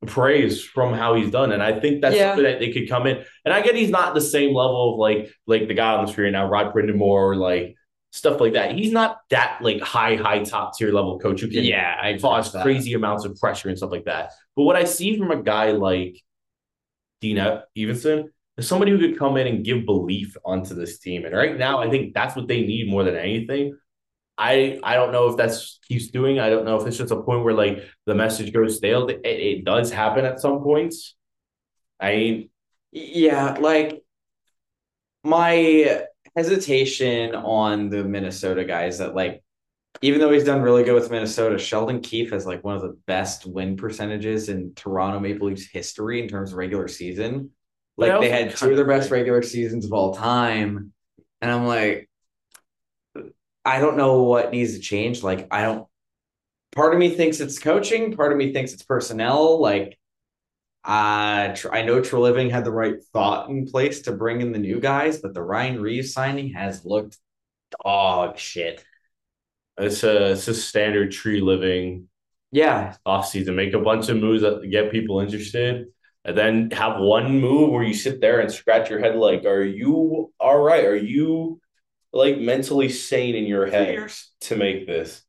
praise 0.08 0.64
from 0.64 0.94
how 0.94 1.14
he's 1.16 1.30
done. 1.32 1.52
And 1.52 1.62
I 1.62 1.80
think 1.80 2.02
that's 2.02 2.16
Yeah. 2.16 2.30
something 2.30 2.46
that 2.46 2.60
they 2.60 2.72
could 2.72 2.90
come 2.90 3.08
in. 3.08 3.24
And 3.46 3.54
I 3.54 3.62
get 3.62 3.76
he's 3.76 3.90
not 3.90 4.14
the 4.16 4.22
same 4.22 4.56
level 4.56 4.94
of 4.94 5.00
like 5.00 5.32
like 5.46 5.68
the 5.68 5.74
guy 5.74 5.94
on 5.94 6.06
the 6.06 6.12
screen 6.12 6.32
now, 6.32 6.48
Rod 6.50 6.74
Brind'Amour, 6.74 7.02
or 7.02 7.36
like 7.36 7.76
stuff 8.12 8.40
like 8.40 8.54
that. 8.54 8.76
He's 8.76 8.92
not 8.92 9.20
that 9.30 9.60
like 9.62 9.82
high, 9.82 10.16
high 10.16 10.44
top 10.44 10.78
tier 10.78 10.92
level 10.92 11.20
coach 11.20 11.42
who 11.42 11.48
can 11.48 11.64
Yeah. 11.64 11.98
I 12.02 12.18
cause 12.18 12.52
crazy 12.62 12.94
amounts 12.94 13.26
of 13.26 13.36
pressure 13.38 13.70
and 13.70 13.78
stuff 13.78 13.92
like 13.92 14.06
that. 14.06 14.32
But 14.56 14.64
what 14.64 14.76
I 14.76 14.84
see 14.84 15.18
from 15.18 15.32
a 15.32 15.42
guy 15.42 15.72
like 15.72 16.22
Dean 17.22 17.38
Evason 17.78 18.26
is 18.58 18.68
somebody 18.68 18.92
who 18.92 19.00
could 19.00 19.18
come 19.18 19.38
in 19.38 19.48
and 19.48 19.64
give 19.64 19.86
belief 19.86 20.36
onto 20.44 20.76
this 20.76 21.00
team. 21.00 21.26
And 21.26 21.36
right 21.36 21.58
now, 21.58 21.80
I 21.80 21.90
think 21.90 22.14
that's 22.14 22.36
what 22.36 22.48
they 22.48 22.62
need 22.62 22.90
more 22.90 23.04
than 23.04 23.16
anything. 23.16 23.78
I 24.38 24.80
I 24.84 24.96
don't 24.96 25.12
know 25.12 25.30
if 25.30 25.38
that's 25.38 25.80
keeps 25.88 26.08
doing. 26.08 26.40
I 26.40 26.50
don't 26.50 26.66
know 26.66 26.80
if 26.80 26.88
it's 26.88 26.98
just 26.98 27.12
a 27.12 27.22
point 27.22 27.44
where 27.44 27.54
like 27.54 27.84
the 28.06 28.16
message 28.16 28.52
goes 28.52 28.78
stale. 28.78 29.08
It, 29.08 29.22
it 29.24 29.66
does 29.66 29.92
happen 29.92 30.26
at 30.26 30.40
some 30.40 30.64
points. 30.64 31.16
I 32.00 32.16
mean, 32.16 32.50
Yeah, 32.92 33.58
like 33.60 34.04
my 35.24 36.06
hesitation 36.36 37.36
on 37.36 37.90
the 37.90 38.04
Minnesota 38.04 38.64
guys 38.64 39.00
that 39.00 39.16
like 39.16 39.44
even 40.02 40.20
though 40.20 40.32
he's 40.32 40.46
done 40.46 40.62
really 40.62 40.84
good 40.84 40.94
with 40.94 41.12
Minnesota, 41.12 41.58
Sheldon 41.58 42.00
Keefe 42.00 42.32
has 42.32 42.46
like 42.46 42.64
one 42.64 42.76
of 42.76 42.82
the 42.82 42.98
best 43.08 43.46
win 43.46 43.76
percentages 43.76 44.50
in 44.50 44.74
Toronto 44.74 45.20
Maple 45.20 45.48
Leafs 45.48 45.68
history 45.68 46.22
in 46.22 46.30
terms 46.30 46.52
of 46.52 46.58
regular 46.58 46.88
season. 46.88 47.52
Like 47.98 48.20
they 48.22 48.30
had 48.30 48.56
two 48.56 48.72
of 48.72 48.78
their 48.78 48.86
best 48.86 49.12
regular 49.12 49.42
seasons 49.42 49.86
of 49.86 49.94
all 49.94 50.16
time. 50.16 50.94
And 51.42 51.52
I'm 51.52 51.68
like, 51.68 52.10
I 53.66 53.80
don't 53.80 53.98
know 53.98 54.24
what 54.24 54.52
needs 54.52 54.74
to 54.74 54.80
change. 54.80 55.22
Like, 55.24 55.48
I 55.52 55.64
don't 55.64 55.88
part 56.72 56.94
of 56.94 57.00
me 57.00 57.10
thinks 57.10 57.40
it's 57.40 57.60
coaching, 57.60 58.16
part 58.16 58.32
of 58.32 58.38
me 58.38 58.54
thinks 58.54 58.74
it's 58.74 58.84
personnel. 58.84 59.62
Like 59.62 60.00
uh, 60.84 61.56
I 61.72 61.84
know 61.84 62.02
Treliving 62.02 62.50
had 62.52 62.66
the 62.66 62.72
right 62.72 62.96
thought 63.14 63.50
in 63.50 63.68
place 63.68 64.04
to 64.04 64.12
bring 64.12 64.42
in 64.42 64.52
the 64.52 64.60
new 64.60 64.80
guys, 64.80 65.20
but 65.22 65.34
the 65.34 65.44
Ryan 65.44 65.82
Reaves 65.82 66.14
signing 66.14 66.54
has 66.54 66.86
looked 66.86 67.18
dog 67.84 68.38
shit. 68.38 68.86
it's 69.78 70.04
a 70.04 70.32
it's 70.34 70.48
a 70.48 70.54
standard 70.54 71.12
tree 71.12 71.42
living 71.42 72.08
Yeah, 72.52 72.96
offseason. 73.08 73.56
Make 73.56 73.74
a 73.74 73.80
bunch 73.80 74.10
of 74.10 74.18
moves 74.18 74.42
that 74.42 74.70
get 74.70 74.92
people 74.92 75.20
interested, 75.22 75.88
and 76.26 76.38
then 76.38 76.72
have 76.72 77.00
one 77.00 77.40
move 77.40 77.72
where 77.72 77.84
you 77.84 77.94
sit 77.94 78.22
there 78.22 78.40
and 78.40 78.52
scratch 78.52 78.90
your 78.90 79.00
head 79.00 79.16
like, 79.16 79.46
are 79.46 79.64
you 79.64 80.34
all 80.40 80.60
right? 80.62 80.86
Are 80.86 80.96
you 80.96 81.62
like 82.14 82.38
mentally 82.40 82.90
sane 82.90 83.36
in 83.36 83.46
your 83.46 83.68
head 83.68 84.08
to 84.42 84.56
make 84.58 84.88
this? 84.88 85.24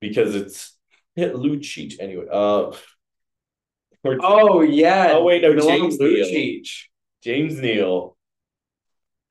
Because 0.00 0.34
it's 0.36 0.76
hit 1.16 1.34
Lucic 1.34 1.94
anyway. 2.00 2.26
Uh 2.30 2.72
or 4.04 4.18
Oh 4.22 4.62
yeah. 4.62 5.12
Oh, 5.12 5.24
wait, 5.24 5.42
no, 5.42 5.52
Milan 5.52 5.78
James 5.78 5.98
Neal. 5.98 6.62
James 7.22 7.60
Neal. 7.60 8.16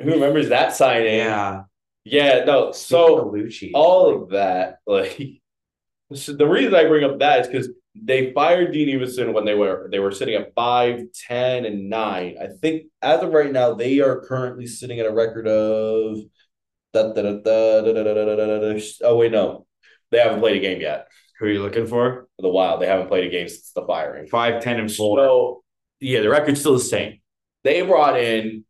Who 0.02 0.12
remembers 0.12 0.50
that 0.50 0.76
signing? 0.76 1.18
Yeah. 1.18 1.64
Yeah, 2.06 2.44
no. 2.46 2.72
So 2.72 3.32
Lucic, 3.32 3.72
all 3.74 4.14
like, 4.14 4.22
of 4.22 4.30
that, 4.30 4.80
like 4.88 5.42
so 6.14 6.34
the 6.34 6.48
reason 6.48 6.74
I 6.74 6.86
bring 6.86 7.04
up 7.04 7.20
that 7.20 7.42
is 7.42 7.48
because 7.48 7.70
they 7.96 8.34
fired 8.34 8.72
Dean 8.72 8.88
Evason 8.88 9.34
when 9.34 9.46
they 9.46 9.54
were 9.54 9.90
they 9.92 10.00
were 10.00 10.12
sitting 10.12 10.36
at 10.36 10.54
five, 10.56 11.02
ten, 11.28 11.66
and 11.66 11.90
nine. 11.90 12.38
I 12.42 12.48
think 12.48 12.84
as 13.02 13.22
of 13.22 13.32
right 13.32 13.52
now, 13.52 13.74
they 13.74 14.00
are 14.00 14.22
currently 14.22 14.66
sitting 14.66 15.00
at 15.00 15.06
a 15.06 15.12
record 15.12 15.48
of 15.48 16.18
da, 16.94 17.14
da, 17.14 17.22
da, 17.22 17.34
da, 17.34 17.82
da, 17.82 17.94
da, 17.94 18.04
da, 18.04 18.14
da, 18.14 18.36
da, 18.36 18.36
da, 18.36 18.74
da. 18.74 18.82
oh 19.04 19.18
wait, 19.18 19.32
no. 19.32 19.66
They 20.12 20.18
haven't 20.20 20.40
played 20.40 20.58
a 20.58 20.60
game 20.60 20.82
yet. 20.82 21.08
Who 21.40 21.46
are 21.46 21.50
you 21.50 21.62
looking 21.62 21.88
for? 21.88 22.28
For 22.36 22.42
the 22.42 22.50
Wild. 22.50 22.82
They 22.82 22.88
haven't 22.88 23.08
played 23.08 23.26
a 23.26 23.30
game 23.30 23.48
since 23.48 23.72
the 23.72 23.86
firing. 23.86 24.28
Five, 24.28 24.62
ten, 24.62 24.80
and 24.80 24.94
four. 24.94 25.18
So 25.18 25.64
yeah, 26.02 26.22
the 26.22 26.30
record's 26.30 26.60
still 26.60 26.74
the 26.74 26.80
same. 26.80 27.22
They 27.64 27.82
brought 27.82 28.20
in 28.20 28.66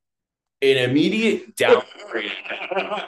an 0.61 0.77
immediate 0.77 1.55
downgrade. 1.55 2.31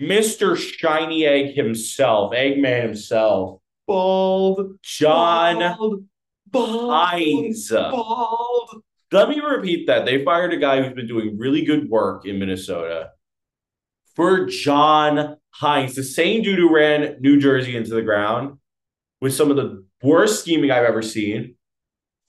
Mr. 0.00 0.56
Shiny 0.56 1.24
Egg 1.24 1.54
himself, 1.54 2.32
Eggman 2.32 2.82
himself, 2.82 3.60
Bald. 3.86 4.78
John 4.82 5.58
Bald. 5.78 6.04
Bald. 6.46 6.92
Hines. 6.92 7.70
Bald. 7.70 8.82
Let 9.10 9.30
me 9.30 9.40
repeat 9.40 9.86
that. 9.86 10.04
They 10.04 10.22
fired 10.22 10.52
a 10.52 10.58
guy 10.58 10.82
who's 10.82 10.92
been 10.92 11.06
doing 11.06 11.38
really 11.38 11.64
good 11.64 11.88
work 11.88 12.26
in 12.26 12.38
Minnesota 12.38 13.10
for 14.14 14.46
John 14.46 15.36
Hynes, 15.60 15.94
the 15.94 16.02
same 16.02 16.42
dude 16.42 16.58
who 16.58 16.74
ran 16.74 17.16
New 17.20 17.40
Jersey 17.40 17.76
into 17.76 17.94
the 17.94 18.02
ground 18.02 18.58
with 19.20 19.34
some 19.34 19.50
of 19.50 19.56
the 19.56 19.84
worst 20.02 20.40
scheming 20.40 20.70
I've 20.70 20.84
ever 20.84 21.02
seen. 21.02 21.56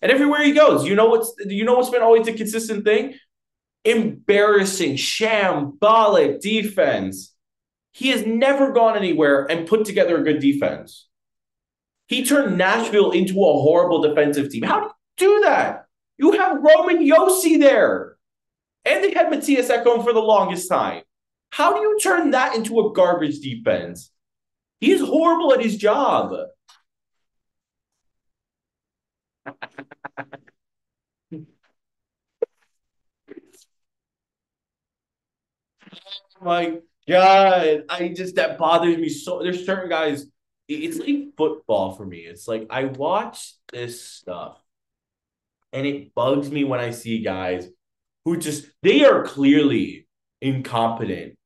And 0.02 0.12
everywhere 0.12 0.43
he 0.43 0.52
goes, 0.52 0.86
you 0.86 0.95
know 0.95 1.08
what's 1.08 1.34
you 1.45 1.65
know 1.65 1.76
what's 1.76 1.89
been 1.89 2.02
always 2.02 2.28
a 2.28 2.34
consistent 2.34 2.86
thing? 2.86 3.15
Embarrassing, 3.84 4.95
shambolic 4.95 6.41
defense. 6.41 7.34
He 7.91 8.10
has 8.10 8.26
never 8.26 8.73
gone 8.73 8.95
anywhere 8.95 9.50
and 9.50 9.67
put 9.67 9.86
together 9.86 10.17
a 10.17 10.23
good 10.23 10.39
defense. 10.39 11.08
He 12.08 12.23
turned 12.23 12.58
Nashville 12.58 13.12
into 13.12 13.34
a 13.43 13.54
horrible 13.54 14.02
defensive 14.02 14.50
team. 14.50 14.63
How 14.63 14.80
do 14.80 14.86
you 14.86 14.91
do 15.17 15.39
that? 15.45 15.86
You 16.17 16.32
have 16.34 16.62
Roman 16.62 17.00
Josi 17.00 17.60
there. 17.60 18.17
And 18.86 19.04
they 19.04 19.13
had 19.13 19.28
Mattias 19.28 19.69
Ekholm 19.69 20.04
for 20.04 20.13
the 20.13 20.21
longest 20.21 20.69
time. 20.69 21.04
How 21.50 21.73
do 21.73 21.82
you 21.82 22.00
turn 22.00 22.32
that 22.32 22.56
into 22.56 22.80
a 22.80 22.93
garbage 22.93 23.39
defense? 23.39 24.12
He's 24.80 25.02
horrible 25.02 25.54
at 25.54 25.62
his 25.62 25.76
job. 25.76 26.34
My 36.42 36.80
God, 37.08 37.84
I 37.90 38.10
just 38.10 38.36
that 38.36 38.58
bothers 38.58 38.98
me 38.98 39.10
so. 39.10 39.42
There's 39.42 39.66
certain 39.66 39.90
guys. 39.90 40.26
It's 40.68 40.98
like 40.98 41.36
football 41.38 41.94
for 41.94 42.06
me. 42.06 42.20
It's 42.20 42.48
like 42.48 42.68
I 42.70 42.86
watch 42.86 43.54
this 43.72 44.04
stuff, 44.04 44.62
and 45.74 45.88
it 45.88 46.14
bugs 46.14 46.52
me 46.52 46.64
when 46.64 46.80
I 46.80 46.92
see 46.92 47.20
guys 47.20 47.70
who 48.26 48.38
just 48.38 48.70
they 48.84 49.06
are 49.06 49.24
clearly 49.24 50.08
incompetent 50.42 51.38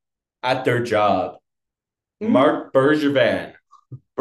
at 0.44 0.66
their 0.66 0.84
job. 0.84 1.38
Mm-hmm. 2.22 2.34
Marc 2.34 2.74
Bergevin, 2.74 3.54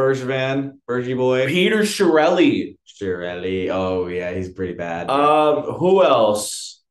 Bergevin, 0.00 0.78
Bergie 0.88 1.16
boy. 1.16 1.46
Peter 1.46 1.78
Chiarelli, 1.80 2.76
Chiarelli. 2.86 3.68
Oh 3.70 4.06
yeah, 4.06 4.32
he's 4.32 4.48
pretty 4.50 4.74
bad. 4.74 5.10
um, 5.10 5.62
who 5.74 6.02
else? 6.02 6.82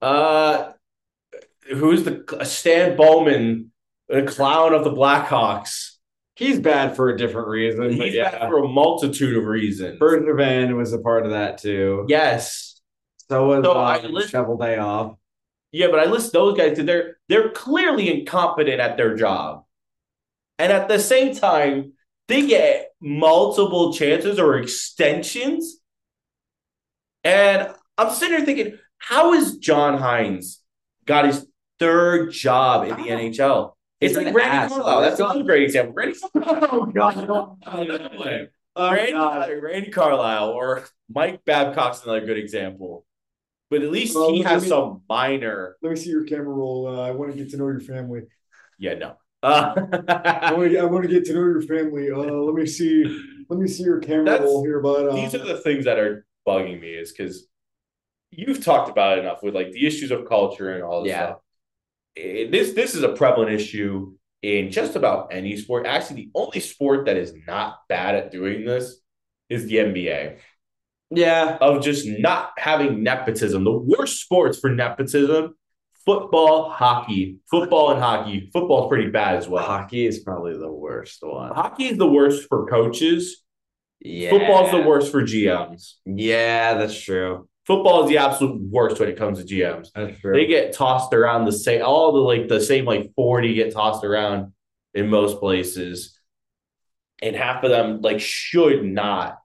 Uh, 0.00 0.72
who's 1.70 2.04
the 2.04 2.24
Stan 2.44 2.96
Bowman, 2.96 3.70
the 4.08 4.22
clown 4.22 4.72
of 4.74 4.84
the 4.84 4.90
Blackhawks? 4.92 5.90
he's 6.36 6.58
bad 6.58 6.96
for 6.96 7.10
a 7.10 7.16
different 7.16 7.46
reason. 7.46 7.96
But 7.96 8.06
He's 8.06 8.14
yeah. 8.14 8.30
bad 8.32 8.48
for 8.48 8.64
a 8.64 8.68
multitude 8.68 9.36
of 9.36 9.44
reasons. 9.44 10.00
Bergevin 10.00 10.76
was 10.76 10.92
a 10.92 10.98
part 10.98 11.24
of 11.26 11.30
that 11.30 11.58
too. 11.58 12.06
yes, 12.08 12.80
So 13.30 13.46
was 13.46 13.64
So 13.64 13.72
uh, 13.72 13.76
I 14.02 14.02
list- 14.06 14.30
Shovel 14.30 14.56
Day 14.56 14.76
off. 14.78 15.14
yeah, 15.70 15.86
but 15.92 16.00
I 16.00 16.06
list 16.06 16.32
those 16.32 16.56
guys 16.58 16.70
because 16.70 16.86
they're 16.86 17.18
they're 17.28 17.50
clearly 17.50 18.10
incompetent 18.20 18.80
at 18.80 18.96
their 18.96 19.14
job, 19.14 19.64
and 20.58 20.72
at 20.72 20.88
the 20.88 20.98
same 20.98 21.34
time, 21.36 21.92
they 22.28 22.46
get 22.46 22.90
multiple 23.00 23.92
chances 23.92 24.38
or 24.38 24.58
extensions. 24.58 25.78
And 27.22 27.68
I'm 27.98 28.10
sitting 28.10 28.36
here 28.36 28.44
thinking, 28.46 28.78
how 28.98 29.32
is 29.34 29.56
John 29.58 29.98
Hynes 29.98 30.58
got 31.04 31.26
his 31.26 31.46
third 31.78 32.32
job 32.32 32.84
in 32.88 32.96
the 32.96 33.10
Oh. 33.12 33.16
NHL? 33.18 33.72
It's 34.00 34.10
He's 34.10 34.16
like 34.18 34.26
an 34.28 34.34
Randy 34.34 34.50
ass. 34.56 34.70
Carlisle. 34.70 35.00
That's 35.00 35.20
another 35.20 35.42
great 35.44 35.62
example. 35.62 35.94
Randy 35.94 36.18
Oh 36.36 36.86
God! 36.86 38.48
Randy, 38.76 39.54
Randy 39.60 39.90
Carlisle 39.90 40.50
or 40.50 40.84
Mike 41.08 41.44
Babcock's 41.44 42.02
another 42.04 42.26
good 42.26 42.36
example. 42.38 43.06
But 43.70 43.82
at 43.82 43.90
least 43.90 44.14
Well, 44.14 44.32
he 44.32 44.42
has 44.42 44.62
me- 44.62 44.68
some 44.68 45.02
minor. 45.08 45.76
Let 45.80 45.90
me 45.90 45.96
see 45.96 46.10
your 46.10 46.24
camera 46.24 46.52
roll. 46.52 46.86
Uh, 46.88 47.00
I 47.02 47.12
want 47.12 47.32
to 47.32 47.38
get 47.38 47.50
to 47.52 47.56
know 47.56 47.68
your 47.68 47.80
family. 47.80 48.22
Yeah, 48.78 48.94
no. 48.94 49.14
I 49.44 50.50
Uh, 50.50 50.54
want 50.56 50.70
to. 50.72 50.78
I 50.78 50.84
want 50.84 51.02
to 51.04 51.08
get 51.08 51.24
to 51.26 51.34
know 51.34 51.40
your 51.40 51.62
family. 51.62 52.10
Uh, 52.10 52.16
let 52.18 52.54
me 52.54 52.66
see. 52.66 53.04
Let 53.48 53.58
me 53.60 53.68
see 53.68 53.82
your 53.84 54.00
camera 54.00 54.24
That's- 54.24 54.44
roll 54.46 54.64
here. 54.64 54.80
But 54.80 55.08
uh, 55.08 55.14
these 55.14 55.34
are 55.34 55.44
the 55.44 55.58
things 55.58 55.84
that 55.84 55.98
are 55.98 56.24
bugging 56.46 56.80
me 56.80 56.88
is 56.94 57.12
because 57.12 57.46
you've 58.30 58.64
talked 58.64 58.90
about 58.90 59.18
it 59.18 59.20
enough 59.24 59.42
with 59.42 59.54
like 59.54 59.70
the 59.72 59.86
issues 59.86 60.10
of 60.10 60.26
culture 60.28 60.70
and 60.74 60.82
all 60.82 61.02
this 61.02 61.10
Yeah. 61.10 61.26
stuff. 61.26 61.38
Eh, 62.16 62.48
this 62.50 62.72
this 62.72 62.94
is 62.94 63.02
a 63.02 63.10
prevalent 63.10 63.52
issue 63.52 64.12
in 64.42 64.70
just 64.70 64.96
about 64.96 65.32
any 65.32 65.56
sport. 65.56 65.86
Actually, 65.86 66.16
the 66.24 66.30
only 66.34 66.60
sport 66.60 67.06
that 67.06 67.16
is 67.16 67.34
not 67.46 67.78
bad 67.88 68.14
at 68.14 68.30
doing 68.30 68.64
this 68.64 69.00
is 69.48 69.66
the 69.66 69.76
NBA. 69.78 70.36
Yeah. 71.10 71.58
of 71.60 71.82
just 71.82 72.08
not 72.08 72.50
having 72.58 73.02
nepotism. 73.04 73.62
The 73.64 73.70
worst 73.72 74.20
sports 74.22 74.58
for 74.58 74.70
nepotism: 74.70 75.54
football, 76.04 76.70
hockey, 76.70 77.38
football, 77.50 77.92
and 77.92 78.00
hockey. 78.00 78.50
Football's 78.52 78.88
pretty 78.88 79.10
bad 79.10 79.36
as 79.36 79.48
well. 79.48 79.64
Hockey 79.64 80.06
is 80.06 80.20
probably 80.20 80.56
the 80.56 80.70
worst 80.70 81.18
one. 81.22 81.54
Hockey 81.54 81.86
is 81.86 81.98
the 81.98 82.08
worst 82.08 82.48
for 82.48 82.66
coaches. 82.66 83.42
Yeah. 84.00 84.30
Football's 84.30 84.70
the 84.70 84.82
worst 84.82 85.10
for 85.10 85.22
GMs. 85.22 85.94
Yeah, 86.04 86.74
that's 86.74 86.98
true. 86.98 87.48
Football 87.66 88.04
is 88.04 88.10
the 88.10 88.18
absolute 88.18 88.60
worst 88.60 89.00
when 89.00 89.08
it 89.08 89.16
comes 89.16 89.42
to 89.42 89.44
GMs. 89.44 89.88
That's 89.94 90.20
true. 90.20 90.34
They 90.34 90.46
get 90.46 90.74
tossed 90.74 91.14
around 91.14 91.46
the 91.46 91.52
same, 91.52 91.82
all 91.82 92.12
the 92.12 92.20
like 92.20 92.48
the 92.48 92.60
same 92.60 92.84
like 92.84 93.14
40 93.14 93.54
get 93.54 93.72
tossed 93.72 94.04
around 94.04 94.52
in 94.92 95.08
most 95.08 95.38
places. 95.38 96.18
And 97.22 97.34
half 97.34 97.64
of 97.64 97.70
them 97.70 98.02
like 98.02 98.20
should 98.20 98.84
not 98.84 99.38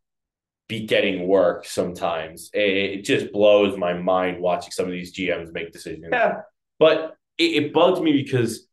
be 0.69 0.85
getting 0.85 1.27
work 1.27 1.65
sometimes. 1.65 2.49
It, 2.53 3.03
just 3.03 3.33
blows 3.33 3.77
my 3.77 3.93
mind 3.93 4.39
watching 4.39 4.71
some 4.71 4.85
of 4.85 4.91
these 4.91 5.13
GMs 5.13 5.51
make 5.51 5.73
decisions. 5.73 6.05
yeah. 6.11 6.41
But 6.77 7.17
it, 7.37 7.63
it 7.63 7.73
bugs 7.73 7.99
me 7.99 8.13
because 8.13 8.67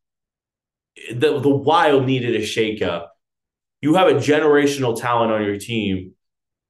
the 1.13 1.39
the 1.39 1.49
wild 1.49 2.05
needed 2.05 2.35
a 2.35 2.43
shakeup. 2.43 3.07
You 3.81 3.95
have 3.95 4.07
a 4.07 4.13
generational 4.13 4.99
talent 4.99 5.31
on 5.31 5.43
your 5.43 5.57
team, 5.57 6.13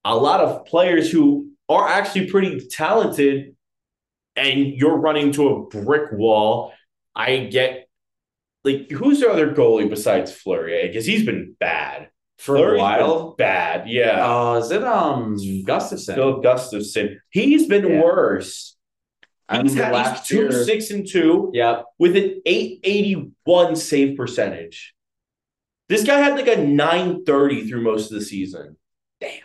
a 0.04 0.16
lot 0.16 0.40
of 0.40 0.66
players 0.66 1.12
who 1.12 1.52
are 1.70 1.88
actually 1.88 2.28
pretty 2.28 2.68
talented, 2.68 3.56
and 4.36 4.60
you're 4.60 4.98
running 4.98 5.34
to 5.34 5.50
a 5.50 5.68
brick 5.68 6.12
wall. 6.14 6.74
I 7.16 7.38
get 7.52 7.90
like 8.64 8.90
who's 8.90 9.20
their 9.20 9.32
other 9.32 9.54
goalie 9.54 9.90
besides 9.90 10.32
Fleury? 10.32 10.88
Because 10.88 11.06
he's 11.06 11.26
been 11.26 11.56
bad 11.60 12.10
For 12.38 12.56
a 12.56 12.60
Fleury's 12.60 12.80
while. 12.82 13.36
bad. 13.38 13.90
Yeah, 13.90 14.24
Oh, 14.24 14.56
is 14.56 14.70
it 14.72 14.84
um 14.84 15.36
Gustavsson? 15.38 16.16
Phil 16.16 16.42
Gustavsson. 16.42 17.18
He's 17.30 17.66
been 17.68 17.88
Yeah. 17.88 18.02
worse. 18.02 18.76
I 19.50 19.62
He's, 19.62 19.74
had, 19.76 19.96
he's 20.18 20.28
two 20.28 20.36
year- 20.36 20.52
six 20.66 20.92
and 20.92 21.08
two. 21.08 21.52
Yep. 21.54 21.86
with 21.98 22.16
an 22.18 22.42
881 22.46 23.76
save 23.76 24.18
percentage. 24.18 24.94
This 25.90 26.04
guy 26.04 26.18
had 26.20 26.36
like 26.36 26.48
a 26.48 26.58
930 26.58 27.68
through 27.70 27.82
most 27.82 28.12
of 28.12 28.20
the 28.20 28.26
season. 28.26 28.78
Damn. 29.22 29.40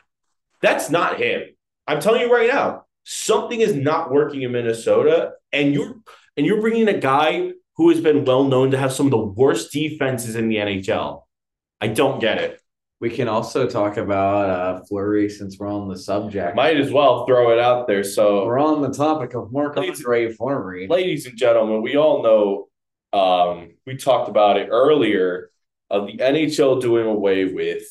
That's 0.61 0.91
not 0.91 1.19
him. 1.19 1.43
I'm 1.87 2.01
telling 2.01 2.21
you 2.23 2.33
right 2.33 2.49
now, 2.53 2.85
something 3.05 3.61
is 3.61 3.75
not 3.75 4.11
working 4.11 4.43
in 4.43 4.53
Minnesota 4.53 5.33
and 5.53 5.73
you're 5.73 5.97
and 6.37 6.47
you're 6.47 6.61
bringing 6.61 6.89
a 6.89 6.99
guy 6.99 7.53
who 7.77 7.91
has 7.91 8.01
been 8.01 8.25
well 8.25 8.45
known 8.45 8.71
to 8.73 8.79
have 8.79 8.93
some 8.93 9.07
of 9.07 9.11
the 9.13 9.19
worst 9.19 9.73
defenses 9.73 10.35
in 10.37 10.49
the 10.49 10.57
NHL. 10.57 11.23
I 11.81 11.89
don't 11.89 12.21
get 12.21 12.39
it. 12.39 12.61
We 13.03 13.11
can 13.11 13.27
also 13.27 13.69
talk 13.69 13.97
about 13.97 14.49
uh 14.49 14.85
Fleury 14.85 15.29
since 15.29 15.59
we're 15.59 15.67
on 15.67 15.89
the 15.89 15.99
subject. 15.99 16.55
Might 16.55 16.77
as 16.77 16.93
well 16.93 17.27
throw 17.27 17.51
it 17.51 17.59
out 17.59 17.89
there. 17.89 18.05
So 18.05 18.47
we're 18.47 18.61
on 18.61 18.81
the 18.81 18.93
topic 18.93 19.35
of 19.35 19.51
Marc 19.51 19.77
Andre 19.77 20.33
Fleury. 20.33 20.87
ladies 20.87 21.27
and 21.27 21.37
gentlemen, 21.37 21.83
we 21.83 21.97
all 21.97 22.23
know 22.23 22.69
um, 23.13 23.73
we 23.89 23.97
talked 23.97 24.29
about 24.29 24.57
it 24.57 24.69
earlier 24.71 25.51
of 25.91 26.07
the 26.07 26.17
NHL 26.17 26.81
doing 26.81 27.07
away 27.09 27.47
with 27.47 27.83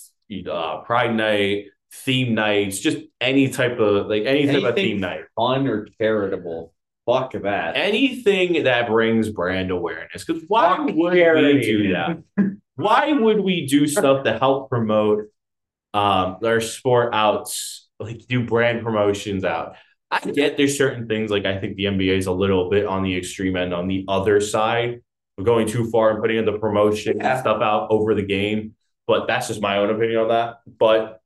uh, 0.50 0.78
Pride 0.84 1.14
Night, 1.14 1.66
theme 1.92 2.34
nights, 2.34 2.80
just 2.80 3.00
any 3.20 3.50
type 3.50 3.80
of 3.80 4.08
like 4.08 4.24
any 4.24 4.48
type 4.48 4.64
of 4.64 4.76
theme 4.76 5.02
night, 5.02 5.26
Fun 5.36 5.68
or 5.68 5.88
charitable. 6.00 6.74
Fuck 7.06 7.34
that. 7.34 7.76
anything 7.76 8.64
that 8.64 8.88
brings 8.88 9.28
brand 9.28 9.72
awareness. 9.72 10.24
Because 10.24 10.44
why 10.48 10.78
Fuck 10.78 10.86
would 10.86 10.96
we 10.96 11.62
do 11.62 11.92
that? 11.92 12.24
why 12.76 13.12
would 13.14 13.40
we 13.40 13.68
do 13.68 13.88
stuff 13.88 14.24
to 14.24 14.38
help 14.38 14.70
promote 14.70 15.26
um, 15.94 16.38
our 16.44 16.62
sport 16.62 17.14
outs, 17.14 17.90
like 18.00 18.26
do 18.28 18.46
brand 18.46 18.84
promotions 18.84 19.44
out? 19.44 19.76
I 20.10 20.20
get 20.20 20.58
there's 20.58 20.78
certain 20.78 21.08
things 21.08 21.32
like 21.32 21.46
I 21.46 21.58
think 21.60 21.76
the 21.78 21.86
NBA 21.86 22.18
is 22.18 22.28
a 22.28 22.32
little 22.32 22.70
bit 22.70 22.86
on 22.86 23.04
the 23.04 23.16
extreme 23.16 23.56
end 23.56 23.74
on 23.74 23.88
the 23.88 24.04
other 24.08 24.42
side 24.42 25.02
of 25.38 25.46
going 25.46 25.68
too 25.68 25.90
far 25.90 26.12
and 26.12 26.20
putting 26.22 26.38
in 26.38 26.46
the 26.46 26.58
promotion 26.60 27.18
Yeah. 27.18 27.40
stuff 27.40 27.62
out 27.62 27.88
over 27.92 28.14
the 28.14 28.24
game. 28.26 28.76
But 29.08 29.28
that's 29.28 29.48
just 29.48 29.62
my 29.62 29.78
own 29.78 29.90
opinion 29.90 30.20
on 30.20 30.28
that. 30.30 30.58
But 30.68 31.22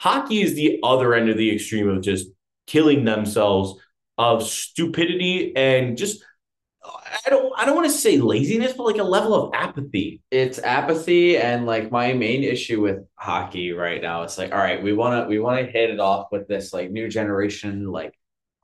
hockey 0.00 0.40
is 0.42 0.54
the 0.54 0.80
other 0.82 1.14
end 1.14 1.28
of 1.28 1.36
the 1.36 1.54
extreme 1.54 1.88
of 1.88 2.02
just 2.02 2.28
killing 2.66 3.04
themselves 3.04 3.80
of 4.16 4.42
stupidity 4.42 5.54
and 5.56 5.96
just 5.96 6.22
I 7.26 7.30
don't 7.30 7.52
I 7.56 7.64
don't 7.64 7.74
want 7.76 7.86
to 7.86 7.92
say 7.96 8.18
laziness, 8.18 8.72
but 8.74 8.84
like 8.84 8.98
a 8.98 9.02
level 9.02 9.34
of 9.34 9.54
apathy. 9.54 10.22
it's 10.30 10.58
apathy 10.58 11.36
and 11.38 11.66
like 11.66 11.90
my 11.90 12.12
main 12.12 12.44
issue 12.44 12.80
with 12.80 12.98
hockey 13.16 13.72
right 13.72 14.00
now 14.02 14.22
it's 14.22 14.38
like 14.38 14.52
all 14.52 14.58
right 14.58 14.82
we 14.82 14.92
want 14.92 15.24
to 15.24 15.28
we 15.28 15.38
want 15.38 15.64
to 15.64 15.70
hit 15.70 15.90
it 15.90 16.00
off 16.00 16.28
with 16.32 16.46
this 16.48 16.72
like 16.72 16.90
new 16.90 17.08
generation 17.08 17.86
like 17.86 18.14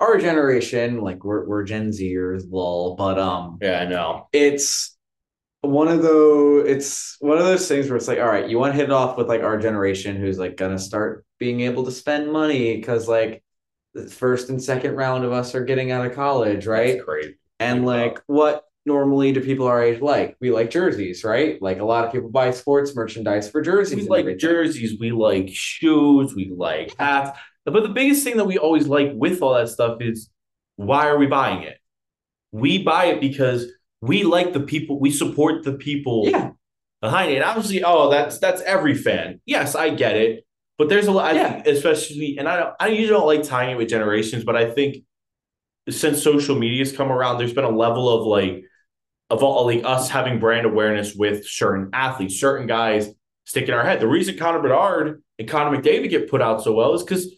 our 0.00 0.18
generation 0.18 1.00
like 1.00 1.24
we're, 1.24 1.44
we're 1.46 1.62
gen 1.64 1.90
zers 1.90 2.42
lol 2.50 2.96
but 2.96 3.18
um 3.18 3.58
Yeah, 3.60 3.80
I 3.80 3.86
know. 3.86 4.28
it's 4.32 4.96
one 5.62 5.88
of 5.88 6.02
those 6.02 6.68
it's 6.68 7.16
one 7.20 7.38
of 7.38 7.44
those 7.44 7.66
things 7.66 7.88
where 7.88 7.96
it's 7.96 8.08
like 8.08 8.18
all 8.18 8.26
right 8.26 8.48
you 8.50 8.58
want 8.58 8.72
to 8.72 8.76
hit 8.76 8.84
it 8.84 8.92
off 8.92 9.16
with 9.16 9.28
like 9.28 9.42
our 9.42 9.58
generation 9.58 10.16
who's 10.16 10.38
like 10.38 10.56
gonna 10.56 10.78
start 10.78 11.24
being 11.38 11.62
able 11.62 11.84
to 11.84 11.90
spend 11.90 12.30
money 12.30 12.76
because 12.76 13.08
like 13.08 13.42
the 13.94 14.06
first 14.08 14.50
and 14.50 14.62
second 14.62 14.94
round 14.96 15.24
of 15.24 15.32
us 15.32 15.54
are 15.54 15.64
getting 15.64 15.90
out 15.90 16.04
of 16.06 16.14
college 16.14 16.66
right 16.66 16.94
That's 16.94 17.04
crazy. 17.04 17.34
And 17.64 17.84
Like, 17.84 17.86
uh, 17.86 18.12
like, 18.16 18.22
what 18.26 18.64
normally 18.86 19.32
do 19.32 19.40
people 19.40 19.66
our 19.66 19.82
age 19.82 20.00
like? 20.00 20.36
We 20.40 20.50
like 20.50 20.70
jerseys, 20.70 21.24
right? 21.24 21.60
Like 21.62 21.80
a 21.80 21.84
lot 21.84 22.04
of 22.04 22.12
people 22.12 22.30
buy 22.30 22.50
sports 22.50 22.94
merchandise 22.94 23.50
for 23.50 23.62
jerseys. 23.62 23.96
We 23.96 24.08
like 24.08 24.20
everything. 24.22 24.38
jerseys, 24.38 24.98
we 25.00 25.12
like 25.12 25.48
shoes, 25.50 26.34
we 26.34 26.52
like 26.54 26.94
hats. 26.98 27.38
But 27.64 27.82
the 27.82 27.88
biggest 27.88 28.24
thing 28.24 28.36
that 28.36 28.44
we 28.46 28.58
always 28.58 28.86
like 28.86 29.12
with 29.14 29.40
all 29.42 29.54
that 29.54 29.68
stuff 29.70 29.98
is 30.02 30.30
why 30.76 31.08
are 31.08 31.16
we 31.18 31.26
buying 31.26 31.62
it? 31.62 31.78
We 32.52 32.82
buy 32.82 33.06
it 33.06 33.20
because 33.20 33.66
we 34.00 34.22
like 34.24 34.52
the 34.52 34.60
people, 34.60 35.00
we 35.00 35.10
support 35.10 35.64
the 35.64 35.72
people 35.74 36.24
Yeah, 36.28 36.50
behind 37.00 37.32
it. 37.32 37.36
And 37.36 37.44
obviously, 37.44 37.82
oh, 37.84 38.10
that's 38.10 38.38
that's 38.38 38.60
every 38.62 38.94
fan. 38.94 39.40
Yes, 39.46 39.74
I 39.74 39.90
get 39.90 40.16
it. 40.16 40.46
But 40.78 40.88
there's 40.88 41.06
a 41.06 41.12
lot, 41.12 41.34
Yeah. 41.36 41.62
especially, 41.66 42.36
and 42.38 42.48
I 42.48 42.56
don't, 42.56 42.74
I 42.80 42.88
usually 42.88 43.08
don't 43.18 43.26
like 43.26 43.44
tying 43.44 43.70
it 43.70 43.76
with 43.78 43.88
generations, 43.88 44.44
but 44.44 44.56
I 44.56 44.70
think 44.70 44.98
since 45.89 46.22
social 46.22 46.57
media's 46.57 46.97
come 46.97 47.12
around, 47.12 47.39
there's 47.39 47.53
been 47.53 47.64
a 47.64 47.70
level 47.70 48.09
of 48.09 48.26
like, 48.26 48.64
of 49.30 49.43
all 49.43 49.66
like 49.66 49.85
us 49.85 50.09
having 50.11 50.39
brand 50.39 50.66
awareness 50.66 51.14
with 51.14 51.47
certain 51.47 51.91
athletes, 51.93 52.39
certain 52.39 52.66
guys 52.66 53.11
sticking 53.45 53.74
our 53.74 53.85
head. 53.85 54.01
The 54.01 54.09
reason 54.09 54.39
Connor 54.39 54.61
Bedard 54.61 55.22
and 55.39 55.49
Connor 55.49 55.76
McDavid 55.76 56.11
get 56.11 56.30
put 56.30 56.41
out 56.43 56.62
so 56.62 56.72
well 56.72 56.95
is 56.95 57.03
because, 57.03 57.32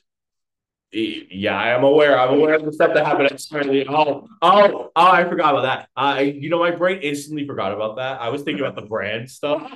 yeah, 0.93 1.57
I 1.57 1.71
am 1.71 1.85
aware. 1.85 2.19
I'm 2.19 2.35
aware 2.35 2.55
of 2.55 2.65
the 2.65 2.73
stuff 2.73 2.95
that 2.95 3.05
happened 3.05 3.33
at. 3.33 3.89
Oh, 3.89 4.27
oh, 4.41 4.91
oh, 4.95 5.11
I 5.11 5.25
forgot 5.29 5.55
about 5.55 5.63
that. 5.63 5.89
I, 5.97 6.23
you 6.23 6.49
know, 6.49 6.61
my 6.61 6.71
brain 6.71 7.01
instantly 7.03 7.47
forgot 7.47 7.73
about 7.73 7.97
that. 7.97 8.21
I 8.21 8.29
was 8.29 8.43
thinking 8.43 8.65
about 8.65 8.77
the 8.77 8.87
brand 8.87 9.31
stuff. 9.31 9.71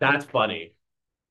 That's 0.00 0.24
funny. 0.26 0.74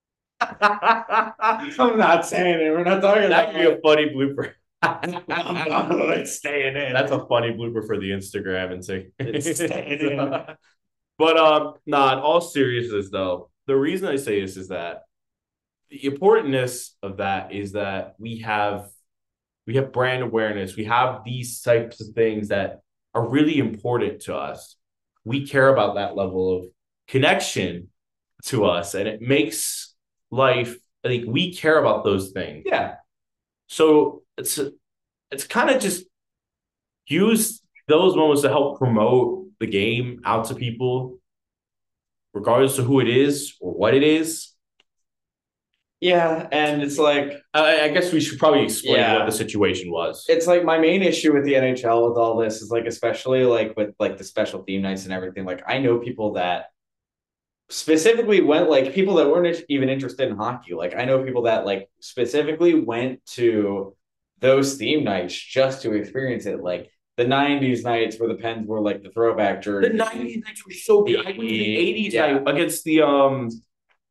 I'm 0.41 1.97
not 1.97 2.25
saying 2.25 2.61
it. 2.61 2.71
We're 2.71 2.83
not 2.83 3.01
talking 3.01 3.29
That 3.29 3.49
about 3.49 3.53
could 3.53 3.59
be 3.59 3.65
a 3.65 3.81
funny 3.81 4.09
blooper. 4.09 4.53
It's 4.83 6.37
staying 6.37 6.75
in. 6.75 6.93
That's 6.93 7.11
a 7.11 7.25
funny 7.27 7.53
blooper 7.53 7.85
for 7.85 7.99
the 7.99 8.11
Instagram 8.11 8.71
and 8.73 8.83
say 8.83 9.09
It's 9.19 9.55
staying 9.55 9.99
in. 9.99 10.45
But 11.17 11.37
um, 11.37 11.73
nah, 11.85 12.13
in 12.13 12.19
all 12.19 12.41
seriousness 12.41 13.09
though, 13.11 13.51
the 13.67 13.75
reason 13.75 14.07
I 14.07 14.15
say 14.15 14.41
this 14.41 14.57
is 14.57 14.69
that 14.69 15.03
the 15.91 16.05
importantness 16.05 16.95
of 17.03 17.17
that 17.17 17.51
is 17.51 17.73
that 17.73 18.15
we 18.17 18.39
have 18.39 18.89
we 19.67 19.75
have 19.75 19.91
brand 19.91 20.23
awareness. 20.23 20.75
We 20.75 20.85
have 20.85 21.23
these 21.23 21.61
types 21.61 22.01
of 22.01 22.15
things 22.15 22.47
that 22.47 22.79
are 23.13 23.27
really 23.27 23.59
important 23.59 24.21
to 24.23 24.35
us. 24.35 24.77
We 25.23 25.45
care 25.45 25.69
about 25.69 25.95
that 25.95 26.15
level 26.15 26.57
of 26.57 26.65
connection 27.07 27.89
to 28.45 28.65
us, 28.65 28.95
and 28.95 29.07
it 29.07 29.21
makes 29.21 29.93
life 30.31 30.75
like 31.03 31.23
we 31.27 31.53
care 31.53 31.77
about 31.77 32.03
those 32.03 32.31
things. 32.31 32.63
yeah. 32.65 32.95
So 33.67 34.20
it's 34.37 34.59
it's 35.31 35.45
kind 35.45 35.69
of 35.69 35.81
just 35.81 36.05
use 37.07 37.61
those 37.87 38.15
moments 38.15 38.41
to 38.43 38.49
help 38.49 38.77
promote 38.77 39.47
the 39.59 39.67
game 39.67 40.21
out 40.25 40.45
to 40.45 40.55
people, 40.55 41.19
regardless 42.33 42.77
of 42.79 42.85
who 42.85 42.99
it 42.99 43.07
is 43.09 43.55
or 43.59 43.73
what 43.73 43.93
it 43.93 44.03
is. 44.03 44.49
Yeah, 45.99 46.47
and 46.51 46.81
it's 46.81 46.97
like 46.97 47.33
I, 47.53 47.81
I 47.81 47.87
guess 47.89 48.11
we 48.11 48.19
should 48.21 48.39
probably 48.39 48.63
explain 48.63 48.95
Yeah. 48.95 49.17
what 49.17 49.25
the 49.27 49.31
situation 49.31 49.91
was. 49.91 50.25
it's 50.29 50.47
like 50.47 50.63
my 50.65 50.79
main 50.79 51.03
issue 51.03 51.31
with 51.31 51.45
the 51.45 51.53
NHL 51.53 52.09
with 52.09 52.17
all 52.17 52.37
this 52.37 52.61
is 52.63 52.71
like 52.71 52.85
especially 52.87 53.43
like 53.45 53.77
with 53.77 53.93
like 53.99 54.17
the 54.17 54.23
special 54.23 54.63
theme 54.63 54.81
nights 54.81 55.03
and 55.03 55.13
everything. 55.13 55.45
Like 55.45 55.61
I 55.67 55.77
know 55.77 55.99
people 55.99 56.33
that 56.33 56.65
specifically 57.69 58.41
went 58.41 58.69
like 58.69 58.93
people 58.93 59.15
that 59.15 59.29
weren't 59.29 59.63
even 59.69 59.89
interested 59.89 60.27
in 60.27 60.35
hockey. 60.37 60.73
Like 60.73 60.95
I 60.95 61.05
know 61.05 61.23
people 61.23 61.43
that 61.43 61.65
like 61.65 61.87
specifically 61.99 62.73
went 62.73 63.23
to 63.37 63.95
those 64.41 64.75
theme 64.75 65.03
nights 65.03 65.33
just 65.35 65.81
to 65.83 65.93
experience 65.93 66.45
it. 66.45 66.61
Like 66.61 66.89
the 67.17 67.25
'90s 67.25 67.83
nights 67.83 68.19
where 68.19 68.29
the 68.29 68.35
Pens 68.35 68.67
were 68.67 68.81
like 68.81 69.03
the 69.03 69.09
throwback 69.11 69.61
jersey. 69.61 69.89
the 69.89 70.03
'90s 70.03 70.43
nights 70.43 70.65
were 70.65 70.71
so 70.73 71.03
good. 71.03 71.19
I 71.19 71.29
went 71.29 71.39
to 71.39 71.47
the 71.47 71.77
'80s 71.77 72.13
Yeah. 72.13 72.33
night 72.33 72.43
against 72.47 72.83
the 72.83 73.01
um 73.01 73.49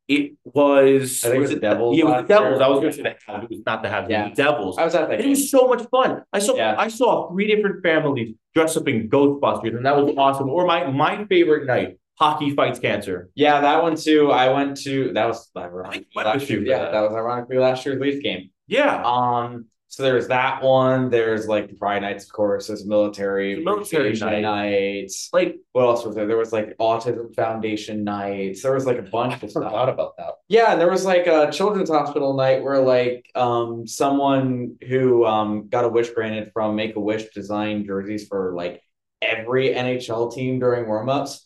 It 0.07 0.33
was. 0.43 1.23
I 1.23 1.27
think 1.29 1.37
it 1.37 1.41
was 1.41 1.49
the 1.51 1.59
Devils 1.59 1.97
Yeah, 1.97 2.03
it 2.03 2.07
was 2.07 2.21
the 2.23 2.27
Devils. 2.27 2.57
year. 2.59 2.63
I 2.63 2.67
was 2.69 2.79
going 2.79 2.91
to 2.91 2.97
say 2.97 3.03
that. 3.03 3.43
It 3.43 3.49
was 3.49 3.59
not 3.65 3.81
the 3.83 3.87
Habs. 3.89 4.09
Yeah. 4.09 4.27
The 4.29 4.35
Devils. 4.35 4.77
I 4.77 4.83
was 4.83 4.93
at 4.95 5.07
that 5.09 5.17
Game. 5.19 5.27
It 5.27 5.29
was 5.29 5.49
so 5.51 5.67
much 5.67 5.83
fun. 5.89 6.23
I 6.33 6.39
saw 6.39 6.55
Yeah. 6.55 6.75
I 6.77 6.87
saw 6.89 7.29
three 7.31 7.47
different 7.47 7.81
families 7.83 8.35
dressed 8.53 8.75
up 8.77 8.87
in 8.89 9.09
Ghostbusters, 9.09 9.75
and 9.77 9.85
that 9.85 9.95
was 9.95 10.13
awesome. 10.17 10.49
Or 10.49 10.65
my 10.65 10.79
my 10.91 11.25
favorite 11.25 11.65
night, 11.65 11.97
hockey 12.19 12.49
fights 12.55 12.79
cancer. 12.79 13.29
Yeah, 13.35 13.61
that 13.61 13.81
one 13.83 13.95
too. 13.95 14.31
I 14.31 14.49
went 14.51 14.75
to 14.85 15.13
that 15.13 15.25
was 15.27 15.49
ironically 15.55 16.07
last 16.15 16.49
year. 16.49 16.61
Yeah, 16.61 16.79
that. 16.79 16.91
that 16.91 17.01
was 17.01 17.13
ironically 17.13 17.57
last 17.57 17.85
year's 17.85 17.99
Leaf 18.01 18.21
game. 18.21 18.49
Yeah, 18.67 19.01
Um, 19.05 19.65
so 19.91 20.03
there's 20.03 20.29
that 20.29 20.63
one. 20.63 21.09
There's 21.09 21.47
like 21.47 21.67
the 21.69 21.75
Pride 21.75 22.01
Nights, 22.01 22.25
of 22.25 22.31
course. 22.31 22.67
There's 22.67 22.85
military, 22.85 23.55
The 23.55 23.61
military 23.63 24.13
appreciation 24.13 24.41
nights. 24.41 25.29
like 25.33 25.57
What 25.73 25.83
else 25.85 26.05
was 26.05 26.15
there? 26.15 26.27
There 26.27 26.37
was 26.37 26.53
like 26.53 26.77
Autism 26.79 27.35
Foundation 27.35 28.03
nights. 28.03 28.61
There 28.63 28.73
was 28.73 28.85
like 28.85 28.99
a 28.99 29.03
bunch 29.03 29.35
of 29.35 29.43
I 29.43 29.47
stuff. 29.47 29.63
forgot 29.63 29.89
about 29.89 30.17
that. 30.17 30.35
Yeah, 30.47 30.71
and 30.73 30.81
there 30.81 30.89
was 30.89 31.05
like 31.05 31.27
a 31.27 31.49
children's 31.51 31.89
hospital 31.89 32.33
night 32.33 32.63
where 32.63 32.79
like 32.81 33.29
um 33.35 33.87
someone 33.87 34.77
who 34.87 35.25
um 35.25 35.69
got 35.69 35.85
a 35.85 35.89
wish 35.89 36.09
granted 36.11 36.51
from 36.53 36.75
Make 36.75 36.95
a 36.95 36.99
Wish 36.99 37.29
designed 37.33 37.85
jerseys 37.85 38.27
for 38.27 38.53
like 38.55 38.81
every 39.21 39.75
NHL 39.75 40.29
team 40.29 40.59
during 40.59 40.85
warmups. 40.85 41.41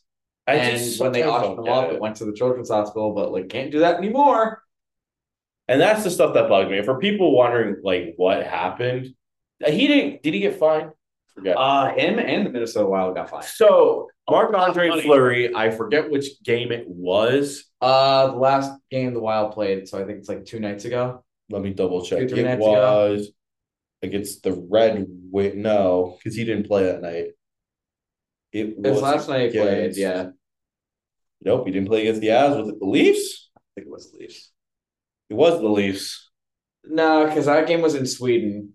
I 0.47 0.57
And 0.57 0.77
just 0.79 0.99
when 0.99 1.11
they 1.11 1.23
auctioned 1.23 1.57
them 1.57 1.67
off, 1.69 1.91
it 1.91 1.95
it. 1.95 2.01
went 2.01 2.17
to 2.17 2.25
the 2.25 2.33
children's 2.33 2.69
hospital, 2.69 3.13
but 3.13 3.31
like 3.31 3.49
can't 3.49 3.71
do 3.71 3.79
that 3.79 3.97
anymore. 3.97 4.61
And 5.67 5.81
that's 5.81 6.03
the 6.03 6.11
stuff 6.11 6.33
that 6.35 6.47
bugged 6.49 6.69
me. 6.71 6.81
For 6.83 6.99
people 6.99 7.35
wondering 7.35 7.77
like 7.83 8.13
what 8.17 8.45
happened, 8.45 9.07
he 9.65 9.87
didn't. 9.87 10.21
Did 10.23 10.33
he 10.33 10.39
get 10.41 10.59
fined? 10.59 10.91
Forget. 11.33 11.57
Uh 11.57 11.93
him 11.95 12.19
and 12.19 12.45
the 12.45 12.49
Minnesota 12.51 12.87
Wild 12.87 13.15
got 13.15 13.29
fined. 13.29 13.45
so 13.45 14.09
Marc 14.29 14.53
Andre. 14.55 15.01
Fleury, 15.01 15.53
I 15.55 15.69
forget 15.71 16.09
which 16.09 16.41
game 16.43 16.71
it 16.71 16.85
was. 16.87 17.65
Uh 17.81 18.27
the 18.27 18.37
last 18.37 18.71
game 18.91 19.13
the 19.13 19.19
Wild 19.19 19.53
played, 19.53 19.87
so 19.87 19.99
I 19.99 20.05
think 20.05 20.19
it's 20.19 20.29
like 20.29 20.45
two 20.45 20.59
nights 20.59 20.85
ago. 20.85 21.23
Let 21.49 21.61
me 21.61 21.71
double 21.73 22.03
check. 22.05 22.27
Two, 22.27 22.35
It 22.35 22.43
nights 22.43 22.61
ago? 22.61 23.11
was 23.11 23.31
against 24.01 24.43
the 24.43 24.53
Red 24.69 25.05
Wit. 25.31 25.55
No, 25.57 26.17
because 26.17 26.35
he 26.35 26.43
didn't 26.43 26.67
play 26.67 26.83
that 26.83 27.01
night. 27.01 27.29
It 28.51 28.67
It 28.69 28.79
was 28.79 29.01
last 29.01 29.27
night 29.29 29.51
he 29.51 29.59
played, 29.59 29.95
yeah. 29.97 30.29
Nope, 31.41 31.65
he 31.67 31.71
didn't 31.73 31.87
play 31.87 32.01
against 32.01 32.21
the 32.21 32.27
Avs. 32.29 32.57
Was 32.57 32.69
it 32.69 32.79
the 32.79 32.85
Leafs? 32.85 33.49
I 33.57 33.59
think 33.75 33.87
it 33.87 33.91
was 33.91 34.11
the 34.11 34.19
Leafs. 34.19 34.51
It 35.29 35.33
was 35.33 35.59
the 35.59 35.67
Leafs. 35.67 36.29
No, 36.83 37.25
because 37.25 37.45
that 37.45 37.67
game 37.67 37.81
was 37.81 37.95
in 37.95 38.05
Sweden. 38.05 38.73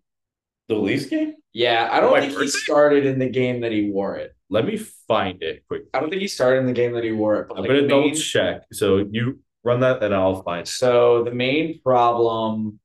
The 0.68 0.74
Leafs 0.74 1.06
game? 1.06 1.34
Yeah, 1.52 1.88
I 1.90 2.00
don't 2.00 2.12
My 2.12 2.20
think 2.20 2.38
he 2.38 2.48
started 2.48 3.06
in 3.06 3.18
the 3.18 3.28
game 3.28 3.60
that 3.62 3.72
he 3.72 3.90
wore 3.90 4.16
it. 4.16 4.34
Let 4.50 4.64
me 4.66 4.76
find 4.76 5.42
it 5.42 5.64
quick. 5.68 5.84
I 5.94 6.00
don't 6.00 6.10
think 6.10 6.22
he 6.22 6.28
started 6.28 6.58
in 6.60 6.66
the 6.66 6.72
game 6.72 6.92
that 6.94 7.04
he 7.04 7.12
wore 7.12 7.40
it. 7.40 7.48
But 7.48 7.58
I'm 7.58 7.60
like, 7.62 7.68
gonna 7.68 7.82
the 7.82 7.88
double 7.88 8.12
check. 8.12 8.62
So 8.72 8.98
you 9.10 9.40
run 9.64 9.80
that, 9.80 10.02
and 10.02 10.14
I'll 10.14 10.42
find. 10.42 10.62
it. 10.62 10.68
So 10.68 11.24
the 11.24 11.32
main 11.32 11.80
problem 11.82 12.78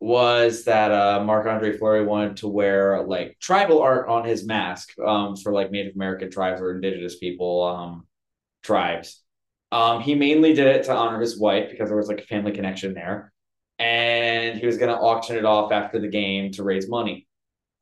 was 0.00 0.64
that 0.64 0.92
uh 0.92 1.24
Marc 1.24 1.46
Andre 1.46 1.76
Fleury 1.76 2.04
wanted 2.04 2.36
to 2.38 2.48
wear 2.48 3.02
like 3.02 3.36
tribal 3.40 3.82
art 3.82 4.08
on 4.08 4.24
his 4.24 4.46
mask 4.46 4.96
um 5.00 5.34
for 5.36 5.52
like 5.52 5.72
Native 5.72 5.96
American 5.96 6.30
tribes 6.30 6.60
or 6.60 6.72
indigenous 6.72 7.16
people 7.18 7.64
um 7.64 8.06
tribes. 8.62 9.22
Um 9.72 10.00
he 10.00 10.14
mainly 10.14 10.54
did 10.54 10.66
it 10.66 10.84
to 10.84 10.94
honor 10.94 11.20
his 11.20 11.38
wife 11.38 11.70
because 11.70 11.88
there 11.88 11.96
was 11.96 12.08
like 12.08 12.20
a 12.20 12.26
family 12.26 12.52
connection 12.52 12.94
there. 12.94 13.32
And 13.78 14.58
he 14.58 14.66
was 14.66 14.78
gonna 14.78 14.94
auction 14.94 15.36
it 15.36 15.44
off 15.44 15.72
after 15.72 16.00
the 16.00 16.08
game 16.08 16.52
to 16.52 16.62
raise 16.62 16.88
money. 16.88 17.26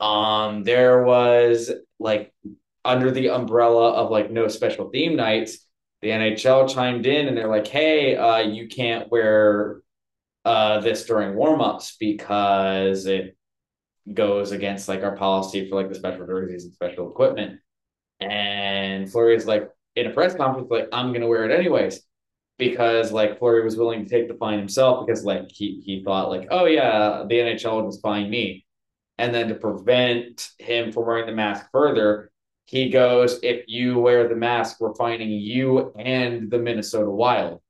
Um 0.00 0.64
there 0.64 1.04
was 1.04 1.70
like 1.98 2.32
under 2.84 3.10
the 3.10 3.30
umbrella 3.30 3.92
of 3.92 4.10
like 4.10 4.30
no 4.30 4.48
special 4.48 4.90
theme 4.90 5.16
nights, 5.16 5.66
the 6.02 6.12
NHL 6.12 6.72
chimed 6.72 7.06
in 7.06 7.26
and 7.26 7.36
they're 7.36 7.48
like, 7.48 7.66
hey, 7.66 8.16
uh, 8.16 8.38
you 8.38 8.68
can't 8.68 9.10
wear 9.10 9.80
uh, 10.44 10.80
this 10.80 11.04
during 11.04 11.34
warmups 11.34 11.94
because 11.98 13.06
it 13.06 13.36
goes 14.12 14.52
against 14.52 14.88
like 14.88 15.02
our 15.02 15.16
policy 15.16 15.68
for 15.68 15.74
like 15.74 15.88
the 15.88 15.94
special 15.96 16.26
jerseys 16.26 16.64
and 16.64 16.72
special 16.72 17.10
equipment. 17.10 17.58
And 18.20 19.10
Fleury's 19.10 19.46
like 19.46 19.68
in 19.96 20.06
a 20.06 20.10
press 20.10 20.34
conference, 20.34 20.70
like, 20.70 20.88
I'm 20.92 21.12
gonna 21.12 21.26
wear 21.26 21.48
it 21.48 21.58
anyways. 21.58 22.00
Because 22.58 23.12
like 23.12 23.38
Fleury 23.38 23.64
was 23.64 23.76
willing 23.76 24.04
to 24.04 24.08
take 24.08 24.28
the 24.28 24.34
fine 24.34 24.58
himself 24.58 25.06
because 25.06 25.24
like 25.24 25.50
he 25.50 25.82
he 25.84 26.02
thought 26.02 26.30
like, 26.30 26.48
oh 26.50 26.64
yeah, 26.64 27.24
the 27.28 27.34
NHL 27.34 27.82
would 27.82 27.90
just 27.90 28.00
fine 28.00 28.30
me. 28.30 28.64
And 29.18 29.34
then 29.34 29.48
to 29.48 29.54
prevent 29.54 30.48
him 30.58 30.92
from 30.92 31.06
wearing 31.06 31.26
the 31.26 31.32
mask 31.32 31.66
further, 31.70 32.30
he 32.66 32.90
goes, 32.90 33.38
if 33.42 33.64
you 33.68 33.98
wear 33.98 34.28
the 34.28 34.36
mask, 34.36 34.80
we're 34.80 34.94
fining 34.94 35.30
you 35.30 35.92
and 35.98 36.50
the 36.50 36.58
Minnesota 36.58 37.10
Wild. 37.10 37.60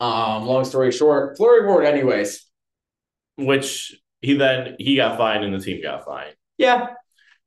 Um, 0.00 0.46
long 0.46 0.64
story 0.64 0.92
short, 0.92 1.36
Fleury 1.36 1.66
wore 1.66 1.82
it 1.82 1.88
anyways. 1.88 2.46
Which 3.36 4.00
he 4.20 4.34
then 4.34 4.76
he 4.78 4.96
got 4.96 5.18
fined, 5.18 5.44
and 5.44 5.54
the 5.54 5.58
team 5.58 5.82
got 5.82 6.04
fined. 6.04 6.34
Yeah. 6.56 6.94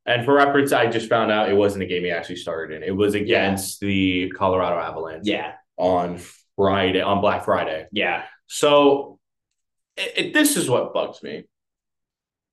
And 0.05 0.25
for 0.25 0.33
reference, 0.33 0.71
I 0.71 0.87
just 0.87 1.09
found 1.09 1.31
out 1.31 1.49
it 1.49 1.55
wasn't 1.55 1.83
a 1.83 1.87
game 1.87 2.03
he 2.03 2.11
actually 2.11 2.37
started 2.37 2.75
in. 2.75 2.83
It 2.83 2.95
was 2.95 3.13
against 3.13 3.79
the 3.79 4.31
Colorado 4.35 4.79
Avalanche 4.79 5.27
Yeah. 5.27 5.53
on 5.77 6.19
Friday 6.55 7.01
on 7.01 7.21
Black 7.21 7.45
Friday. 7.45 7.87
Yeah. 7.91 8.23
So 8.47 9.19
it, 9.97 10.13
it- 10.17 10.33
this 10.33 10.57
is 10.57 10.69
what 10.69 10.93
bugs 10.93 11.21
me. 11.21 11.43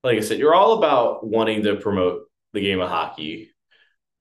Like 0.04 0.18
I 0.18 0.20
said, 0.20 0.38
you're 0.38 0.54
all 0.54 0.78
about 0.78 1.26
wanting 1.26 1.62
to 1.64 1.76
promote 1.76 2.22
the 2.52 2.60
game 2.60 2.80
of 2.80 2.88
hockey. 2.88 3.50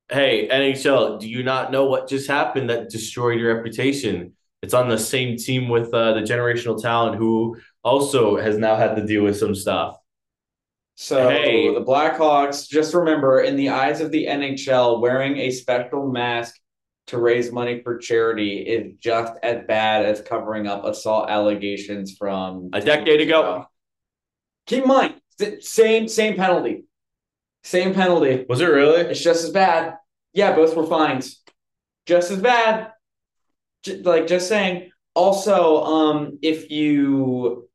Hey, 0.10 0.48
NHL, 0.48 1.20
do 1.20 1.30
you 1.30 1.44
not 1.44 1.72
know 1.72 1.86
what 1.86 2.08
just 2.08 2.28
happened 2.30 2.70
that 2.70 2.90
destroyed 2.90 3.40
your 3.40 3.54
reputation? 3.56 4.34
It's 4.62 4.74
on 4.74 4.90
the 4.90 4.98
same 4.98 5.38
team 5.38 5.68
with 5.70 5.94
uh, 5.94 6.14
the 6.14 6.22
generational 6.22 6.82
talent 6.82 7.18
who 7.18 7.58
also 7.84 8.38
has 8.38 8.58
now 8.58 8.76
had 8.76 8.96
to 8.96 9.06
deal 9.06 9.24
with 9.24 9.38
some 9.38 9.54
stuff. 9.54 9.98
So 11.00 11.30
Hey. 11.30 11.72
the 11.72 11.82
Blackhawks, 11.84 12.68
just 12.68 12.96
remember, 12.96 13.42
in 13.42 13.56
the 13.56 13.70
eyes 13.70 14.02
of 14.02 14.10
the 14.10 14.26
NHL, 14.26 15.00
wearing 15.00 15.38
a 15.38 15.52
special 15.52 16.08
mask 16.12 16.56
to 17.06 17.20
raise 17.20 17.52
money 17.52 17.82
for 17.84 18.00
charity 18.00 18.58
is 18.58 18.96
just 19.00 19.34
as 19.44 19.64
bad 19.68 20.06
as 20.06 20.22
covering 20.22 20.66
up 20.66 20.84
assault 20.86 21.30
allegations 21.30 22.18
from 22.18 22.72
A 22.74 22.82
decade 22.82 23.22
ago. 23.22 23.66
Keep 24.66 24.84
in 24.84 24.88
mind, 24.90 25.14
same 25.60 26.08
same 26.08 26.36
penalty, 26.36 26.86
same 27.64 27.94
penalty. 27.94 28.46
Was 28.50 28.60
it 28.60 28.66
really? 28.66 29.02
It's 29.02 29.22
just 29.22 29.44
as 29.44 29.52
bad. 29.52 29.98
Yeah, 30.34 30.56
both 30.56 30.76
were 30.76 30.88
fines. 30.88 31.44
Just 32.08 32.32
as 32.32 32.42
bad. 32.42 32.92
J- 33.84 34.02
like 34.02 34.26
just 34.26 34.50
saying. 34.50 34.90
Also, 35.14 35.84
um, 35.84 36.40
if 36.42 36.72
you 36.72 37.67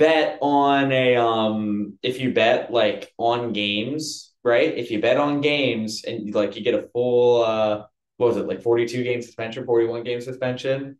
bet 0.00 0.38
on 0.40 0.90
a 0.92 1.16
um, 1.16 1.98
if 2.02 2.20
you 2.20 2.32
bet 2.32 2.72
like 2.72 3.12
on 3.18 3.52
games, 3.52 4.32
right? 4.42 4.76
If 4.76 4.90
you 4.90 5.00
bet 5.00 5.18
on 5.18 5.42
games 5.42 6.04
and 6.04 6.34
like 6.34 6.56
you 6.56 6.62
get 6.64 6.74
a 6.74 6.88
full 6.94 7.44
uh, 7.44 7.84
what 8.16 8.28
was 8.28 8.36
it 8.38 8.48
like 8.48 8.62
forty 8.62 8.86
two 8.86 9.04
game 9.04 9.22
suspension, 9.22 9.66
forty 9.66 9.86
one 9.86 10.02
game 10.02 10.20
suspension. 10.22 10.98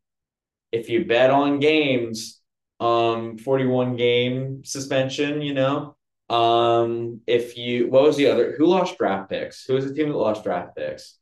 If 0.70 0.90
you 0.90 1.06
bet 1.06 1.30
on 1.30 1.60
games, 1.60 2.40
um, 2.78 3.38
forty 3.38 3.66
one 3.66 3.96
game 3.96 4.62
suspension. 4.64 5.40
You 5.40 5.54
know, 5.54 5.96
um, 6.28 7.22
if 7.26 7.56
you 7.56 7.88
what 7.88 8.02
was 8.02 8.18
the 8.18 8.28
other 8.28 8.54
who 8.58 8.66
lost 8.66 8.98
draft 8.98 9.30
picks? 9.30 9.64
Who 9.64 9.74
was 9.74 9.86
the 9.86 9.94
team 9.94 10.10
that 10.10 10.16
lost 10.16 10.44
draft 10.44 10.76
picks? 10.76 11.18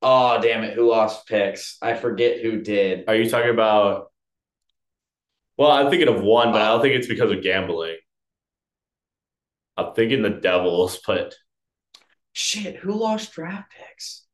Oh 0.00 0.40
damn 0.40 0.64
it, 0.64 0.74
who 0.74 0.90
lost 0.90 1.28
picks? 1.28 1.76
I 1.82 1.94
forget 1.94 2.40
who 2.40 2.62
did. 2.62 3.04
Are 3.08 3.14
you 3.14 3.28
talking 3.28 3.50
about? 3.50 4.11
Well, 5.62 5.70
I'm 5.70 5.90
thinking 5.90 6.08
of 6.08 6.20
one, 6.20 6.50
but 6.50 6.60
I 6.60 6.66
don't 6.70 6.82
think 6.82 6.96
it's 6.96 7.06
because 7.06 7.30
of 7.30 7.40
gambling. 7.40 7.94
I'm 9.76 9.94
thinking 9.94 10.20
the 10.20 10.30
Devils, 10.30 10.98
but 11.06 11.36
Shit, 12.32 12.74
who 12.78 12.94
lost 12.94 13.32
draft 13.32 13.70
picks? 13.70 14.24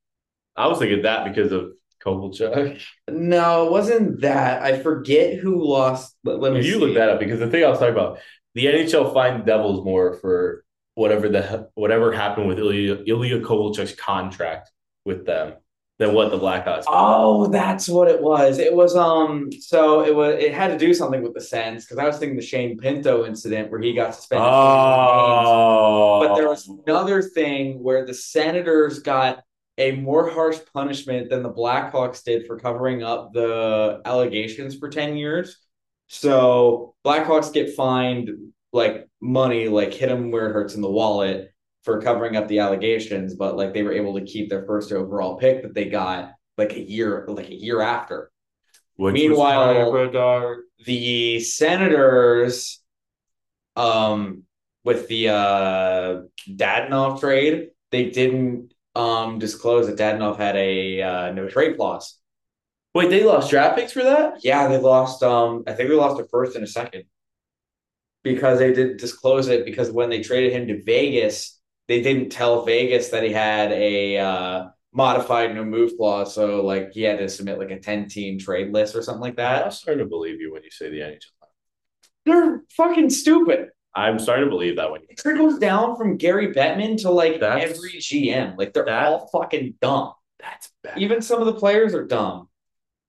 I 0.56 0.68
was 0.68 0.78
thinking 0.78 1.02
that 1.02 1.26
because 1.26 1.52
of 1.52 1.72
Kovalchuk. 2.02 2.80
No, 3.10 3.66
it 3.66 3.70
wasn't 3.72 4.22
that. 4.22 4.62
I 4.62 4.78
forget 4.78 5.34
who 5.34 5.62
lost. 5.68 6.16
Let, 6.24 6.40
let 6.40 6.54
me 6.54 6.60
You 6.64 6.72
see. 6.72 6.78
look 6.78 6.94
that 6.94 7.10
up 7.10 7.20
because 7.20 7.40
the 7.40 7.50
thing 7.50 7.62
I 7.62 7.68
was 7.68 7.78
talking 7.78 7.92
about, 7.92 8.20
the 8.54 8.64
NHL 8.64 9.12
fined 9.12 9.42
the 9.42 9.44
Devils 9.44 9.84
more 9.84 10.14
for 10.14 10.64
whatever 10.94 11.28
the 11.28 11.68
whatever 11.74 12.10
happened 12.10 12.48
with 12.48 12.58
Ilya, 12.58 13.02
Ilya 13.06 13.40
Kovalchuk's 13.40 13.94
contract 13.94 14.70
with 15.04 15.26
them 15.26 15.56
than 15.98 16.14
what 16.14 16.30
the 16.30 16.38
Blackhawks. 16.38 16.84
Oh, 16.86 17.48
that's 17.48 17.88
what 17.88 18.08
it 18.08 18.22
was. 18.22 18.58
It 18.58 18.72
was 18.72 18.94
um. 18.96 19.50
So 19.52 20.04
it 20.04 20.14
was. 20.14 20.36
It 20.42 20.54
had 20.54 20.68
to 20.68 20.78
do 20.78 20.94
something 20.94 21.22
with 21.22 21.34
the 21.34 21.40
Sens 21.40 21.84
because 21.84 21.98
I 21.98 22.06
was 22.06 22.18
thinking 22.18 22.36
the 22.36 22.42
Shane 22.42 22.78
Pinto 22.78 23.26
incident 23.26 23.70
where 23.70 23.80
he 23.80 23.92
got 23.94 24.14
suspended. 24.14 24.46
Oh, 24.48 26.20
But 26.26 26.36
there 26.36 26.48
was 26.48 26.68
another 26.86 27.20
thing 27.22 27.82
where 27.82 28.06
the 28.06 28.14
Senators 28.14 29.00
got 29.00 29.42
a 29.76 29.92
more 29.92 30.28
harsh 30.30 30.58
punishment 30.72 31.30
than 31.30 31.42
the 31.42 31.52
Blackhawks 31.52 32.22
did 32.24 32.46
for 32.46 32.58
covering 32.58 33.02
up 33.02 33.32
the 33.32 34.00
allegations 34.04 34.76
for 34.76 34.88
10 34.88 35.16
years. 35.16 35.56
So 36.08 36.94
Blackhawks 37.04 37.52
get 37.52 37.74
fined 37.74 38.30
like 38.72 39.08
money, 39.20 39.68
like 39.68 39.94
hit 39.94 40.08
them 40.08 40.30
where 40.30 40.50
it 40.50 40.52
hurts 40.52 40.74
in 40.74 40.80
the 40.82 40.90
wallet 40.90 41.52
for 41.84 42.00
covering 42.02 42.36
up 42.36 42.48
the 42.48 42.58
allegations, 42.58 43.34
but 43.34 43.56
like 43.56 43.72
they 43.72 43.82
were 43.82 43.92
able 43.92 44.14
to 44.18 44.24
keep 44.24 44.50
their 44.50 44.64
first 44.66 44.92
overall 44.92 45.36
pick 45.36 45.62
that 45.62 45.74
they 45.74 45.86
got 45.88 46.32
like 46.56 46.72
a 46.72 46.80
year, 46.80 47.24
like 47.28 47.48
a 47.48 47.54
year 47.54 47.80
after. 47.80 48.30
Which 48.96 49.14
Meanwhile- 49.14 49.92
the 50.84 51.40
Senators, 51.40 52.82
um, 53.76 54.42
with 54.84 55.08
the 55.08 55.28
uh 55.28 56.22
Dadonov 56.48 57.20
trade, 57.20 57.70
they 57.90 58.10
didn't 58.10 58.72
um 58.94 59.38
disclose 59.38 59.86
that 59.86 59.96
Dadonov 59.98 60.38
had 60.38 60.56
a 60.56 61.02
uh, 61.02 61.32
no 61.32 61.48
trade 61.48 61.76
clause. 61.76 62.18
Wait, 62.94 63.10
they 63.10 63.22
lost 63.22 63.50
draft 63.50 63.76
picks 63.76 63.92
for 63.92 64.02
that? 64.02 64.42
Yeah, 64.42 64.66
they 64.66 64.78
lost. 64.78 65.22
Um, 65.22 65.62
I 65.66 65.72
think 65.72 65.88
they 65.88 65.94
lost 65.94 66.20
a 66.20 66.24
first 66.26 66.56
and 66.56 66.64
a 66.64 66.66
second 66.66 67.04
because 68.22 68.58
they 68.58 68.72
didn't 68.72 68.98
disclose 68.98 69.48
it. 69.48 69.64
Because 69.64 69.90
when 69.90 70.10
they 70.10 70.22
traded 70.22 70.52
him 70.52 70.66
to 70.68 70.82
Vegas, 70.82 71.57
they 71.88 72.02
didn't 72.02 72.30
tell 72.30 72.64
Vegas 72.64 73.08
that 73.08 73.22
he 73.24 73.32
had 73.32 73.72
a 73.72 74.18
uh, 74.18 74.68
modified 74.92 75.54
no 75.54 75.64
move 75.64 75.92
clause. 75.96 76.34
So 76.34 76.64
like 76.64 76.92
he 76.92 77.02
had 77.02 77.18
to 77.18 77.28
submit 77.28 77.58
like 77.58 77.70
a 77.70 77.78
ten 77.80 78.08
team 78.08 78.38
trade 78.38 78.72
list 78.72 78.94
or 78.94 79.02
something 79.02 79.22
like 79.22 79.36
that. 79.36 79.64
I'm 79.64 79.70
starting 79.70 80.04
to 80.04 80.08
believe 80.08 80.40
you 80.40 80.52
when 80.52 80.62
you 80.62 80.70
say 80.70 80.90
the 80.90 81.00
NHL. 81.00 81.20
They're 82.26 82.62
fucking 82.76 83.10
stupid. 83.10 83.68
I'm 83.94 84.18
starting 84.18 84.44
to 84.44 84.50
believe 84.50 84.76
that 84.76 84.92
when 84.92 85.00
you 85.00 85.06
It 85.10 85.18
trickles 85.18 85.58
down 85.58 85.96
from 85.96 86.18
Gary 86.18 86.54
Bettman 86.54 87.00
to 87.02 87.10
like 87.10 87.40
That's- 87.40 87.70
every 87.70 87.92
GM. 87.98 88.56
Like 88.58 88.72
they're 88.74 88.84
that- 88.84 89.06
all 89.06 89.28
fucking 89.32 89.74
dumb. 89.80 90.12
that's 90.38 90.70
bad. 90.84 90.98
Even 90.98 91.20
some 91.22 91.40
of 91.40 91.46
the 91.46 91.54
players 91.54 91.94
are 91.94 92.04
dumb. 92.04 92.48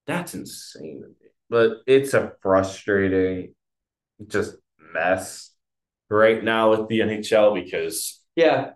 That's 0.07 0.33
insane 0.33 1.01
to 1.01 1.07
me. 1.09 1.15
But 1.49 1.77
it's 1.85 2.13
a 2.13 2.33
frustrating 2.41 3.53
just 4.25 4.55
mess 4.93 5.51
right 6.09 6.43
now 6.43 6.71
with 6.71 6.87
the 6.87 6.99
NHL 7.01 7.53
because 7.53 8.18
Yeah, 8.39 8.71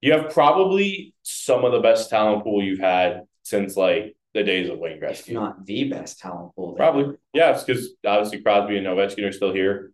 you 0.00 0.12
have 0.12 0.32
probably 0.32 1.14
some 1.22 1.64
of 1.64 1.72
the 1.72 1.80
best 1.80 2.10
talent 2.10 2.44
pool 2.44 2.62
you've 2.62 2.78
had 2.78 3.22
since 3.42 3.76
like 3.76 4.16
the 4.34 4.44
days 4.44 4.68
of 4.68 4.78
Wayne 4.78 5.00
if 5.02 5.28
not 5.30 5.64
the 5.66 5.84
best 5.90 6.20
talent 6.20 6.54
pool. 6.54 6.74
Probably. 6.74 7.16
Yeah, 7.32 7.52
it's 7.52 7.64
because 7.64 7.90
obviously 8.06 8.42
Crosby 8.42 8.76
and 8.78 8.86
Ovechkin 8.86 9.26
are 9.26 9.32
still 9.32 9.52
here. 9.52 9.92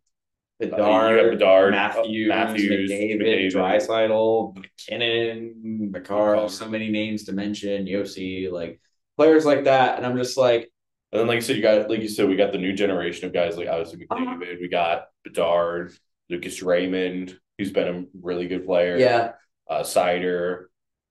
Bedard, 0.61 1.18
Uh, 1.18 1.22
you 1.22 1.31
got 1.31 1.39
Bedard, 1.39 1.70
Matthews, 1.72 2.29
Matthews, 2.29 2.91
McDavid, 2.91 3.20
McDavid. 3.20 3.53
Draisaitl, 3.53 4.57
MacKinnon, 4.57 5.91
Makar, 5.91 6.49
so 6.49 6.68
many 6.68 6.91
names 6.91 7.25
to 7.25 7.33
mention, 7.33 7.87
Josi, 7.87 8.51
like 8.51 8.81
players 9.16 9.45
like 9.45 9.64
that. 9.64 9.97
And 9.97 10.07
I'm 10.07 10.16
just 10.16 10.37
like, 10.37 10.70
And 11.12 11.20
then, 11.20 11.27
like 11.27 11.39
I 11.39 11.41
said, 11.41 11.57
you 11.57 11.62
got 11.62 11.91
like 11.91 12.01
you 12.01 12.09
said, 12.09 12.29
we 12.29 12.37
got 12.37 12.53
the 12.53 12.59
new 12.59 12.72
generation 12.72 13.27
of 13.27 13.33
guys 13.33 13.57
like 13.57 13.68
obviously 13.68 14.07
Uh-huh. 14.11 14.37
We 14.61 14.68
got 14.68 15.07
Bedard, 15.25 15.93
Lucas 16.31 16.62
Raymond, 16.62 17.39
who's 17.59 17.72
been 17.72 17.88
a 17.88 18.05
really 18.22 18.48
good 18.48 18.66
player. 18.66 18.96
yeah, 18.96 19.32
uh, 19.68 19.82
Seider, 19.82 20.64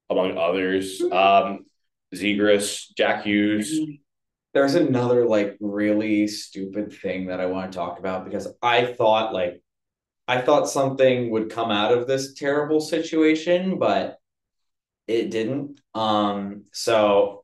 among 0.10 0.38
others. 0.38 1.02
Um, 1.02 1.66
Zegras, 2.14 2.88
Jack 2.96 3.24
Hughes. 3.24 3.80
there's 4.54 4.76
another 4.76 5.26
like 5.26 5.58
really 5.60 6.28
stupid 6.28 6.94
thing 6.94 7.28
that 7.28 7.40
I 7.40 7.48
want 7.48 7.72
to 7.72 7.76
talk 7.76 8.00
about 8.00 8.26
because 8.26 8.48
I 8.62 8.86
thought 8.86 9.34
like 9.34 9.62
I 10.28 10.40
thought 10.42 10.70
something 10.70 11.32
would 11.32 11.50
come 11.50 11.72
out 11.72 11.92
of 11.92 12.08
this 12.08 12.34
terrible 12.34 12.80
situation, 12.80 13.78
but 13.78 14.18
it 15.08 15.32
didn't. 15.32 15.82
Um, 15.94 16.66
so 16.72 17.44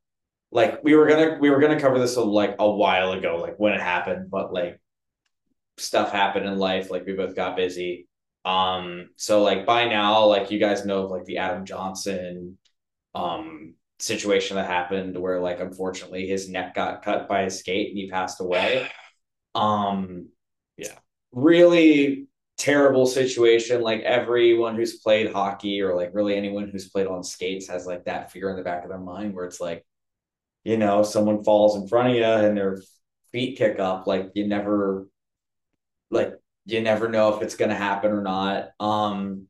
like 0.52 0.84
we 0.84 0.95
were 0.95 1.08
gonna 1.08 1.38
we 1.39 1.50
were 1.50 1.60
gonna 1.60 1.80
cover 1.80 2.00
this 2.00 2.16
like 2.18 2.56
a 2.60 2.70
while 2.70 3.12
ago, 3.12 3.38
like 3.38 3.56
when 3.58 3.74
it 3.74 3.82
happened, 3.82 4.30
but 4.32 4.54
like 4.54 4.80
stuff 5.78 6.12
happened 6.12 6.45
in 6.45 6.58
life, 6.58 6.89
like 6.91 7.06
we 7.06 7.14
both 7.14 7.36
got 7.36 7.56
busy. 7.56 8.08
Um, 8.50 9.10
so 9.16 9.43
like 9.43 9.66
by 9.66 9.86
now, 9.86 10.26
like 10.26 10.50
you 10.52 10.60
guys 10.60 10.86
know 10.86 11.04
of 11.06 11.12
like 11.12 11.26
the 11.26 11.38
Adam 11.38 11.66
Johnson 11.66 12.58
um 13.16 13.74
situation 14.00 14.56
that 14.56 14.68
happened 14.68 15.18
where 15.20 15.39
like 15.41 15.60
unfortunately 15.60 16.28
his 16.28 16.47
neck 16.50 16.76
got 16.76 17.04
cut 17.04 17.28
by 17.28 17.41
a 17.41 17.50
skate 17.50 17.89
and 17.89 17.97
he 17.97 18.10
passed 18.10 18.41
away. 18.41 18.89
Um 19.56 20.30
Yeah. 20.78 21.00
Really 21.34 22.28
terrible 22.58 23.08
situation. 23.08 23.82
Like 23.82 24.02
everyone 24.02 24.76
who's 24.76 25.00
played 25.00 25.34
hockey 25.34 25.82
or 25.82 25.95
like 25.95 26.12
really 26.14 26.36
anyone 26.36 26.70
who's 26.70 26.89
played 26.89 27.08
on 27.08 27.24
skates 27.24 27.68
has 27.68 27.88
like 27.88 28.06
that 28.06 28.32
fear 28.32 28.50
in 28.52 28.58
the 28.58 28.64
back 28.64 28.84
of 28.84 28.89
their 28.89 29.00
mind 29.00 29.34
where 29.34 29.45
it's 29.45 29.60
like, 29.60 29.86
you 30.64 30.78
know, 30.78 31.02
someone 31.04 31.43
falls 31.43 31.76
in 31.76 31.88
front 31.88 32.10
of 32.10 32.16
you 32.16 32.24
and 32.24 32.56
their 32.56 32.80
feet 33.32 33.58
kick 33.58 33.80
up, 33.80 34.06
like 34.08 34.32
you 34.36 34.47
never 34.47 35.08
like 36.12 36.34
you 36.72 36.82
never 36.82 37.10
know 37.10 37.36
if 37.36 37.42
it's 37.42 37.56
gonna 37.56 37.76
happen 37.76 38.12
or 38.12 38.22
not. 38.22 38.70
Um 38.80 39.48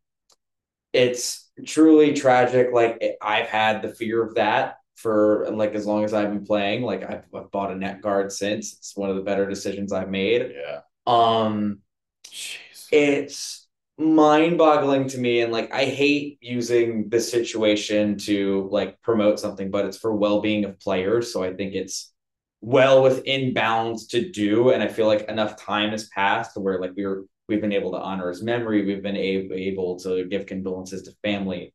it's 0.94 1.50
truly 1.66 2.14
tragic. 2.14 2.70
Like 2.74 3.02
I've 3.22 3.48
had 3.48 3.82
the 3.82 3.94
fear 3.94 4.24
of 4.24 4.36
that 4.36 4.78
for 4.96 5.48
like 5.52 5.76
as 5.76 5.86
long 5.86 6.04
as 6.04 6.14
I've 6.14 6.30
been 6.30 6.46
playing. 6.46 6.84
Like 6.84 7.04
I've, 7.04 7.24
I've 7.34 7.52
bought 7.52 7.72
a 7.72 7.76
net 7.76 8.02
guard 8.02 8.32
since. 8.32 8.74
It's 8.74 8.98
one 8.98 9.10
of 9.10 9.16
the 9.16 9.22
better 9.22 9.48
decisions 9.48 9.94
I've 9.94 10.10
made. 10.10 10.54
Yeah. 10.56 10.82
Um, 11.08 11.80
Jeez. 12.26 12.88
it's 12.92 13.68
mind-boggling 13.98 15.10
to 15.10 15.18
me, 15.18 15.42
and 15.42 15.52
like 15.52 15.74
I 15.74 15.86
hate 15.86 16.38
using 16.42 17.10
this 17.10 17.30
situation 17.30 18.18
to 18.20 18.68
like 18.72 19.02
promote 19.02 19.40
something, 19.40 19.72
but 19.72 19.86
it's 19.86 19.98
for 19.98 20.14
well-being 20.14 20.66
of 20.66 20.80
players. 20.80 21.34
So 21.34 21.44
I 21.44 21.54
think 21.54 21.74
it's 21.74 22.14
well 22.62 23.02
within 23.04 23.54
bounds 23.54 24.08
to 24.08 24.30
do, 24.32 24.72
and 24.72 24.84
I 24.84 24.88
feel 24.88 25.08
like 25.08 25.30
enough 25.30 25.56
time 25.62 25.92
has 25.92 26.08
passed 26.10 26.58
where 26.58 26.80
like 26.80 26.92
we 26.96 27.06
were 27.06 27.26
we've 27.48 27.62
been 27.62 27.72
able 27.74 27.92
to 27.92 27.98
honor 27.98 28.30
his 28.30 28.44
memory. 28.44 28.86
We've 28.86 29.02
been 29.04 29.16
able 29.18 29.56
able 29.56 30.00
to 30.02 30.26
give 30.26 30.46
condolences 30.46 31.04
to 31.04 31.12
family. 31.24 31.74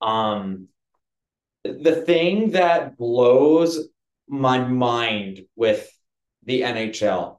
Um, 0.00 0.68
the 1.64 2.02
thing 2.06 2.52
that 2.52 2.96
blows 2.96 3.88
my 4.28 4.58
mind 4.58 5.42
with 5.56 5.88
the 6.44 6.62
NHL 6.62 7.38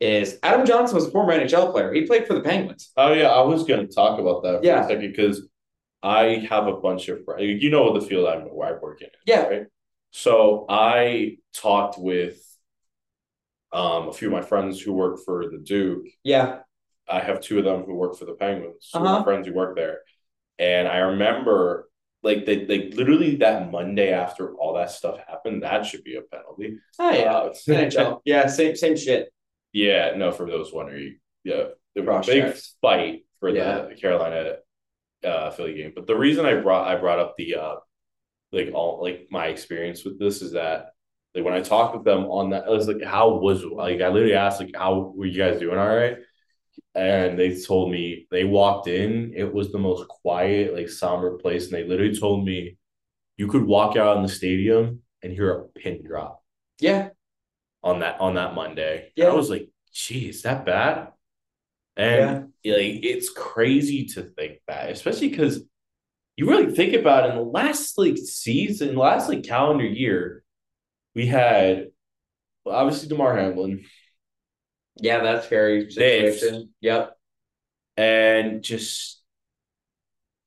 is 0.00 0.38
Adam 0.42 0.64
Johnson 0.64 0.94
was 0.94 1.06
a 1.06 1.10
former 1.10 1.32
NHL 1.32 1.72
player. 1.72 1.92
He 1.92 2.06
played 2.06 2.26
for 2.26 2.34
the 2.34 2.40
Penguins. 2.40 2.92
Oh 2.96 3.12
yeah, 3.12 3.28
I 3.28 3.42
was 3.42 3.64
gonna 3.64 3.86
talk 3.86 4.20
about 4.20 4.42
that 4.44 4.60
for 4.60 4.64
Yeah. 4.66 4.84
a 4.84 4.88
second 4.88 5.10
because 5.10 5.48
I 6.02 6.46
have 6.48 6.66
a 6.68 6.74
bunch 6.74 7.08
of 7.08 7.24
friends. 7.24 7.62
You 7.62 7.70
know 7.70 7.98
the 7.98 8.06
field 8.06 8.28
I'm 8.28 8.42
where 8.42 8.76
I 8.76 8.78
work 8.78 9.02
in. 9.02 9.08
Yeah. 9.26 9.46
Right. 9.46 9.66
So 10.10 10.66
I 10.68 11.38
talked 11.54 11.98
with 11.98 12.40
um 13.72 14.08
a 14.08 14.12
few 14.12 14.28
of 14.28 14.32
my 14.32 14.42
friends 14.42 14.80
who 14.80 14.92
work 14.92 15.18
for 15.24 15.48
the 15.50 15.58
Duke. 15.58 16.06
Yeah. 16.24 16.60
I 17.08 17.20
have 17.20 17.40
two 17.40 17.58
of 17.58 17.64
them 17.64 17.82
who 17.84 17.94
work 17.94 18.16
for 18.16 18.24
the 18.26 18.34
Penguins. 18.34 18.90
Uh-huh. 18.92 19.22
friends 19.24 19.46
who 19.46 19.54
work 19.54 19.76
there, 19.76 20.00
and 20.58 20.86
I 20.86 20.98
remember 20.98 21.88
like 22.22 22.44
they 22.46 22.66
like 22.66 22.94
literally 22.94 23.36
that 23.36 23.70
Monday 23.70 24.12
after 24.12 24.54
all 24.56 24.74
that 24.74 24.90
stuff 24.90 25.18
happened. 25.26 25.62
That 25.62 25.86
should 25.86 26.04
be 26.04 26.16
a 26.16 26.22
penalty. 26.22 26.78
Oh 26.98 27.10
yeah. 27.10 27.32
Uh, 27.36 27.54
NHL. 27.68 28.20
Yeah, 28.24 28.46
same 28.48 28.76
same 28.76 28.96
shit. 28.96 29.32
Yeah, 29.72 30.14
no, 30.16 30.32
for 30.32 30.46
those 30.46 30.72
wondering, 30.72 31.18
yeah, 31.44 31.64
there 31.94 32.04
was 32.04 32.06
Cross 32.06 32.28
a 32.28 32.32
big 32.32 32.44
checks. 32.44 32.74
fight 32.82 33.24
for 33.40 33.48
Yeah. 33.50 33.82
the 33.88 33.94
Carolina 33.94 34.56
uh 35.24 35.50
Philly 35.50 35.74
game. 35.74 35.92
But 35.94 36.06
the 36.06 36.16
reason 36.16 36.44
I 36.46 36.54
brought 36.60 36.88
I 36.88 36.96
brought 36.96 37.18
up 37.20 37.36
the 37.38 37.54
uh 37.56 37.76
like 38.52 38.70
all 38.74 39.02
like 39.02 39.28
my 39.30 39.46
experience 39.46 40.04
with 40.04 40.18
this 40.18 40.42
is 40.42 40.52
that 40.52 40.90
like 41.34 41.44
when 41.44 41.54
I 41.54 41.60
talked 41.60 41.94
with 41.94 42.04
them 42.04 42.24
on 42.24 42.50
that, 42.50 42.64
I 42.64 42.70
was 42.70 42.88
like, 42.88 43.02
how 43.02 43.36
was 43.38 43.64
like 43.64 44.00
I 44.00 44.08
literally 44.08 44.34
asked 44.34 44.60
like 44.60 44.74
how 44.74 45.12
were 45.14 45.26
you 45.26 45.38
guys 45.38 45.60
doing 45.60 45.78
all 45.78 45.86
right? 45.94 46.16
And 46.94 47.38
they 47.38 47.60
told 47.60 47.90
me 47.92 48.26
they 48.30 48.44
walked 48.44 48.88
in, 48.88 49.32
it 49.36 49.52
was 49.52 49.70
the 49.70 49.78
most 49.78 50.08
quiet, 50.08 50.74
like 50.74 50.88
somber 50.88 51.36
place, 51.38 51.64
and 51.66 51.74
they 51.74 51.84
literally 51.84 52.16
told 52.18 52.44
me 52.44 52.76
you 53.36 53.46
could 53.48 53.64
walk 53.64 53.96
out 53.96 54.16
in 54.16 54.22
the 54.22 54.28
stadium 54.28 55.02
and 55.22 55.32
hear 55.32 55.50
a 55.52 55.64
pin 55.68 56.02
drop 56.04 56.42
Yeah. 56.80 57.10
on 57.82 58.00
that 58.00 58.20
on 58.20 58.34
that 58.34 58.54
Monday. 58.54 59.12
Yeah. 59.14 59.26
I 59.26 59.34
was 59.34 59.50
like, 59.50 59.68
geez, 59.92 60.42
that 60.42 60.64
bad? 60.64 61.08
And 61.96 62.44
like 62.64 63.00
it's 63.04 63.28
crazy 63.30 64.06
to 64.14 64.22
think 64.22 64.58
that, 64.68 64.90
especially 64.90 65.28
because 65.28 65.62
you 66.38 66.48
really 66.48 66.74
think 66.74 66.94
about 66.94 67.26
it, 67.26 67.30
in 67.32 67.36
the 67.36 67.42
last 67.42 67.98
like 67.98 68.16
season, 68.18 68.96
last 68.96 69.28
like 69.28 69.44
calendar 69.44 69.84
year, 69.86 70.44
we 71.14 71.26
had 71.26 71.88
well, 72.64 72.76
obviously 72.76 73.08
Damar 73.08 73.36
Hamlin 73.36 73.84
Yeah, 74.96 75.22
that's 75.22 75.46
scary 75.46 75.90
situation. 75.90 76.70
Yep. 76.80 77.16
and 77.96 78.62
just 78.62 79.22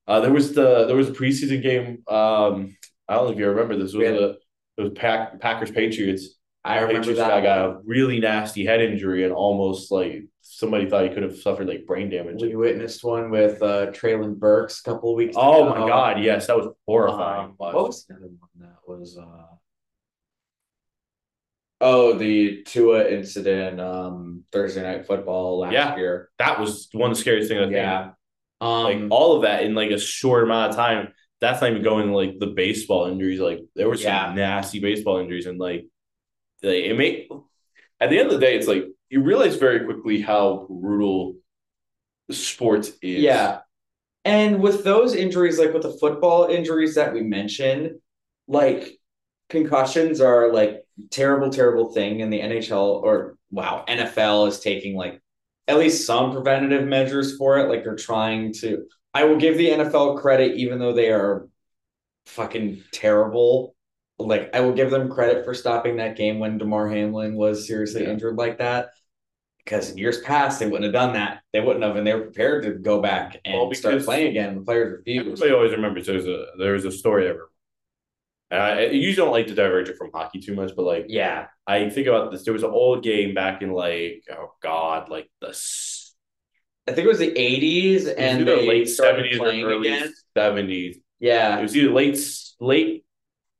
uh 0.07 0.19
there 0.21 0.33
was 0.33 0.53
the 0.53 0.85
there 0.87 0.95
was 0.95 1.09
a 1.09 1.13
preseason 1.13 1.61
game. 1.61 2.03
Um 2.07 2.77
I 3.07 3.15
don't 3.15 3.25
know 3.27 3.31
if 3.33 3.39
you 3.39 3.47
remember 3.49 3.75
this 3.77 3.93
was 3.93 4.03
Yeah. 4.03 4.11
the 4.11 4.37
it 4.77 4.81
was 4.83 4.91
Pack, 4.95 5.39
Packers 5.41 5.71
Patriots. 5.71 6.39
I 6.63 6.79
remember 6.81 7.13
that. 7.13 7.27
guy 7.29 7.41
got 7.41 7.65
a 7.69 7.79
really 7.85 8.19
nasty 8.19 8.65
head 8.65 8.81
injury 8.81 9.23
and 9.23 9.33
almost 9.33 9.91
like 9.91 10.25
somebody 10.41 10.87
thought 10.87 11.03
he 11.03 11.09
could 11.09 11.23
have 11.23 11.35
suffered 11.37 11.67
like 11.67 11.87
brain 11.87 12.09
damage. 12.09 12.41
We 12.41 12.55
witnessed 12.55 13.03
one 13.03 13.31
with 13.31 13.61
uh 13.63 13.87
Treylon 13.87 14.37
Burks 14.37 14.79
a 14.81 14.83
couple 14.83 15.09
of 15.11 15.15
weeks 15.17 15.35
Oh 15.37 15.67
ago. 15.67 15.79
my 15.81 15.87
god, 15.87 16.21
yes, 16.21 16.47
that 16.47 16.57
was 16.57 16.67
horrifying. 16.85 17.45
Um, 17.49 17.55
what 17.57 17.73
was 17.73 18.05
the 18.05 18.13
other 18.15 18.27
one 18.27 18.49
that 18.59 18.75
was 18.87 19.17
uh 19.17 19.55
Oh, 21.83 22.13
the 22.13 22.61
Tua 22.63 23.07
incident 23.09 23.81
um 23.81 24.43
Thursday 24.51 24.83
night 24.83 25.07
football 25.07 25.59
last 25.59 25.73
Yeah. 25.73 25.95
year. 25.97 26.29
that 26.37 26.59
was 26.59 26.89
one 26.91 27.09
of 27.11 27.17
the 27.17 27.21
scariest 27.21 27.49
things 27.49 27.59
I 27.59 27.63
think. 27.63 27.73
Yeah. 27.75 28.11
Um 28.61 28.83
Like 28.83 29.01
all 29.09 29.35
of 29.37 29.41
that 29.43 29.63
in 29.63 29.73
like 29.73 29.89
a 29.89 29.97
short 29.99 30.43
amount 30.43 30.69
of 30.71 30.75
time. 30.75 31.13
That's 31.39 31.59
not 31.59 31.71
even 31.71 31.81
going 31.81 32.11
like 32.11 32.37
the 32.37 32.47
baseball 32.47 33.07
injuries. 33.07 33.39
Like 33.39 33.61
there 33.75 33.89
were 33.89 33.97
some 33.97 34.11
Yeah. 34.11 34.33
nasty 34.35 34.79
baseball 34.79 35.17
injuries 35.17 35.47
and 35.47 35.57
like 35.57 35.87
it 36.61 36.97
made 36.97 37.27
at 38.01 38.09
the 38.09 38.17
end 38.17 38.31
of 38.31 38.39
the 38.39 38.45
day, 38.45 38.57
it's 38.57 38.67
like 38.67 38.85
you 39.09 39.21
realize 39.21 39.55
very 39.55 39.85
quickly 39.85 40.21
how 40.21 40.67
brutal 40.69 41.35
sports 42.31 42.89
is. 43.01 43.21
Yeah. 43.21 43.59
And 44.25 44.59
with 44.61 44.83
those 44.83 45.13
injuries, 45.13 45.59
like 45.59 45.73
with 45.73 45.83
the 45.83 45.97
football 45.99 46.47
injuries 46.47 46.95
that 46.95 47.13
we 47.13 47.21
mentioned, 47.21 47.99
like 48.47 48.99
concussions 49.49 50.19
are 50.19 50.51
like 50.51 50.83
terrible, 51.11 51.51
terrible 51.51 51.91
thing. 51.93 52.21
And 52.21 52.33
the 52.33 52.39
NHL 52.39 53.03
or 53.03 53.37
wow, 53.51 53.85
NFL 53.87 54.47
is 54.47 54.59
taking 54.59 54.95
like 54.95 55.21
at 55.67 55.77
least 55.77 56.05
some 56.05 56.31
preventative 56.31 56.87
measures 56.87 57.37
for 57.37 57.59
it. 57.59 57.69
Like 57.69 57.83
they're 57.83 57.95
trying 57.95 58.53
to. 58.55 58.85
I 59.13 59.25
will 59.25 59.37
give 59.37 59.57
the 59.57 59.69
NFL 59.69 60.21
credit, 60.21 60.55
even 60.55 60.79
though 60.79 60.93
they 60.93 61.11
are 61.11 61.47
fucking 62.25 62.83
terrible. 62.91 63.75
Like 64.27 64.53
I 64.55 64.59
will 64.61 64.73
give 64.73 64.91
them 64.91 65.09
credit 65.09 65.45
for 65.45 65.53
stopping 65.53 65.97
that 65.97 66.15
game 66.17 66.39
when 66.39 66.57
Damar 66.57 66.89
Hamlin 66.89 67.35
was 67.35 67.67
seriously 67.67 68.03
Yeah. 68.03 68.09
injured 68.11 68.37
like 68.37 68.57
that. 68.59 68.89
Because 69.63 69.91
in 69.91 69.97
years 69.97 70.19
past 70.21 70.59
they 70.59 70.65
wouldn't 70.65 70.85
have 70.85 70.93
done 70.93 71.13
that. 71.13 71.41
They 71.53 71.61
wouldn't 71.61 71.83
have, 71.83 71.95
and 71.95 72.05
they 72.05 72.13
were 72.13 72.21
prepared 72.21 72.63
to 72.63 72.71
go 72.71 72.99
back 73.01 73.39
and 73.45 73.53
Well, 73.53 73.73
start 73.73 74.01
playing 74.03 74.27
again. 74.29 74.55
The 74.55 74.61
players 74.61 74.97
refused. 74.97 75.27
Everybody 75.27 75.51
always 75.53 75.71
remembers 75.71 76.07
there's 76.07 76.25
a 76.27 76.45
there's 76.57 76.85
a 76.85 76.91
story 76.91 77.27
ever. 77.27 77.49
I, 78.49 78.57
I 78.57 78.81
usually 78.87 79.15
don't 79.15 79.31
like 79.31 79.47
to 79.47 79.53
diverge 79.55 79.87
it 79.87 79.97
from 79.97 80.11
hockey 80.13 80.39
too 80.39 80.55
much, 80.55 80.75
but 80.75 80.83
like 80.83 81.05
Yeah, 81.09 81.47
I 81.67 81.89
think 81.89 82.07
about 82.07 82.31
this. 82.31 82.43
There 82.43 82.53
was 82.53 82.63
an 82.63 82.71
old 82.71 83.03
game 83.03 83.33
back 83.33 83.61
in 83.61 83.71
like 83.71 84.23
oh 84.31 84.53
god, 84.61 85.09
like 85.09 85.29
the 85.41 85.49
I 86.87 86.93
think 86.93 87.05
it 87.05 87.09
was 87.09 87.19
the 87.19 87.31
'80s, 87.31 88.07
and 88.17 88.45
the 88.45 88.55
late 88.57 88.89
seventies 88.89 89.39
or 89.39 89.45
early 89.45 89.95
seventies. 90.35 90.97
Yeah, 91.19 91.59
It 91.59 91.61
was 91.61 91.77
either 91.77 91.91
late 91.93 92.17
late 92.59 93.05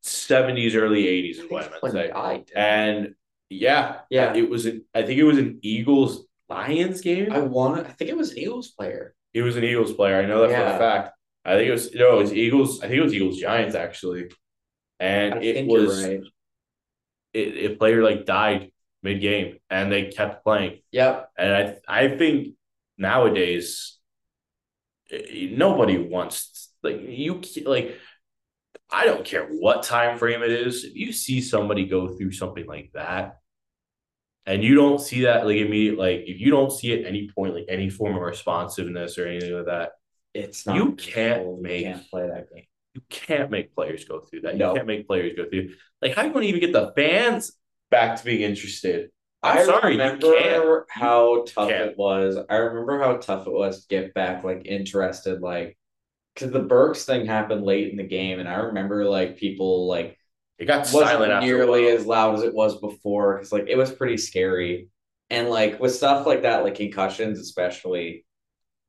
seventies, 0.01 0.75
early 0.75 1.07
eighties 1.07 1.39
is 1.39 1.49
what 1.49 1.65
I 1.65 1.69
meant 1.69 1.83
to 1.83 1.91
say. 1.91 2.11
I, 2.11 2.43
And 2.55 3.15
yeah, 3.49 3.99
Yeah. 4.09 4.33
it 4.33 4.49
was. 4.49 4.65
An, 4.65 4.85
I 4.93 5.03
think 5.03 5.19
it 5.19 5.23
was 5.23 5.37
an 5.37 5.59
Eagles 5.61 6.25
Lions 6.49 7.01
game. 7.01 7.31
I 7.31 7.39
want. 7.39 7.87
I 7.87 7.91
think 7.91 8.09
it 8.09 8.17
was 8.17 8.31
an 8.31 8.39
Eagles 8.39 8.69
player. 8.69 9.15
It 9.33 9.41
was 9.41 9.55
an 9.55 9.63
Eagles 9.63 9.93
player. 9.93 10.21
I 10.21 10.25
know 10.25 10.47
that 10.47 10.55
for 10.55 10.75
a 10.75 10.77
fact. 10.77 11.17
I 11.45 11.55
think 11.55 11.69
it 11.69 11.71
was 11.71 11.93
no, 11.93 12.19
it 12.19 12.21
was 12.21 12.33
Eagles. 12.33 12.79
I 12.81 12.87
think 12.87 12.99
it 12.99 13.03
was 13.03 13.13
Eagles 13.13 13.37
Giants 13.37 13.75
actually, 13.75 14.29
and 14.99 15.35
I 15.35 15.37
it 15.37 15.67
was 15.67 16.03
right. 16.03 16.21
it, 17.33 17.71
a 17.71 17.75
player 17.75 18.03
like 18.03 18.25
died 18.25 18.71
mid 19.01 19.21
game, 19.21 19.57
and 19.69 19.91
they 19.91 20.05
kept 20.11 20.43
playing. 20.43 20.81
Yep. 20.91 21.29
And 21.37 21.53
I 21.87 22.03
I 22.03 22.17
think 22.17 22.55
nowadays 22.97 23.97
eh, 25.11 25.47
nobody 25.51 25.97
wants 25.97 26.71
like 26.83 27.01
you 27.01 27.41
like 27.65 27.97
I 28.91 29.05
don't 29.05 29.23
care 29.23 29.45
what 29.45 29.83
time 29.83 30.17
frame 30.17 30.43
it 30.43 30.51
is. 30.51 30.83
If 30.83 30.95
you 30.95 31.13
see 31.13 31.41
somebody 31.41 31.85
go 31.85 32.09
through 32.09 32.31
something 32.33 32.65
like 32.65 32.91
that, 32.93 33.37
and 34.45 34.63
you 34.63 34.75
don't 34.75 34.99
see 34.99 35.21
that 35.21 35.45
like 35.45 35.57
immediate 35.57 35.97
like 35.97 36.23
if 36.25 36.39
you 36.39 36.49
don't 36.51 36.71
see 36.71 36.93
at 36.93 37.05
any 37.05 37.29
point 37.29 37.53
like 37.53 37.65
any 37.69 37.89
form 37.89 38.15
of 38.15 38.21
responsiveness 38.21 39.17
or 39.17 39.27
anything 39.27 39.53
like 39.53 39.65
that, 39.65 39.91
It's 40.33 40.65
not. 40.65 40.75
You 40.75 40.93
can't 40.93 41.43
you 41.43 41.59
make- 41.61 41.83
can't 41.85 42.09
play 42.09 42.27
that 42.27 42.49
game. 42.53 42.65
you 42.95 43.01
can't 43.09 43.49
make 43.51 43.73
players 43.75 44.03
go 44.05 44.19
through 44.21 44.41
that. 44.41 44.57
No. 44.57 44.69
You 44.69 44.75
can't 44.75 44.87
make 44.87 45.07
players 45.07 45.33
go 45.37 45.47
through 45.49 45.75
like 46.01 46.15
how 46.15 46.23
you 46.23 46.33
going 46.33 46.43
to 46.43 46.49
even 46.49 46.59
get 46.59 46.73
the 46.73 46.91
fans 46.95 47.53
back 47.91 48.17
to 48.17 48.25
being 48.25 48.41
interested? 48.41 49.09
I'm 49.43 49.57
I 49.59 49.63
sorry, 49.63 49.93
you 49.95 49.99
remember 49.99 50.85
how 50.89 51.43
tough 51.47 51.69
it 51.71 51.97
was. 51.97 52.37
I 52.49 52.55
remember 52.57 52.99
how 52.99 53.17
tough 53.17 53.47
it 53.47 53.53
was 53.53 53.81
to 53.81 53.87
get 53.87 54.13
back 54.13 54.43
like 54.43 54.65
interested, 54.65 55.41
like 55.41 55.77
because 56.33 56.51
the 56.51 56.59
Burks 56.59 57.05
thing 57.05 57.25
happened 57.25 57.63
late 57.63 57.91
in 57.91 57.97
the 57.97 58.03
game, 58.03 58.39
and 58.39 58.47
I 58.49 58.55
remember 58.55 59.05
like 59.05 59.37
people 59.37 59.87
like 59.87 60.17
It 60.57 60.65
got 60.65 60.79
wasn't 60.79 60.93
silent 61.09 61.43
nearly 61.43 61.87
as 61.87 62.05
loud 62.05 62.35
as 62.35 62.43
it 62.43 62.53
was 62.53 62.79
before 62.79 63.35
because 63.37 63.51
like 63.51 63.67
it 63.67 63.77
was 63.77 63.91
pretty 63.91 64.17
scary, 64.17 64.89
and 65.29 65.49
like 65.49 65.79
with 65.79 65.95
stuff 65.95 66.25
like 66.25 66.43
that, 66.43 66.63
like 66.63 66.75
concussions 66.75 67.39
especially, 67.39 68.25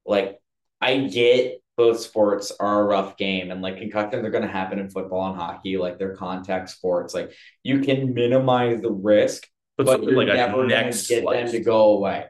like 0.07 0.39
I 0.81 0.99
get 0.99 1.63
both 1.77 2.01
sports 2.01 2.53
are 2.61 2.83
a 2.83 2.85
rough 2.85 3.17
game 3.17 3.51
and 3.51 3.63
like 3.63 3.79
concussions 3.79 4.27
are 4.27 4.31
going 4.31 4.43
to 4.43 4.49
happen 4.49 4.79
in 4.79 4.91
football 4.91 5.29
and 5.29 5.37
hockey 5.41 5.79
like 5.79 5.99
they're 5.99 6.15
contact 6.15 6.69
sports 6.69 7.15
like 7.15 7.33
you 7.63 7.81
can 7.81 8.13
minimize 8.13 8.83
the 8.83 8.91
risk 8.91 9.49
but, 9.77 9.87
but 9.87 10.03
you're 10.03 10.17
like 10.17 10.29
a 10.29 10.35
never 10.35 10.69
gonna 10.69 10.93
get 11.09 11.25
them 11.29 11.51
to 11.51 11.61
go 11.61 11.93
away. 11.93 12.27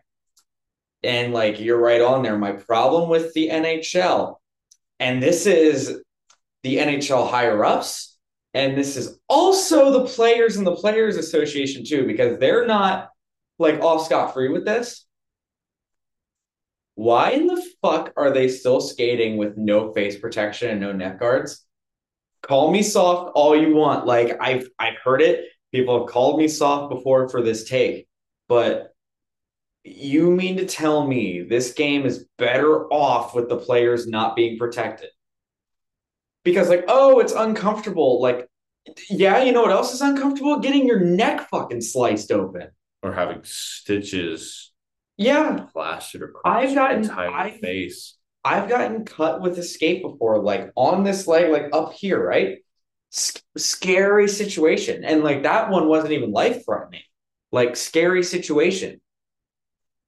And 1.03 1.33
like 1.33 1.61
you're 1.61 1.81
right 1.81 2.01
on 2.01 2.23
there. 2.23 2.39
My 2.39 2.53
problem 2.53 3.09
with 3.09 3.33
the 3.35 3.49
NHL, 3.49 4.37
and 5.03 5.21
this 5.21 5.47
is 5.47 6.01
the 6.63 6.77
NHL 6.77 7.29
higher 7.29 7.65
ups, 7.65 8.17
and 8.55 8.79
this 8.79 8.97
is 8.97 9.19
also 9.29 9.91
the 9.91 10.07
players 10.07 10.57
and 10.57 10.65
the 10.65 10.77
players 10.77 11.17
association 11.17 11.85
too, 11.85 12.07
because 12.07 12.39
they're 12.39 12.67
not 12.67 13.11
like 13.59 13.81
off 13.81 14.07
scot 14.07 14.33
free 14.33 14.49
with 14.49 14.65
this. 14.65 15.05
Why 16.95 17.31
in 17.31 17.49
the 17.49 17.61
fuck 17.83 18.13
are 18.17 18.31
they 18.31 18.47
still 18.47 18.81
skating 18.81 19.39
with 19.39 19.57
no 19.57 19.93
face 19.93 20.21
protection 20.21 20.71
and 20.71 20.81
no 20.81 20.93
neck 20.93 21.19
guards? 21.19 21.67
Call 22.43 22.71
me 22.71 22.85
soft 22.85 23.33
all 23.35 23.57
you 23.57 23.75
want. 23.75 24.07
Like 24.07 24.37
I've 24.41 24.69
I've 24.79 24.99
heard 25.03 25.21
it. 25.21 25.47
People 25.73 25.99
have 25.99 26.09
called 26.09 26.39
me 26.39 26.47
soft 26.47 26.95
before 26.95 27.29
for 27.29 27.43
this 27.43 27.65
take, 27.69 28.07
but 28.49 28.92
you 29.85 30.31
mean 30.31 30.57
to 30.59 30.67
tell 30.67 31.07
me 31.07 31.43
this 31.43 31.73
game 31.73 32.07
is 32.07 32.27
better 32.39 32.87
off 32.93 33.35
with 33.35 33.49
the 33.49 33.57
players 33.57 34.07
not 34.07 34.37
being 34.37 34.59
protected? 34.59 35.11
Because 36.45 36.69
like, 36.69 36.85
oh, 36.89 37.21
it's 37.21 37.33
uncomfortable. 37.33 38.21
Like, 38.21 38.49
yeah, 39.11 39.43
you 39.43 39.53
know 39.53 39.63
what 39.63 39.71
else 39.71 39.93
is 39.95 40.01
uncomfortable? 40.01 40.59
Getting 40.61 40.87
your 40.87 41.01
neck 41.01 41.49
fucking 41.51 41.81
sliced 41.83 42.31
open. 42.33 42.69
or 43.05 43.13
having 43.13 43.41
stitches 43.43 44.73
Yeah, 45.17 45.67
plastered 45.73 46.23
across 46.23 46.43
I've 46.45 46.71
your 46.71 46.75
gotten- 46.77 47.03
entire 47.03 47.31
I've- 47.31 47.59
face. 47.59 48.17
I've 48.45 48.69
gotten 48.69 49.05
cut 49.05 49.41
with 49.41 49.59
a 49.59 49.63
skate 49.63 50.03
before, 50.03 50.41
like 50.43 50.71
on 50.77 51.05
this 51.05 51.27
leg, 51.29 51.51
like 51.53 51.69
up 51.73 51.93
here, 51.93 52.25
right? 52.25 52.59
S- 53.13 53.41
scary 53.57 54.27
situation. 54.29 55.05
And 55.05 55.23
like 55.25 55.43
that 55.45 55.71
one 55.71 55.87
wasn't 55.89 56.13
even 56.15 56.33
life 56.33 56.65
threatening, 56.65 57.03
like 57.53 57.77
scary 57.77 58.23
situation. 58.25 59.01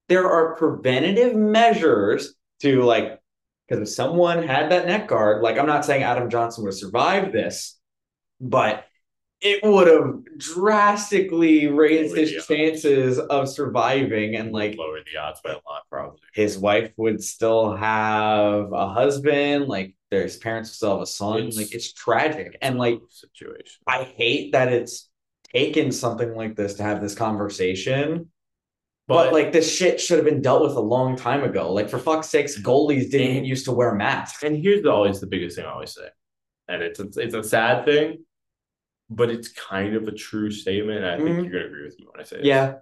There 0.08 0.28
are 0.30 0.54
preventative 0.56 1.34
measures 1.34 2.34
to 2.60 2.82
like, 2.82 3.20
because 3.68 3.88
if 3.88 3.94
someone 3.94 4.42
had 4.42 4.70
that 4.70 4.86
neck 4.86 5.08
guard, 5.08 5.42
like 5.42 5.58
I'm 5.58 5.66
not 5.66 5.84
saying 5.84 6.02
Adam 6.02 6.28
Johnson 6.30 6.64
would 6.64 6.70
have 6.72 6.78
survived 6.78 7.32
this, 7.32 7.78
but 8.40 8.84
it 9.40 9.62
would 9.62 9.88
have 9.88 10.38
drastically 10.38 11.66
raised 11.66 12.16
his 12.16 12.46
chances 12.46 13.18
of 13.18 13.48
surviving 13.48 14.36
and 14.36 14.52
like 14.52 14.76
lower 14.76 14.98
the 15.04 15.18
odds 15.18 15.40
by 15.42 15.50
a 15.50 15.54
lot, 15.54 15.82
probably. 15.90 16.20
his 16.32 16.56
wife 16.56 16.92
would 16.96 17.22
still 17.22 17.76
have 17.76 18.72
a 18.72 18.88
husband, 18.88 19.66
like 19.66 19.94
his 20.10 20.36
parents 20.36 20.70
would 20.70 20.74
still 20.76 20.92
have 20.92 21.02
a 21.02 21.06
son. 21.06 21.38
It's- 21.38 21.56
like 21.56 21.74
it's 21.74 21.92
tragic. 21.92 22.56
And 22.62 22.78
like 22.78 23.00
situation. 23.08 23.80
I 23.86 24.04
hate 24.04 24.52
that 24.52 24.72
it's 24.72 25.08
taken 25.52 25.92
something 25.92 26.34
like 26.34 26.56
this 26.56 26.74
to 26.74 26.82
have 26.82 27.00
this 27.00 27.14
conversation. 27.14 28.30
But, 29.06 29.24
But, 29.24 29.32
like 29.34 29.52
this 29.52 29.70
shit 29.70 30.00
should 30.00 30.16
have 30.16 30.24
been 30.24 30.40
dealt 30.40 30.62
with 30.62 30.76
a 30.76 30.80
long 30.80 31.14
time 31.16 31.44
ago. 31.44 31.70
Like 31.72 31.90
for 31.90 31.98
fuck's 31.98 32.28
sakes, 32.30 32.58
goalies 32.60 33.10
didn't 33.10 33.36
And- 33.38 33.46
used 33.46 33.66
to 33.66 33.72
wear 33.72 33.94
masks. 33.94 34.42
and 34.42 34.56
here's 34.56 34.82
the, 34.82 34.90
always 34.90 35.20
the 35.20 35.26
biggest 35.26 35.56
thing 35.56 35.66
I 35.66 35.72
always 35.72 35.92
say, 35.94 36.08
and 36.68 36.82
it's 36.82 36.98
it's, 37.00 37.16
it's 37.18 37.34
a 37.34 37.44
sad 37.44 37.84
thing, 37.84 38.24
but 39.10 39.28
it's 39.30 39.48
kind 39.52 39.94
of 39.94 40.08
a 40.08 40.12
true 40.12 40.50
statement. 40.50 41.04
I 41.04 41.16
think 41.18 41.28
Mhm. 41.28 41.42
you're 41.44 41.52
gonna 41.52 41.66
agree 41.66 41.84
with 41.84 41.98
me 41.98 42.06
when 42.10 42.20
I 42.20 42.24
say 42.24 42.36
this. 42.38 42.46
Yeah. 42.46 42.76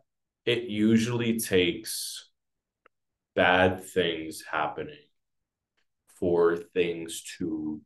it 0.44 0.64
usually 0.64 1.38
takes 1.38 2.28
bad 3.36 3.82
things 3.84 4.42
happening 4.50 5.04
for 6.18 6.56
things 6.56 7.22
to 7.38 7.80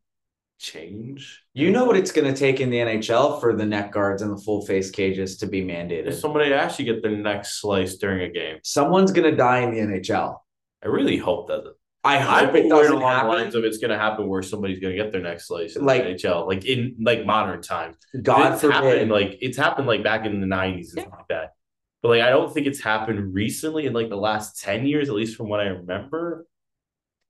change. 0.59 1.43
You 1.55 1.71
know 1.71 1.85
what 1.85 1.97
it's 1.97 2.13
gonna 2.13 2.35
take 2.37 2.61
in 2.61 2.71
the 2.71 2.79
NHL 2.79 3.41
for 3.41 3.55
the 3.55 3.67
neck 3.67 3.93
guards 3.93 4.23
and 4.23 4.31
the 4.37 4.41
full 4.43 4.65
face 4.67 4.91
cages 4.91 5.37
to 5.39 5.47
be 5.47 5.61
If 5.61 5.67
mandated. 5.67 6.15
somebody 6.15 6.53
actually 6.53 6.87
get 6.87 7.03
their 7.03 7.17
neck 7.17 7.45
sliced 7.45 8.01
during 8.01 8.23
a 8.23 8.29
game, 8.31 8.59
Someone's 8.63 9.13
gonna 9.13 9.35
die 9.37 9.61
in 9.61 9.71
the 9.73 9.81
NHL. 9.81 10.39
I 10.85 10.89
really 10.89 11.17
hope 11.17 11.49
that. 11.49 11.65
I 12.05 12.17
I 12.19 12.19
hope 12.45 12.51
put 12.53 12.61
it 12.61 12.69
doesn't 12.69 12.93
along 12.93 13.11
happen. 13.13 13.29
lines 13.31 13.55
of 13.57 13.65
it's 13.65 13.79
going 13.79 13.91
to 13.91 13.99
happen 13.99 14.29
where 14.29 14.41
somebody's 14.41 14.79
going 14.79 14.97
to 14.97 15.03
get 15.03 15.11
their 15.11 15.23
neck 15.23 15.41
sliced 15.41 15.77
in 15.77 15.85
Like- 15.85 16.05
the 16.05 16.11
NHL, 16.11 16.47
like 16.47 16.65
in 16.65 16.95
like 17.01 17.27
modern 17.27 17.61
times. 17.63 17.97
God 18.23 18.53
it's 18.53 18.61
forbid. 18.61 18.75
happened 18.77 19.11
like 19.11 19.39
it's 19.41 19.57
happened 19.57 19.89
like 19.89 20.05
back 20.05 20.25
in 20.25 20.41
the 20.41 20.47
nineties 20.47 20.91
and 20.93 20.99
Yeah. 20.99 21.03
stuff 21.09 21.19
like 21.19 21.29
that. 21.31 21.51
But 22.03 22.09
like 22.11 22.23
I 22.23 22.31
don't 22.31 22.53
think 22.55 22.69
it's 22.69 22.81
happened 22.81 23.35
recently 23.35 23.87
in 23.87 23.93
like 23.93 24.09
the 24.09 24.17
last 24.17 24.61
ten 24.63 24.87
years, 24.87 25.09
at 25.09 25.17
least 25.17 25.37
from 25.37 25.49
what 25.49 25.59
I 25.59 25.65
remember. 25.65 26.47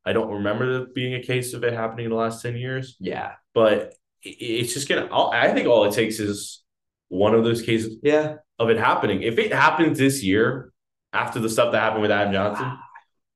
I 0.07 0.13
don't 0.13 0.31
remember 0.31 0.79
there 0.79 0.87
being 0.95 1.15
a 1.15 1.23
case 1.23 1.53
of 1.53 1.65
it 1.65 1.73
happening 1.75 2.05
in 2.07 2.11
the 2.11 2.17
last 2.17 2.41
ten 2.43 2.57
years. 2.57 2.97
yeah. 3.01 3.33
But 3.55 3.95
it's 4.23 4.73
just 4.75 4.89
gonna. 4.89 5.09
I 5.13 5.53
think 5.53 5.69
all 5.69 5.85
it 5.85 5.93
takes 5.95 6.19
is 6.21 6.63
one 7.09 7.35
of 7.35 7.45
those 7.45 7.63
cases 7.63 7.97
Yeah. 8.03 8.37
of 8.59 8.71
it 8.71 8.79
happening. 8.79 9.23
If 9.23 9.39
it 9.39 9.53
happens 9.53 9.99
this 9.99 10.23
year, 10.23 10.73
after 11.13 11.39
the 11.41 11.49
stuff 11.49 11.73
that 11.73 11.81
happened 11.81 12.03
with 12.03 12.11
Adam 12.11 12.33
Johnson, 12.33 12.67
ah. 12.67 12.83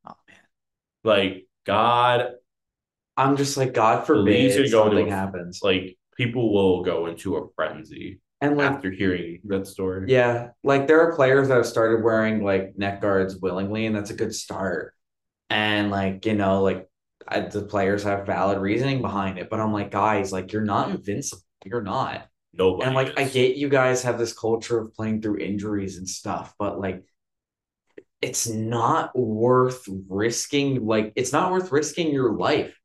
Oh 0.09 0.15
man. 0.29 0.39
like 1.05 1.47
God, 1.67 2.33
I'm 3.17 3.37
just 3.37 3.57
like, 3.57 3.73
God 3.75 4.07
forbid 4.07 4.25
gonna 4.25 4.55
go 4.55 4.63
into 4.65 4.69
something 4.69 5.09
a- 5.13 5.17
happens. 5.17 5.61
like 5.63 5.97
people 6.17 6.53
will 6.53 6.83
go 6.83 7.07
into 7.07 7.37
a 7.37 7.49
frenzy 7.57 8.21
And 8.41 8.57
like 8.59 8.71
after 8.71 8.91
hearing 8.91 9.41
that 9.45 9.67
story. 9.67 10.07
Yeah, 10.09 10.51
like 10.65 10.87
there 10.87 11.01
are 11.03 11.15
players 11.15 11.49
that 11.49 11.57
have 11.57 11.67
started 11.67 12.03
wearing 12.05 12.43
like 12.45 12.77
neck 12.77 13.01
guards 13.01 13.37
willingly, 13.37 13.87
and 13.87 13.95
that's 13.97 14.11
a 14.11 14.15
good 14.15 14.35
start. 14.35 14.95
And 15.51 15.91
like 15.91 16.25
you 16.27 16.35
know, 16.35 16.63
like 16.63 16.89
I, 17.27 17.41
the 17.41 17.63
players 17.63 18.05
have 18.05 18.27
valid 18.27 18.59
reasoning 18.59 19.03
behind 19.03 19.39
it, 19.39 19.51
but 19.51 19.61
I'm 19.61 19.73
like, 19.73 19.91
guys, 19.91 20.33
like 20.33 20.53
you're 20.53 20.63
not 20.63 20.91
invincible. 20.91 21.43
You're 21.65 21.83
not. 21.83 22.27
Nobody. 22.53 22.87
And 22.87 22.95
like 22.95 23.19
I 23.19 23.25
get 23.25 23.57
you 23.57 23.69
guys 23.69 24.03
have 24.03 24.19
this 24.19 24.33
culture 24.33 24.81
of 24.81 24.95
playing 24.95 25.23
through 25.23 25.39
injuries 25.39 25.99
and 25.99 26.09
stuff, 26.09 26.55
but 26.59 26.81
like 26.81 27.05
it's 28.21 28.49
not 28.49 29.17
worth 29.17 29.89
risking. 30.09 30.87
Like 30.87 31.13
it's 31.17 31.33
not 31.33 31.53
worth 31.53 31.73
risking 31.73 32.13
your 32.13 32.33
life, 32.33 32.77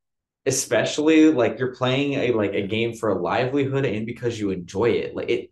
especially 0.46 1.30
like 1.32 1.58
you're 1.58 1.74
playing 1.74 2.14
a 2.14 2.32
like 2.32 2.54
a 2.54 2.66
game 2.66 2.94
for 2.94 3.10
a 3.10 3.20
livelihood 3.20 3.84
and 3.84 4.06
because 4.06 4.38
you 4.38 4.50
enjoy 4.50 4.90
it. 4.90 5.16
Like 5.16 5.30
it, 5.30 5.50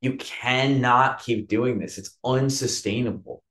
you 0.00 0.16
cannot 0.16 1.22
keep 1.22 1.48
doing 1.48 1.78
this. 1.78 1.98
It's 1.98 2.18
unsustainable. 2.24 3.42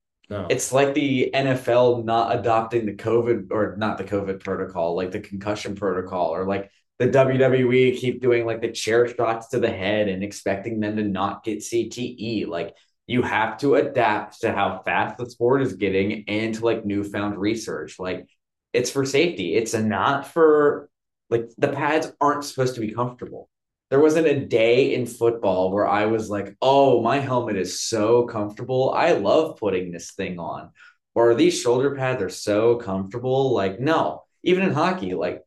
It's 0.50 0.72
like 0.72 0.94
the 0.94 1.30
NFL 1.34 2.06
not 2.06 2.38
adopting 2.38 2.86
the 2.86 2.94
COVID 2.94 3.52
or 3.52 3.76
not 3.78 3.98
the 3.98 4.04
COVID 4.04 4.44
protocol, 4.44 4.96
like 4.96 5.12
the 5.12 5.20
concussion 5.20 5.76
protocol, 5.76 6.34
or 6.34 6.46
like 6.46 6.72
the 7.00 7.08
WWE 7.08 7.98
keep 7.98 8.22
doing 8.22 8.46
like 8.46 8.62
the 8.62 8.72
chair 8.72 9.08
shots 9.08 9.50
to 9.50 9.60
the 9.60 9.70
head 9.70 10.08
and 10.08 10.24
expecting 10.24 10.80
them 10.80 10.96
to 10.96 11.04
not 11.04 11.44
get 11.44 11.60
CTE. 11.60 12.48
Like 12.48 12.76
you 13.08 13.22
have 13.24 13.58
to 13.58 13.76
adapt 13.76 14.42
to 14.42 14.54
how 14.54 14.82
fast 14.86 15.18
the 15.18 15.30
sport 15.30 15.62
is 15.64 15.74
getting 15.74 16.24
and 16.28 16.56
to 16.56 16.66
like 16.66 16.86
newfound 16.86 17.38
research. 17.38 18.00
Like 18.00 18.28
it's 18.72 18.90
for 18.90 19.06
safety. 19.06 19.56
It's 19.56 19.74
not 19.74 20.28
for 20.28 20.90
like 21.30 21.50
the 21.58 21.70
pads 21.70 22.12
aren't 22.22 22.46
supposed 22.46 22.76
to 22.76 22.82
be 22.82 22.94
comfortable. 22.94 23.50
There 23.92 24.00
wasn't 24.00 24.28
a 24.28 24.39
day 24.46 24.96
in 24.96 25.06
football 25.06 25.72
where 25.72 25.88
I 25.88 26.08
was 26.08 26.30
like, 26.32 26.56
oh, 26.62 27.02
my 27.04 27.20
helmet 27.20 27.58
is 27.58 27.82
so 27.82 28.26
comfortable. 28.26 28.92
I 28.96 29.14
love 29.14 29.58
putting 29.60 29.92
this 29.92 30.14
thing 30.14 30.39
on. 30.39 30.72
Or 31.16 31.36
these 31.36 31.60
shoulder 31.62 31.96
pads 31.96 32.24
are 32.24 32.30
so 32.30 32.78
comfortable. 32.78 33.54
Like, 33.54 33.80
no, 33.82 34.24
even 34.44 34.64
in 34.64 34.74
hockey, 34.74 35.14
like, 35.14 35.44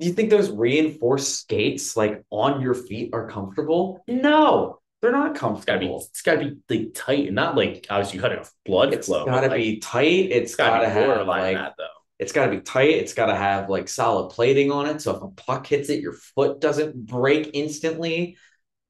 do 0.00 0.06
you 0.06 0.12
think 0.14 0.30
those 0.30 0.50
reinforced 0.50 1.40
skates 1.40 1.96
like 1.96 2.24
on 2.30 2.60
your 2.60 2.74
feet 2.74 3.10
are 3.12 3.28
comfortable? 3.28 4.04
No, 4.08 4.80
they're 5.00 5.12
not 5.12 5.34
It's 5.56 5.64
gotta 5.64 5.78
be. 5.80 5.96
comfortable. 5.96 6.08
It's 6.10 6.22
gotta 6.22 6.38
be 6.38 6.56
like 6.78 6.94
tight 6.94 7.26
and 7.26 7.34
not 7.36 7.56
like 7.56 7.86
obviously 7.90 8.18
cutting 8.20 8.38
off 8.40 8.52
blood 8.64 8.92
It's 8.92 9.06
flow. 9.06 9.24
gotta 9.24 9.48
but, 9.48 9.50
like, 9.50 9.56
be 9.56 9.78
tight. 9.80 10.30
It's 10.30 10.54
It's 10.54 10.54
gotta, 10.54 10.86
gotta 10.86 10.90
be 10.90 10.90
have 10.94 11.26
like 11.26 11.54
that 11.54 11.74
though. 11.78 12.01
It's 12.22 12.30
got 12.30 12.46
to 12.46 12.52
be 12.52 12.60
tight. 12.60 12.90
It's 12.90 13.14
got 13.14 13.26
to 13.26 13.34
have 13.34 13.68
like 13.68 13.88
solid 13.88 14.30
plating 14.30 14.70
on 14.70 14.86
it. 14.86 15.02
So 15.02 15.16
if 15.16 15.22
a 15.22 15.28
puck 15.28 15.66
hits 15.66 15.90
it, 15.90 16.00
your 16.00 16.12
foot 16.12 16.60
doesn't 16.60 17.06
break 17.06 17.50
instantly. 17.52 18.36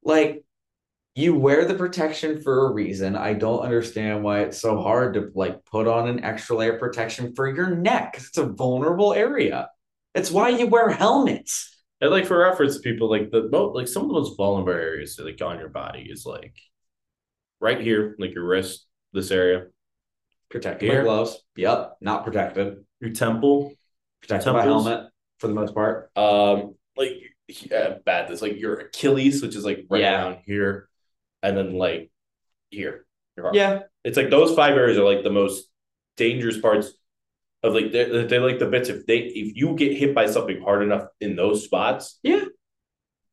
Like 0.04 0.44
you 1.14 1.34
wear 1.34 1.64
the 1.64 1.72
protection 1.74 2.42
for 2.42 2.66
a 2.66 2.72
reason. 2.72 3.16
I 3.16 3.32
don't 3.32 3.60
understand 3.62 4.22
why 4.22 4.40
it's 4.40 4.60
so 4.60 4.82
hard 4.82 5.14
to 5.14 5.30
like 5.34 5.64
put 5.64 5.88
on 5.88 6.08
an 6.10 6.22
extra 6.22 6.56
layer 6.56 6.74
of 6.74 6.80
protection 6.80 7.34
for 7.34 7.48
your 7.48 7.70
neck 7.74 8.12
'cause 8.12 8.26
it's 8.28 8.36
a 8.38 8.44
vulnerable 8.44 9.14
area. 9.14 9.70
It's 10.14 10.30
why 10.30 10.50
you 10.50 10.66
wear 10.66 10.90
helmets. 10.90 11.82
And 12.02 12.10
like 12.10 12.26
for 12.26 12.36
reference, 12.38 12.78
people 12.78 13.08
like 13.08 13.30
the 13.30 13.48
most 13.50 13.74
like 13.74 13.88
some 13.88 14.02
of 14.02 14.08
the 14.08 14.14
most 14.14 14.36
vulnerable 14.36 14.74
areas 14.74 15.18
like 15.18 15.40
on 15.40 15.58
your 15.58 15.70
body 15.70 16.06
is 16.10 16.26
like 16.26 16.54
right 17.60 17.80
here, 17.80 18.14
like 18.18 18.34
your 18.34 18.44
wrist, 18.44 18.86
this 19.14 19.30
area, 19.30 19.68
Protected 20.52 20.90
Here. 20.90 21.02
gloves. 21.02 21.42
Yep. 21.56 21.96
Not 22.02 22.24
protected. 22.24 22.84
Your 23.02 23.12
temple, 23.12 23.74
Protected 24.22 24.52
by 24.52 24.60
Temples. 24.62 24.86
helmet 24.86 25.10
for 25.38 25.48
the 25.48 25.54
most 25.54 25.74
part. 25.74 26.10
um, 26.16 26.74
like 26.96 27.12
yeah, 27.48 27.96
bad. 28.06 28.28
This 28.28 28.40
like 28.40 28.58
your 28.58 28.78
Achilles, 28.78 29.42
which 29.42 29.56
is 29.56 29.64
like 29.64 29.84
right 29.90 30.00
Yeah. 30.02 30.22
around 30.22 30.38
here, 30.46 30.88
and 31.42 31.56
then 31.56 31.74
like 31.74 32.10
here. 32.70 33.04
Your 33.36 33.46
arm. 33.46 33.54
Yeah. 33.54 33.80
It's 34.04 34.16
like 34.16 34.30
those 34.30 34.54
five 34.54 34.76
areas 34.76 34.96
are 34.98 35.04
like 35.04 35.22
the 35.24 35.30
most 35.30 35.66
dangerous 36.16 36.58
parts 36.58 36.92
of 37.62 37.74
like 37.74 37.90
they're, 37.92 38.26
they're 38.26 38.40
like 38.46 38.58
the 38.58 38.66
bits 38.66 38.88
if 38.88 39.06
they 39.06 39.18
if 39.18 39.56
you 39.56 39.74
get 39.74 39.96
hit 39.96 40.14
by 40.14 40.26
something 40.26 40.60
hard 40.62 40.82
enough 40.82 41.06
in 41.20 41.34
those 41.36 41.64
spots, 41.64 42.18
Yeah. 42.22 42.44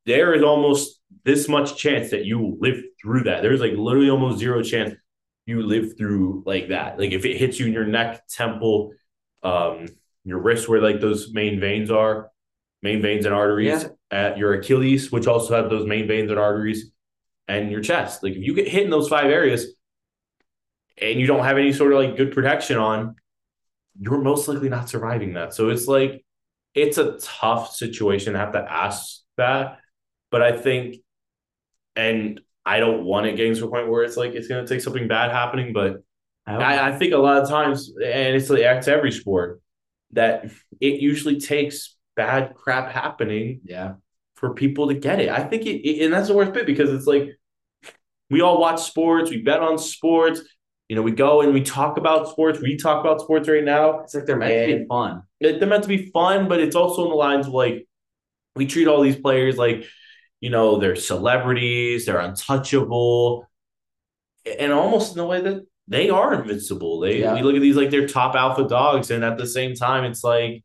there 0.06 0.34
is 0.34 0.42
almost 0.44 1.00
this 1.26 1.48
much 1.50 1.76
chance 1.78 2.12
that 2.12 2.26
you 2.26 2.40
will 2.40 2.58
live 2.60 2.82
through 3.02 3.24
that. 3.24 3.42
There's 3.42 3.60
like 3.62 3.74
literally 3.74 4.10
almost 4.10 4.40
zero 4.40 4.62
chance 4.64 4.96
you 5.46 5.62
live 5.64 5.98
through 5.98 6.44
like 6.46 6.70
that. 6.70 6.98
Like 7.00 7.12
if 7.12 7.26
it 7.26 7.38
hits 7.38 7.60
you 7.60 7.68
in 7.68 7.74
your 7.74 7.86
neck, 7.86 8.26
temple, 8.30 8.94
um, 9.44 9.88
your 10.26 10.40
wrist 10.40 10.68
where 10.68 10.82
like 10.82 11.00
those 11.00 11.32
main 11.34 11.60
veins 11.60 11.90
are, 11.92 12.30
main 12.82 13.02
veins 13.02 13.26
and 13.26 13.34
arteries, 13.34 13.84
Yeah. 13.84 13.90
at 14.12 14.38
your 14.38 14.54
Achilles, 14.54 15.12
which 15.12 15.28
also 15.28 15.56
have 15.56 15.70
those 15.70 15.86
main 15.88 16.08
veins 16.08 16.30
and 16.30 16.40
arteries, 16.40 16.92
and 17.48 17.72
your 17.72 17.82
chest. 17.82 18.24
Like 18.24 18.34
if 18.34 18.44
you 18.44 18.54
get 18.54 18.68
hit 18.68 18.84
in 18.84 18.90
those 18.90 19.08
five 19.10 19.26
areas 19.32 19.74
and 21.02 21.20
you 21.20 21.28
don't 21.28 21.44
have 21.44 21.58
any 21.58 21.74
sort 21.74 21.94
of 21.94 22.00
like 22.00 22.18
good 22.18 22.34
protection 22.34 22.78
on, 22.78 23.16
you're 24.00 24.22
most 24.22 24.48
likely 24.48 24.70
not 24.70 24.90
surviving 24.90 25.34
that. 25.34 25.54
So 25.54 25.70
it's 25.70 25.88
like 25.88 26.24
it's 26.76 26.98
a 26.98 27.18
tough 27.22 27.74
situation 27.76 28.34
to 28.34 28.40
have 28.40 28.54
to 28.54 28.60
ask 28.72 29.22
that. 29.38 29.80
But 30.32 30.42
I 30.42 30.52
think 30.58 30.98
and 31.96 32.40
I 32.66 32.80
don't 32.80 33.04
want 33.04 33.26
it 33.26 33.36
getting 33.36 33.56
to 33.56 33.66
a 33.66 33.70
point 33.70 33.90
where 33.90 34.04
it's 34.04 34.16
like 34.18 34.34
it's 34.34 34.48
gonna 34.48 34.68
take 34.68 34.82
something 34.82 35.08
bad 35.08 35.32
happening, 35.32 35.74
but 35.74 36.04
I, 36.46 36.90
I 36.90 36.98
think 36.98 37.14
a 37.14 37.18
lot 37.18 37.42
of 37.42 37.50
times, 37.50 37.90
and 38.04 38.36
it's 38.36 38.50
like 38.50 38.62
it's 38.62 38.88
every 38.88 39.12
sport, 39.12 39.62
that 40.12 40.46
it 40.82 41.00
usually 41.00 41.40
takes 41.40 41.96
bad 42.16 42.56
crap 42.56 42.92
happening 42.92 43.62
yeah. 43.64 43.94
for 44.36 44.54
people 44.54 44.88
to 44.88 44.96
get 44.96 45.20
it. 45.20 45.30
I 45.30 45.44
think 45.44 45.66
it, 45.66 45.88
it- 45.88 46.04
and 46.06 46.14
that's 46.14 46.28
the 46.28 46.34
worst 46.34 46.54
bit 46.54 46.66
because 46.66 46.90
it's 46.92 47.06
like 47.06 47.38
we 48.30 48.42
all 48.42 48.60
watch 48.60 48.82
sports, 48.82 49.30
we 49.30 49.42
bet 49.42 49.60
on 49.60 49.78
sports, 49.78 50.42
you 50.88 50.96
know, 50.96 51.02
we 51.04 51.12
go 51.12 51.42
and 51.42 51.54
we 51.54 51.62
talk 51.62 51.98
about 51.98 52.30
sports, 52.30 52.60
we 52.60 52.78
talk 52.78 53.00
about 53.04 53.22
sports 53.22 53.48
right 53.48 53.64
now. 53.64 54.00
It's 54.02 54.16
like 54.16 54.26
they're 54.26 54.38
meant 54.38 54.54
to 54.72 54.78
be 54.80 54.86
fun. 54.88 55.22
It- 55.40 55.60
They're 55.60 55.70
meant 55.70 55.84
to 55.84 55.90
be 55.90 56.10
fun, 56.12 56.48
but 56.50 56.60
it's 56.60 56.76
also 56.76 57.04
in 57.04 57.10
the 57.10 57.16
lines 57.16 57.48
of 57.48 57.54
like 57.54 57.88
we 58.56 58.66
treat 58.66 58.88
all 58.88 59.02
these 59.02 59.16
players 59.16 59.58
like, 59.58 59.86
you 60.42 60.50
know, 60.50 60.80
they're 60.80 60.96
celebrities, 60.96 62.06
they're 62.06 62.20
untouchable, 62.20 63.48
and 64.60 64.72
almost 64.72 65.12
in 65.12 65.18
the 65.18 65.26
way 65.26 65.42
that 65.42 65.66
they 65.90 66.10
are 66.10 66.34
invincible. 66.36 67.02
They 67.02 67.22
Yeah. 67.22 67.36
we 67.36 67.42
look 67.44 67.56
at 67.56 67.62
these 67.62 67.76
like 67.78 67.90
they're 67.92 68.08
top 68.08 68.36
alpha 68.36 68.68
dogs, 68.68 69.12
and 69.12 69.24
at 69.26 69.38
the 69.38 69.48
same 69.48 69.76
time, 69.76 70.06
it's 70.06 70.24
like 70.24 70.64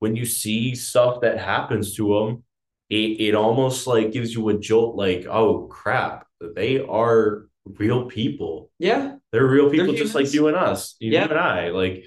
when 0.00 0.16
you 0.16 0.24
see 0.26 0.74
stuff 0.74 1.20
that 1.22 1.38
happens 1.38 1.94
to 1.96 2.08
them, 2.14 2.44
it 2.90 3.20
it 3.20 3.34
almost 3.34 3.86
like 3.86 4.12
gives 4.12 4.34
you 4.34 4.48
a 4.50 4.58
jolt. 4.58 4.96
Like, 4.96 5.26
oh 5.26 5.66
crap, 5.68 6.26
they 6.40 6.80
are 6.80 7.48
real 7.64 8.06
people. 8.06 8.70
Yeah. 8.78 9.16
They're 9.32 9.46
real 9.46 9.70
They're 9.70 9.80
people, 9.86 9.94
just 9.94 10.14
like 10.14 10.32
you 10.34 10.48
and 10.48 10.56
us, 10.56 10.96
you 11.00 11.12
Yeah. 11.12 11.24
and 11.24 11.38
I. 11.38 11.70
Like, 11.70 12.04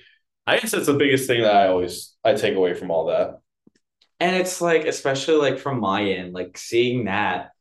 I 0.48 0.60
guess 0.60 0.72
that's 0.72 0.88
the 0.88 0.94
biggest 0.94 1.28
thing 1.28 1.42
that 1.42 1.56
I 1.56 1.68
always 1.70 2.16
I 2.24 2.34
take 2.36 2.56
away 2.56 2.74
from 2.76 2.92
all 2.92 3.08
that. 3.08 3.40
And 4.20 4.36
it's 4.36 4.62
like, 4.62 4.86
especially 4.86 5.36
like 5.36 5.60
from 5.60 5.80
my 5.80 6.04
end, 6.04 6.34
like 6.34 6.58
seeing 6.58 7.06
that, 7.06 7.52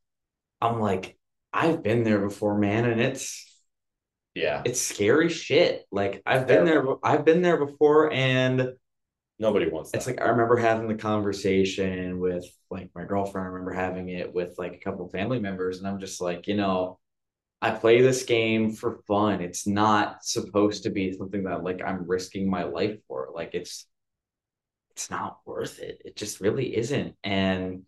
I'm 0.61 0.81
like, 0.81 1.17
I've 1.53 1.83
been 1.83 2.05
there 2.05 2.21
before, 2.21 2.59
man, 2.59 2.85
and 2.85 3.01
it's 3.01 3.45
Yeah, 4.35 4.63
it's 4.65 4.81
scary 4.81 5.29
shit. 5.29 5.87
Like 5.93 6.23
I've 6.27 6.47
been 6.47 6.65
there, 6.65 6.85
I've 7.03 7.25
been 7.25 7.43
there 7.43 7.65
before, 7.65 8.13
and 8.13 8.73
nobody 9.39 9.69
wants 9.69 9.91
that. 9.91 9.99
it's 9.99 10.07
like 10.07 10.21
I 10.21 10.27
remember 10.27 10.57
having 10.57 10.89
the 10.89 10.95
conversation 10.95 12.19
with 12.19 12.45
like 12.71 12.91
my 12.95 13.05
girlfriend. 13.05 13.47
I 13.47 13.51
remember 13.51 13.73
having 13.73 14.09
it 14.09 14.33
with 14.35 14.55
like 14.59 14.75
a 14.75 14.79
couple 14.79 15.09
family 15.09 15.41
members, 15.41 15.79
and 15.79 15.87
I'm 15.87 16.01
just 16.01 16.21
like, 16.21 16.47
you 16.49 16.57
know, 16.57 16.99
I 17.63 17.71
play 17.71 18.03
this 18.03 18.25
game 18.25 18.73
for 18.73 19.01
fun. 19.09 19.41
It's 19.41 19.67
not 19.67 20.25
supposed 20.25 20.83
to 20.83 20.91
be 20.91 21.13
something 21.13 21.45
that 21.45 21.65
like 21.65 21.81
I'm 21.85 22.07
risking 22.07 22.51
my 22.51 22.65
life 22.65 22.99
for. 23.09 23.31
Like 23.35 23.55
it's 23.55 23.87
it's 24.91 25.11
not 25.11 25.39
worth 25.45 25.79
it. 25.81 26.03
It 26.05 26.17
just 26.17 26.41
really 26.41 26.77
isn't. 26.77 27.17
And 27.25 27.85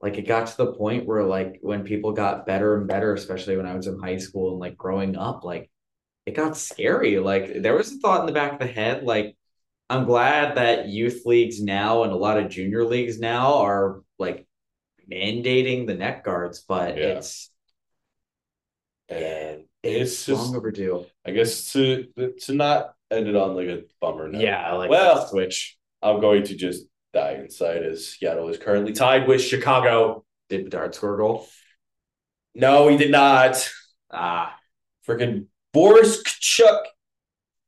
like 0.00 0.18
it 0.18 0.26
got 0.28 0.46
to 0.48 0.56
the 0.56 0.72
point 0.74 1.06
where 1.06 1.24
like 1.24 1.58
when 1.62 1.84
people 1.84 2.12
got 2.12 2.46
better 2.46 2.76
and 2.76 2.86
better, 2.86 3.14
especially 3.14 3.56
when 3.56 3.66
I 3.66 3.74
was 3.74 3.86
in 3.86 3.98
high 3.98 4.18
school 4.18 4.52
and 4.52 4.60
like 4.60 4.76
growing 4.76 5.16
up, 5.16 5.44
like 5.44 5.70
it 6.26 6.34
got 6.34 6.56
scary. 6.56 7.18
Like 7.18 7.62
there 7.62 7.74
was 7.74 7.92
a 7.92 7.98
thought 7.98 8.20
in 8.20 8.26
the 8.26 8.32
back 8.32 8.52
of 8.52 8.58
the 8.58 8.66
head, 8.66 9.04
like 9.04 9.36
I'm 9.88 10.04
glad 10.04 10.56
that 10.56 10.88
youth 10.88 11.22
leagues 11.24 11.62
now 11.62 12.02
and 12.02 12.12
a 12.12 12.16
lot 12.16 12.38
of 12.38 12.50
junior 12.50 12.84
leagues 12.84 13.18
now 13.20 13.54
are 13.60 14.02
like 14.18 14.46
mandating 15.10 15.86
the 15.86 15.94
neck 15.94 16.24
guards, 16.24 16.64
but 16.66 16.96
Yeah. 16.98 17.18
it's 17.18 17.50
and 19.08 19.64
it's, 19.82 20.12
it's 20.12 20.26
just 20.26 20.46
long 20.46 20.56
overdue. 20.56 21.06
I 21.24 21.30
guess 21.30 21.72
to 21.72 22.06
to 22.42 22.52
not 22.54 22.94
end 23.10 23.28
it 23.28 23.36
on 23.36 23.54
like 23.54 23.68
a 23.68 23.82
bummer 24.00 24.28
note. 24.28 24.42
Yeah, 24.42 24.72
like 24.72 24.90
well, 24.90 25.26
switch. 25.28 25.78
I'm 26.02 26.20
going 26.20 26.44
to 26.44 26.54
just 26.56 26.86
die 27.14 27.34
inside 27.34 27.82
as 27.84 28.08
Seattle 28.08 28.48
is 28.48 28.58
currently 28.58 28.92
tied 28.92 29.28
with 29.28 29.40
Chicago. 29.42 30.24
Did 30.48 30.64
Bedard 30.64 30.94
score 30.94 31.14
a 31.14 31.18
goal? 31.18 31.46
No, 32.54 32.88
he 32.88 32.96
did 32.96 33.10
not. 33.10 33.68
Ah, 34.10 34.56
Freaking 35.06 35.46
Boris 35.76 36.22
Katchouk 36.22 36.84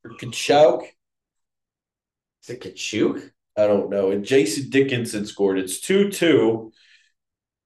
or 0.03 0.13
Kachuk. 0.13 0.83
is 2.43 2.49
it 2.49 2.63
Kachuk? 2.63 3.33
I 3.55 3.67
don't 3.67 3.91
know. 3.91 4.13
And 4.13 4.25
Jason 4.25 4.71
Dickinson 4.71 5.27
scored. 5.27 5.59
It's 5.59 5.79
2 5.81 6.09
2. 6.11 6.73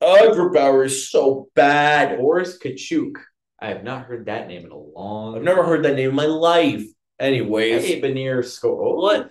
Oh, 0.00 0.32
Grubauer 0.34 0.84
is 0.84 1.08
so 1.08 1.48
bad. 1.54 2.18
Boris 2.18 2.58
Katchouk. 2.58 3.18
I 3.60 3.68
have 3.68 3.84
not 3.84 4.06
heard 4.06 4.26
that 4.26 4.48
name 4.48 4.64
in 4.64 4.72
a 4.72 4.76
long. 4.76 5.36
I've 5.36 5.44
never 5.44 5.62
heard 5.62 5.84
that 5.84 5.94
name 5.94 6.08
in 6.08 6.16
my 6.16 6.26
life. 6.26 6.82
Anyways, 7.20 7.84
Hey, 7.86 8.00
Benier 8.00 8.44
score. 8.44 8.96
what 9.00 9.30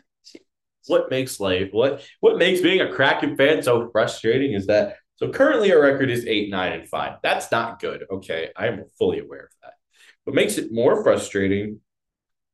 what 0.88 1.12
makes 1.12 1.42
life 1.42 1.68
what 1.74 2.08
what 2.22 2.38
makes 2.38 2.62
being 2.62 2.80
a 2.80 2.94
Kraken 2.94 3.36
fan 3.36 3.62
so 3.62 3.90
frustrating 3.92 4.54
is 4.54 4.68
that 4.68 4.96
so 5.18 5.30
currently 5.30 5.74
our 5.74 5.82
record 5.82 6.10
is 6.10 6.26
eight, 6.26 6.50
nine, 6.50 6.72
and 6.72 6.88
five. 6.88 7.18
That's 7.22 7.52
not 7.52 7.82
good. 7.82 8.06
Okay. 8.10 8.52
I'm 8.56 8.86
fully 8.98 9.20
aware 9.20 9.42
of 9.44 9.50
that. 9.62 9.74
What 10.32 10.36
makes 10.38 10.58
it 10.58 10.72
more 10.72 11.04
frustrating 11.04 11.82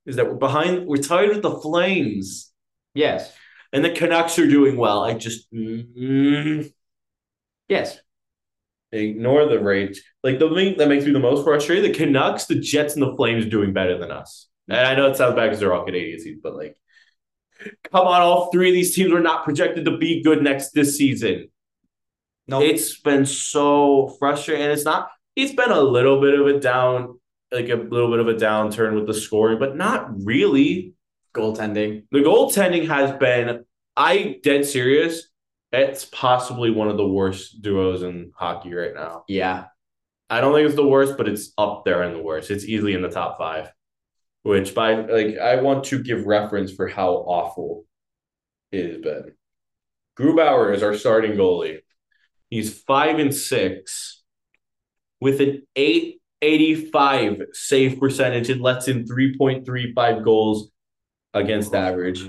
is 0.08 0.16
that 0.16 0.26
we're 0.26 0.34
behind, 0.34 0.88
we're 0.88 0.98
tied 0.98 1.30
with 1.30 1.44
the 1.44 1.60
Flames. 1.60 2.52
Yes. 2.96 3.32
And 3.72 3.86
the 3.86 3.92
Canucks 3.92 4.40
are 4.40 4.48
doing 4.48 4.78
well. 4.78 5.04
I 5.04 5.14
just 5.14 5.54
mm, 5.54 6.74
Yes. 7.70 8.00
ignore 8.92 9.46
the 9.46 9.60
rage. 9.60 10.02
Like 10.24 10.40
the 10.40 10.50
thing 10.56 10.80
that 10.80 10.90
makes 10.90 11.06
me 11.06 11.12
the 11.12 11.20
most 11.20 11.44
frustrated, 11.44 11.86
the 11.86 11.96
Canucks, 11.96 12.46
the 12.46 12.56
Jets, 12.56 12.96
and 12.96 13.04
the 13.04 13.16
Flames 13.16 13.46
doing 13.46 13.74
better 13.74 14.00
than 14.00 14.10
us. 14.10 14.48
And 14.68 14.80
I 14.80 14.96
know 14.96 15.12
it 15.12 15.16
sounds 15.16 15.36
bad 15.36 15.46
because 15.46 15.60
they're 15.60 15.76
all 15.76 15.86
Canadian 15.86 16.20
teams, 16.20 16.40
but 16.42 16.56
like, 16.56 16.78
come 17.94 18.08
on, 18.08 18.22
all 18.22 18.50
three 18.50 18.70
of 18.70 18.74
these 18.74 18.96
teams 18.96 19.14
are 19.14 19.20
not 19.20 19.44
projected 19.44 19.86
to 19.86 19.98
be 20.00 20.24
good 20.24 20.42
next 20.42 20.72
this 20.72 20.98
season. 20.98 21.52
No. 22.48 22.60
It's 22.60 23.00
been 23.00 23.28
so 23.28 24.16
frustrating. 24.18 24.64
And 24.64 24.72
it's 24.72 24.84
not, 24.84 25.12
it's 25.36 25.54
been 25.54 25.70
a 25.70 25.80
little 25.80 26.20
bit 26.20 26.40
of 26.40 26.48
a 26.48 26.60
down, 26.60 27.20
like 27.52 27.70
a 27.70 27.76
little 27.76 28.10
bit 28.12 28.20
of 28.20 28.28
a 28.28 28.34
downturn 28.34 28.96
with 28.96 29.08
the 29.08 29.14
scoring, 29.14 29.60
but 29.60 29.76
not 29.76 30.10
really. 30.24 30.94
goaltending. 31.34 32.04
The 32.12 32.20
goaltending 32.20 32.88
has 32.88 33.12
been, 33.18 33.64
I 33.96 34.40
dead 34.44 34.66
serious. 34.66 35.30
It's 35.72 36.06
possibly 36.06 36.72
one 36.72 36.88
of 36.88 36.98
the 36.98 37.08
worst 37.08 37.62
duos 37.62 38.04
in 38.04 38.32
hockey 38.36 38.74
right 38.74 38.94
now. 38.94 39.24
Yeah. 39.28 39.66
I 40.30 40.42
don't 40.42 40.54
think 40.54 40.66
it's 40.66 40.76
the 40.76 40.88
worst, 40.88 41.18
but 41.18 41.28
it's 41.28 41.54
up 41.58 41.84
there 41.86 42.04
in 42.04 42.14
the 42.14 42.22
worst. 42.22 42.52
It's 42.52 42.66
easily 42.66 42.94
in 42.94 43.02
the 43.02 43.10
top 43.10 43.38
five. 43.38 43.72
Which 44.44 44.74
by 44.74 44.96
like 44.96 45.38
I 45.38 45.62
want 45.62 45.86
to 45.86 46.02
give 46.02 46.26
reference 46.26 46.72
for 46.72 46.88
how 46.88 47.12
awful 47.16 47.86
it 48.72 48.86
has 48.86 48.98
been. 49.00 49.34
Grubauer 50.18 50.74
is 50.74 50.84
our 50.84 50.96
starting 50.96 51.34
goalie. 51.34 51.80
He's 52.50 52.82
five 52.82 53.20
and 53.20 53.36
six 53.36 54.24
with 55.20 55.42
an 55.42 55.68
885 56.42 57.42
save 57.54 58.00
percentage 58.00 58.50
and 58.50 58.62
lets 58.62 58.88
in 58.88 59.06
3.35 59.06 60.24
goals 60.24 60.70
against 61.34 61.74
average. 61.74 62.28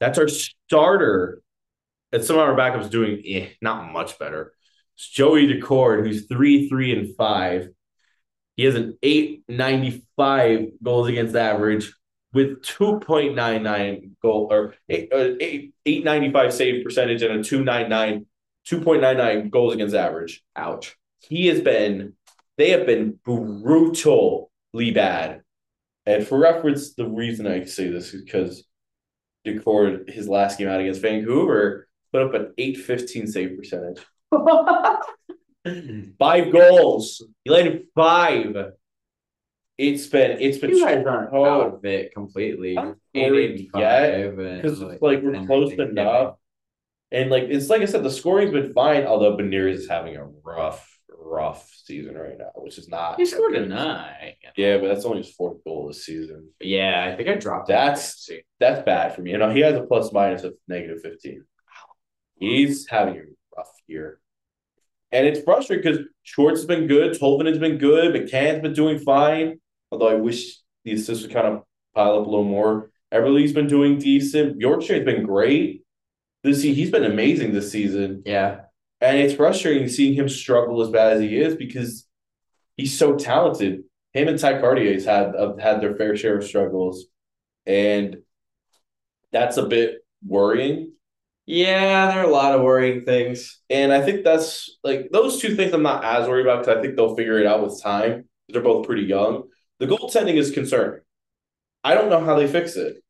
That's 0.00 0.18
our 0.18 0.28
starter. 0.28 1.42
And 2.12 2.24
some 2.24 2.36
of 2.36 2.42
our 2.42 2.56
backups 2.56 2.90
doing 2.90 3.22
eh, 3.24 3.50
not 3.62 3.92
much 3.92 4.18
better. 4.18 4.52
It's 4.96 5.08
Joey 5.08 5.46
Daccord, 5.46 6.04
who's 6.04 6.26
three, 6.26 6.68
three, 6.68 6.92
and 6.92 7.14
five. 7.16 7.68
He 8.56 8.64
has 8.64 8.74
an 8.74 8.98
895 9.02 10.82
goals 10.82 11.08
against 11.08 11.36
average 11.36 11.94
with 12.32 12.62
2.99 12.62 14.12
goal 14.22 14.48
or 14.50 14.74
eight, 14.88 15.12
uh, 15.12 15.34
eight, 15.40 15.74
895 15.86 16.52
save 16.52 16.84
percentage 16.84 17.22
and 17.22 17.40
a 17.40 17.42
299 17.42 18.26
2.99 18.66 19.50
goals 19.50 19.74
against 19.74 19.94
average. 19.94 20.42
Ouch. 20.54 20.96
He 21.20 21.46
has 21.46 21.60
been 21.60 22.14
they 22.60 22.70
have 22.70 22.84
been 22.86 23.18
brutally 23.24 24.90
bad. 24.92 25.42
And 26.04 26.26
for 26.26 26.38
reference, 26.38 26.94
the 26.94 27.06
reason 27.08 27.46
I 27.46 27.64
say 27.64 27.88
this 27.88 28.12
is 28.12 28.22
because 28.22 28.64
Daccord, 29.46 30.10
his 30.10 30.28
last 30.28 30.58
game 30.58 30.68
out 30.68 30.80
against 30.80 31.00
Vancouver, 31.00 31.88
put 32.12 32.22
up 32.22 32.34
an 32.34 32.52
815 32.58 33.26
save 33.26 33.56
percentage. 33.56 34.04
Five 36.18 36.52
goals. 36.52 37.22
He 37.44 37.58
in 37.58 37.86
five. 37.94 38.56
It's 39.78 40.06
been 40.06 40.38
it's 40.40 40.58
been 40.58 40.70
You 40.70 40.84
guys 40.84 41.04
aren't 41.06 41.32
Oh. 41.32 41.44
out 41.44 41.74
of 41.74 41.84
it 41.84 42.12
completely. 42.14 42.76
Worried 43.14 43.70
yet, 43.74 44.36
because 44.36 44.82
it's 44.82 45.02
like 45.02 45.22
we're 45.22 45.46
close 45.46 45.72
enough. 45.72 46.36
And 47.10 47.30
like 47.30 47.44
it's 47.44 47.68
like 47.70 47.82
I 47.82 47.86
said, 47.86 48.02
the 48.04 48.10
scoring's 48.10 48.52
been 48.52 48.72
fine, 48.72 49.04
although 49.04 49.36
Beniers 49.36 49.74
is 49.74 49.88
having 49.88 50.16
a 50.16 50.26
rough, 50.44 50.86
rough 51.30 51.70
season 51.84 52.16
right 52.16 52.36
now, 52.38 52.50
which 52.56 52.78
is 52.78 52.88
not 52.88 53.18
He 53.18 53.24
scored 53.24 53.54
a 53.54 53.66
nine. 53.66 54.34
Yeah, 54.56 54.78
but 54.78 54.88
that's 54.88 55.04
only 55.04 55.18
his 55.18 55.32
fourth 55.32 55.62
goal 55.64 55.88
this 55.88 56.04
season. 56.04 56.50
Yeah, 56.60 57.08
I 57.10 57.16
think 57.16 57.28
I 57.28 57.34
dropped. 57.34 57.68
That's 57.68 58.28
that's 58.58 58.84
bad 58.84 59.14
for 59.14 59.22
me. 59.22 59.30
You 59.30 59.38
know, 59.38 59.50
he 59.50 59.60
has 59.60 59.76
a 59.76 59.82
plus 59.82 60.12
minus 60.12 60.42
of 60.42 60.54
negative 60.68 61.00
15. 61.02 61.44
He's 62.38 62.88
having 62.88 63.16
a 63.16 63.22
rough 63.56 63.70
year. 63.86 64.20
And 65.12 65.26
it's 65.26 65.42
frustrating 65.42 65.82
because 65.82 66.06
Schwartz 66.22 66.60
has 66.60 66.66
been 66.66 66.86
good, 66.86 67.18
Tolvanen 67.18 67.48
has 67.48 67.58
been 67.58 67.78
good, 67.78 68.14
McCann's 68.14 68.62
been 68.62 68.72
doing 68.72 68.98
fine. 68.98 69.60
Although 69.90 70.08
I 70.08 70.14
wish 70.14 70.60
the 70.84 70.92
assists 70.92 71.24
would 71.24 71.32
kind 71.32 71.46
of 71.46 71.62
pile 71.94 72.18
up 72.18 72.26
a 72.26 72.30
little 72.30 72.44
more. 72.44 72.90
Eberle's 73.12 73.52
been 73.52 73.66
doing 73.66 73.98
decent. 73.98 74.60
Bjorkstrand's 74.60 75.04
been 75.04 75.24
great. 75.24 75.82
This 76.42 76.62
he's 76.62 76.90
been 76.90 77.04
amazing 77.04 77.52
this 77.52 77.70
season. 77.70 78.22
Yeah. 78.24 78.60
And 79.00 79.18
it's 79.18 79.34
frustrating 79.34 79.88
seeing 79.88 80.14
him 80.14 80.28
struggle 80.28 80.82
as 80.82 80.90
bad 80.90 81.14
as 81.14 81.20
he 81.20 81.38
is 81.38 81.54
because 81.54 82.06
he's 82.76 82.98
so 82.98 83.16
talented. 83.16 83.84
Him 84.12 84.28
and 84.28 84.38
Tye 84.38 84.60
Kartye's 84.60 85.04
had 85.04 85.34
have 85.38 85.58
had 85.58 85.80
their 85.80 85.96
fair 85.96 86.16
share 86.16 86.38
of 86.38 86.44
struggles, 86.44 87.06
and 87.64 88.18
that's 89.32 89.56
a 89.56 89.66
bit 89.66 90.04
worrying. 90.26 90.92
Yeah, 91.46 92.08
there 92.08 92.20
are 92.20 92.28
a 92.28 92.32
lot 92.32 92.54
of 92.54 92.62
worrying 92.62 93.04
things. 93.04 93.60
And 93.68 93.92
I 93.92 94.02
think 94.02 94.24
that's 94.24 94.78
like 94.84 95.08
those 95.10 95.40
two 95.40 95.56
things 95.56 95.72
I'm 95.72 95.82
not 95.82 96.04
as 96.04 96.28
worried 96.28 96.46
about 96.46 96.60
because 96.60 96.78
I 96.78 96.82
think 96.82 96.96
they'll 96.96 97.16
figure 97.16 97.38
it 97.38 97.46
out 97.46 97.62
with 97.62 97.82
time. 97.82 98.28
They're 98.48 98.62
both 98.62 98.86
pretty 98.86 99.02
young. 99.02 99.44
The 99.78 99.86
goaltending 99.86 100.34
is 100.34 100.50
concerning. 100.50 101.00
I 101.82 101.94
don't 101.94 102.10
know 102.10 102.24
how 102.24 102.36
they 102.36 102.46
fix 102.46 102.76
it, 102.76 103.02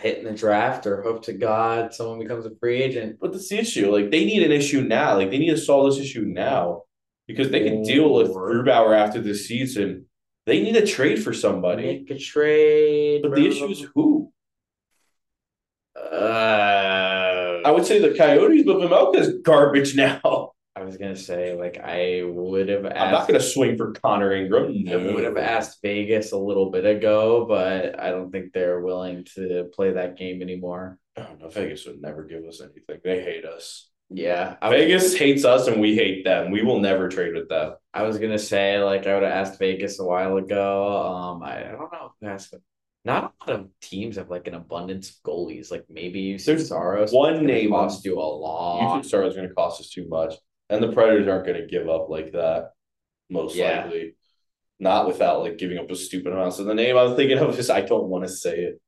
Uh, 0.00 0.02
hitting 0.02 0.24
the 0.24 0.32
draft 0.32 0.86
or 0.86 1.02
hope 1.02 1.22
to 1.24 1.32
God 1.32 1.94
someone 1.94 2.18
becomes 2.18 2.46
a 2.46 2.54
free 2.56 2.82
agent. 2.82 3.18
but 3.20 3.32
that's 3.32 3.48
the 3.48 3.58
issue. 3.58 3.90
Like 3.92 4.10
they 4.10 4.24
need 4.24 4.42
an 4.42 4.52
issue 4.52 4.82
now. 4.82 5.16
Like 5.16 5.30
they 5.30 5.38
need 5.38 5.50
to 5.50 5.58
solve 5.58 5.90
this 5.90 6.04
issue 6.04 6.24
now 6.24 6.82
because 7.26 7.50
they 7.50 7.62
can 7.64 7.82
deal 7.82 8.12
with 8.12 8.30
Grubauer 8.30 8.96
after 8.98 9.20
this 9.20 9.46
season. 9.46 10.06
They 10.46 10.62
need 10.62 10.76
a 10.76 10.86
trade 10.86 11.22
for 11.22 11.32
somebody. 11.32 11.84
Make 11.84 12.10
a 12.10 12.18
trade. 12.18 13.22
But 13.22 13.34
the 13.34 13.46
issue 13.46 13.66
is 13.66 13.86
who? 13.94 14.32
Uh, 15.96 17.60
I 17.64 17.70
would 17.70 17.86
say 17.86 17.98
the 18.00 18.16
Coyotes, 18.16 18.64
but 18.64 18.76
Vejmelka's 18.78 19.38
garbage 19.42 19.94
now. 19.96 20.49
Was 20.90 20.98
gonna 20.98 21.14
say 21.14 21.56
like 21.56 21.78
I 21.78 22.22
would 22.24 22.68
have 22.68 22.84
asked. 22.84 22.96
I'm 22.96 23.12
not 23.12 23.28
to 23.28 23.40
swing 23.40 23.76
for 23.76 23.92
Connor 23.92 24.32
Ingram. 24.32 24.74
I 24.88 24.96
would 24.96 25.22
have 25.22 25.36
asked 25.36 25.78
Vegas 25.82 26.32
a 26.32 26.36
little 26.36 26.70
bit 26.70 26.84
ago, 26.84 27.44
but 27.46 28.00
I 28.00 28.10
don't 28.10 28.32
think 28.32 28.52
they're 28.52 28.80
willing 28.80 29.24
to 29.36 29.70
play 29.72 29.92
that 29.92 30.16
game 30.16 30.42
anymore. 30.42 30.98
Oh, 31.16 31.28
no, 31.38 31.48
Vegas 31.48 31.86
would 31.86 32.02
never 32.02 32.24
give 32.24 32.44
us 32.44 32.60
anything. 32.60 32.98
They 33.04 33.22
hate 33.22 33.44
us. 33.44 33.88
Yeah, 34.08 34.56
I 34.60 34.70
Vegas 34.70 35.16
hates 35.16 35.44
us, 35.44 35.68
and 35.68 35.80
we 35.80 35.94
hate 35.94 36.24
them. 36.24 36.50
We 36.50 36.62
will 36.62 36.80
never 36.80 37.08
trade 37.08 37.34
with 37.34 37.48
them. 37.48 37.74
I 37.94 38.02
was 38.02 38.18
gonna 38.18 38.38
say 38.40 38.82
like 38.82 39.06
I 39.06 39.14
would 39.14 39.22
have 39.22 39.32
asked 39.32 39.60
Vegas 39.60 40.00
a 40.00 40.04
while 40.04 40.36
ago. 40.38 41.06
Um, 41.06 41.42
I, 41.44 41.68
I 41.68 41.70
don't 41.70 41.92
know. 41.92 42.12
if 42.20 42.28
I 42.28 42.32
asked. 42.32 42.54
Not 43.02 43.32
a 43.46 43.50
lot 43.50 43.60
of 43.60 43.68
teams 43.80 44.16
have 44.16 44.28
like 44.28 44.46
an 44.46 44.54
abundance 44.54 45.08
of 45.10 45.16
goalies. 45.22 45.70
Like 45.70 45.86
maybe 45.88 46.20
you. 46.20 46.38
There's 46.38 46.68
Saros 46.68 47.12
one 47.12 47.34
gonna 47.36 47.46
name 47.46 47.70
cost 47.70 48.04
you 48.04 48.18
a 48.18 48.20
lot. 48.20 49.06
Star 49.06 49.24
is 49.24 49.34
going 49.36 49.48
to 49.48 49.54
cost 49.54 49.80
us 49.80 49.88
too 49.88 50.06
much, 50.08 50.34
and 50.70 50.82
the 50.82 50.92
Predators 50.92 51.28
aren't 51.28 51.46
going 51.46 51.60
to 51.60 51.66
give 51.66 51.88
up 51.88 52.08
like 52.08 52.32
that. 52.32 52.70
Most 53.28 53.56
Yeah. 53.56 53.82
likely, 53.84 54.14
not 54.78 55.06
without 55.06 55.40
like 55.42 55.58
giving 55.58 55.78
up 55.78 55.90
a 55.90 55.96
stupid 55.96 56.32
amount. 56.32 56.54
So 56.54 56.64
the 56.64 56.74
name 56.74 56.96
I'm 56.96 57.14
thinking 57.16 57.38
of 57.38 57.58
is 57.58 57.68
I 57.70 57.82
don't 57.82 58.08
want 58.08 58.24
to 58.24 58.30
say 58.30 58.60
it. 58.60 58.80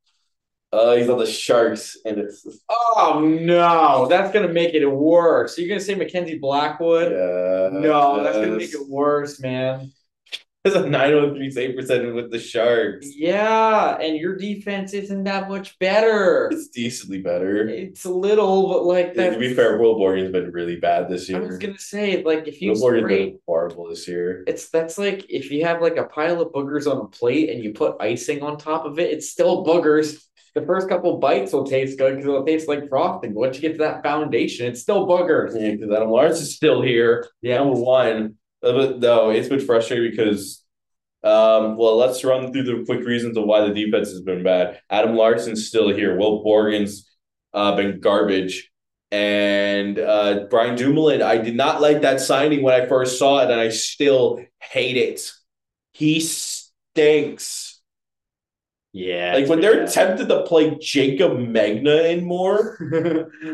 Uh, 0.71 0.95
he's 0.95 1.07
on 1.07 1.19
the 1.19 1.27
Sharks, 1.27 1.97
and 2.03 2.17
it's 2.17 2.45
Oh 2.69 3.21
no, 3.23 4.07
that's 4.07 4.33
gonna 4.33 4.47
make 4.51 4.73
it 4.73 4.83
worse. 4.87 5.55
You're 5.57 5.67
gonna 5.69 5.79
say 5.79 5.93
Mackenzie 5.93 6.39
Blackwood? 6.39 7.11
yeah, 7.11 7.69
No, 7.71 8.23
that's 8.23 8.37
gonna 8.37 8.57
make 8.57 8.73
it 8.73 8.89
worse, 8.89 9.39
man. 9.39 9.91
It's 10.65 10.75
a 10.75 10.87
903 10.87 11.51
save 11.51 11.75
percentage 11.75 12.13
with 12.13 12.31
the 12.31 12.39
Sharks. 12.39 13.07
Yeah, 13.15 13.97
and 13.97 14.15
your 14.15 14.35
defense 14.35 14.93
isn't 14.93 15.23
that 15.25 15.49
much 15.49 15.77
better. 15.79 16.49
It's 16.51 16.69
decently 16.69 17.19
better. 17.21 17.67
It's 17.67 18.05
a 18.05 18.09
little, 18.11 18.69
but 18.69 18.85
like 18.85 19.13
that. 19.15 19.31
to 19.33 19.39
be 19.39 19.53
fair, 19.53 19.77
Will 19.77 19.95
Borgen's 19.97 20.31
been 20.31 20.51
really 20.51 20.77
bad 20.77 21.09
this 21.09 21.27
year. 21.27 21.41
I 21.41 21.45
was 21.45 21.57
gonna 21.57 21.77
say, 21.77 22.23
like, 22.23 22.47
if 22.47 22.61
you 22.61 22.71
Will 22.71 22.79
Borgen's 22.79 23.03
spray, 23.05 23.25
been 23.25 23.39
horrible 23.45 23.89
this 23.89 24.07
year. 24.07 24.43
it's 24.47 24.69
that's 24.69 24.97
like 24.97 25.25
if 25.29 25.51
you 25.51 25.65
have 25.65 25.81
like 25.81 25.97
a 25.97 26.05
pile 26.05 26.41
of 26.41 26.53
boogers 26.53 26.89
on 26.89 26.97
a 26.97 27.07
plate 27.07 27.49
and 27.49 27.63
you 27.63 27.73
put 27.73 27.97
icing 27.99 28.41
on 28.41 28.57
top 28.57 28.85
of 28.85 28.99
it, 28.99 29.11
it's 29.11 29.29
still 29.29 29.65
boogers. 29.65 30.23
The 30.55 30.61
first 30.61 30.87
couple 30.87 31.17
bites 31.17 31.51
will 31.51 31.65
taste 31.65 31.97
good 31.97 32.11
because 32.11 32.25
it'll 32.25 32.45
taste 32.45 32.67
like 32.67 32.87
frosting. 32.87 33.33
But 33.33 33.39
once 33.39 33.55
you 33.55 33.61
get 33.63 33.71
to 33.73 33.77
that 33.79 34.03
foundation, 34.03 34.67
it's 34.67 34.81
still 34.81 35.07
boogers. 35.07 35.59
Yeah, 35.59 35.71
because 35.71 35.91
Adam 35.91 36.09
Larsson 36.09 36.43
is 36.43 36.55
still 36.55 36.81
here. 36.81 37.27
Yeah, 37.41 37.57
number 37.57 37.79
one. 37.81 38.35
But 38.63 38.99
no, 38.99 39.29
it's 39.29 39.49
been 39.49 39.59
frustrating 39.59 40.11
because 40.11 40.61
um 41.23 41.77
well 41.77 41.95
let's 41.97 42.23
run 42.23 42.51
through 42.51 42.63
the 42.63 42.83
quick 42.85 43.05
reasons 43.05 43.37
of 43.37 43.45
why 43.45 43.65
the 43.65 43.73
defense 43.73 44.09
has 44.09 44.21
been 44.21 44.43
bad. 44.43 44.81
Adam 44.89 45.15
Larsson's 45.15 45.67
still 45.67 45.89
here. 45.89 46.17
Will 46.17 46.43
Borgen's 46.43 47.09
uh 47.53 47.75
been 47.75 47.99
garbage. 47.99 48.71
And 49.11 49.99
uh, 49.99 50.47
Brian 50.49 50.75
Dumoulin, 50.75 51.21
I 51.21 51.37
did 51.37 51.55
not 51.55 51.81
like 51.81 52.01
that 52.01 52.19
signing 52.19 52.63
when 52.63 52.73
I 52.73 52.87
first 52.87 53.19
saw 53.19 53.41
it, 53.43 53.51
and 53.51 53.61
I 53.61 53.69
still 53.69 54.43
hate 54.59 54.97
it. 54.97 55.31
He 55.93 56.19
stinks. 56.19 57.79
Yeah. 58.91 59.33
Like 59.35 59.47
when 59.47 59.61
they're 59.61 59.87
tempted 59.87 60.29
to 60.29 60.43
play 60.43 60.71
Jaycob 60.71 61.47
Megna 61.47 62.11
in 62.11 62.25
more, 62.25 62.79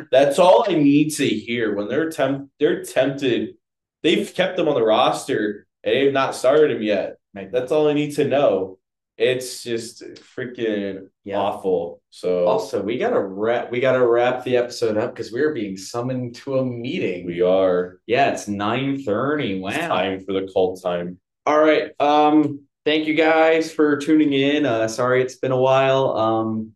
that's 0.12 0.40
all 0.40 0.66
I 0.68 0.76
need 0.76 1.12
to 1.16 1.28
hear. 1.28 1.76
When 1.76 1.90
they're 1.90 2.10
temp, 2.10 2.50
they're 2.60 2.84
tempted. 2.84 3.56
They've 4.04 4.34
kept 4.34 4.58
him 4.60 4.68
on 4.68 4.76
the 4.76 4.84
roster 4.84 5.68
and 5.84 5.94
they've 5.96 6.14
not 6.14 6.36
started 6.36 6.72
him 6.72 6.82
yet. 6.82 7.18
That's 7.34 7.72
all 7.72 7.88
I 7.88 7.94
need 7.94 8.16
to 8.16 8.26
know. 8.26 8.78
It's 9.18 9.64
just 9.64 10.02
freaking 10.36 11.08
Yeah. 11.26 11.40
awful. 11.40 12.02
So 12.10 12.46
Also, 12.46 12.82
we 12.82 12.98
gotta 12.98 13.20
wrap. 13.20 13.70
We 13.72 13.82
gotta 13.82 14.06
wrap 14.06 14.44
the 14.46 14.56
episode 14.58 14.98
up 14.98 15.14
because 15.14 15.32
we're 15.32 15.54
being 15.54 15.76
summoned 15.76 16.36
to 16.36 16.58
a 16.60 16.66
meeting. 16.66 17.26
we 17.26 17.42
are. 17.42 18.00
yeah, 18.08 18.32
it's 18.32 18.48
nine 18.48 19.04
thirty. 19.04 19.60
Wow. 19.60 19.70
It's 19.70 19.78
time 19.80 20.20
for 20.22 20.34
the 20.34 20.50
cult 20.54 20.82
time. 20.82 21.20
All 21.46 21.60
right. 21.60 21.92
Um, 22.00 22.62
thank 22.86 23.08
you 23.08 23.14
guys 23.14 23.72
for 23.74 23.98
tuning 23.98 24.32
in. 24.34 24.66
Uh, 24.66 24.88
sorry 24.88 25.22
it's 25.22 25.36
been 25.36 25.52
a 25.52 25.60
while. 25.60 26.12
Um, 26.16 26.74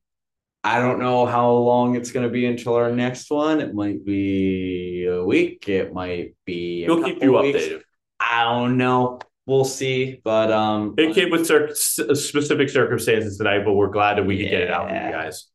I 0.63 0.79
don't 0.79 0.99
know 0.99 1.25
how 1.25 1.51
long 1.51 1.95
it's 1.95 2.11
gonna 2.11 2.29
be 2.29 2.45
until 2.45 2.75
our 2.75 2.91
next 2.91 3.29
one. 3.29 3.59
It 3.59 3.73
might 3.73 4.05
be 4.05 5.05
a 5.09 5.23
week. 5.23 5.67
It 5.67 5.93
might 5.93 6.35
be. 6.45 6.85
a 6.85 6.87
We'll 6.87 7.03
keep 7.03 7.21
you 7.21 7.37
weeks. 7.37 7.59
updated. 7.59 7.81
I 8.19 8.43
don't 8.45 8.77
know. 8.77 9.19
We'll 9.45 9.65
see. 9.65 10.21
But 10.23 10.51
um, 10.51 10.95
It 10.97 11.13
came 11.13 11.29
with 11.29 11.45
cir- 11.45 11.73
specific 11.75 12.69
circumstances 12.69 13.37
tonight, 13.37 13.65
but 13.65 13.73
we're 13.73 13.89
glad 13.89 14.17
that 14.17 14.25
we 14.25 14.37
could 14.37 14.49
get 14.49 14.61
it 14.61 14.71
out 14.71 14.87
for 14.87 14.95
you 14.95 15.11
guys. 15.11 15.47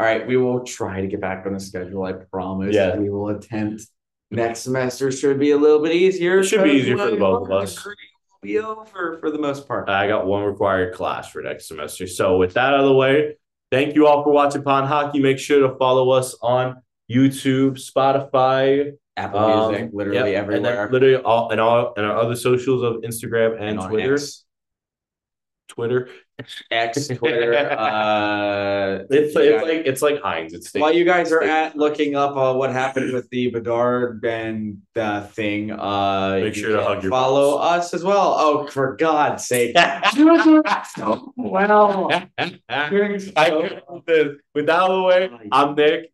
all 0.00 0.06
right, 0.06 0.26
we 0.26 0.38
will 0.38 0.64
try 0.64 1.02
to 1.02 1.06
get 1.08 1.20
back 1.20 1.44
on 1.46 1.52
the 1.52 1.60
schedule. 1.60 2.02
I 2.04 2.12
promise. 2.12 2.74
Yeah. 2.74 2.96
we 2.96 3.10
will 3.10 3.28
attempt. 3.28 3.82
Next 4.30 4.60
semester 4.60 5.12
should 5.12 5.38
be 5.38 5.50
a 5.50 5.58
little 5.58 5.82
bit 5.82 5.92
easier. 5.92 6.38
It 6.38 6.44
should 6.44 6.64
be 6.64 6.70
easier 6.70 6.96
for 6.96 7.10
the 7.10 7.16
both 7.18 7.44
of 7.48 7.52
us. 7.52 7.86
Be 8.40 8.58
over 8.58 9.18
for 9.18 9.30
the 9.30 9.38
most 9.38 9.68
part. 9.68 9.88
I 9.90 10.08
got 10.08 10.26
one 10.26 10.42
required 10.44 10.94
class 10.94 11.30
for 11.30 11.42
next 11.42 11.68
semester. 11.68 12.06
So 12.06 12.38
with 12.38 12.54
that 12.54 12.72
out 12.74 12.80
of 12.80 12.86
the 12.86 12.94
way, 12.94 13.36
thank 13.74 13.94
you 13.94 14.06
all 14.06 14.22
for 14.22 14.30
watching 14.32 14.62
Pond 14.62 14.86
Hockey. 14.86 15.18
Make 15.20 15.38
sure 15.38 15.66
to 15.68 15.76
follow 15.76 16.10
us 16.10 16.36
on 16.40 16.82
YouTube, 17.10 17.72
Spotify, 17.72 18.92
Apple 19.16 19.38
um, 19.40 19.72
Music, 19.72 19.90
literally 19.92 20.32
yep, 20.32 20.42
and 20.44 20.66
everywhere. 20.66 20.90
literally 20.90 21.16
all 21.16 21.50
and 21.50 21.60
all 21.60 21.92
and 21.96 22.06
our 22.06 22.16
other 22.16 22.36
socials 22.36 22.82
of 22.82 23.02
Instagram 23.02 23.60
and, 23.60 23.80
on 23.80 23.90
Twitter. 23.90 24.18
Twitter. 25.68 26.08
X, 26.70 27.08
Twitter. 27.18 27.54
uh, 27.54 29.04
It's 29.10 29.10
it's 29.10 29.34
guys- 29.34 29.62
like 29.62 29.86
it's 29.86 30.02
like 30.02 30.20
Heinz. 30.20 30.52
It's 30.52 30.72
while 30.74 30.92
you 30.92 31.04
guys 31.04 31.30
are 31.32 31.42
at 31.42 31.76
looking 31.76 32.16
up 32.16 32.36
uh, 32.36 32.52
what 32.54 32.72
happened 32.72 33.12
with 33.12 33.28
the 33.30 33.50
Bedard 33.50 34.24
and 34.24 34.78
uh, 34.96 35.26
thing, 35.28 35.70
uh, 35.70 36.40
Make 36.42 36.54
sure 36.56 36.76
to 36.76 36.82
hug 36.82 37.02
your 37.02 37.10
follow 37.10 37.58
balls. 37.58 37.84
us 37.84 37.94
as 37.94 38.04
well. 38.04 38.34
Oh, 38.38 38.66
for 38.66 38.96
God's 38.96 39.46
sake! 39.46 39.74
well, 39.76 42.10
I 42.10 42.90
with 42.92 44.66
that 44.66 44.70
out 44.70 44.90
of 44.90 44.96
the 44.96 45.02
way, 45.02 45.30
I'm 45.52 45.74
Nick, 45.74 46.12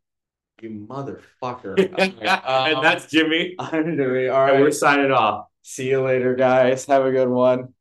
you 0.60 0.86
motherfucker! 0.88 1.78
and 1.98 2.76
Um, 2.76 2.82
that's 2.82 3.06
Jimmy. 3.06 3.54
I'm 3.58 3.96
doing 3.96 4.30
all 4.30 4.46
And 4.48 4.62
we're 4.62 4.70
signing 4.70 5.10
off. 5.12 5.46
See 5.62 5.88
you 5.88 6.02
later, 6.02 6.34
guys. 6.34 6.86
Have 6.86 7.04
a 7.04 7.10
good 7.10 7.28
one. 7.28 7.74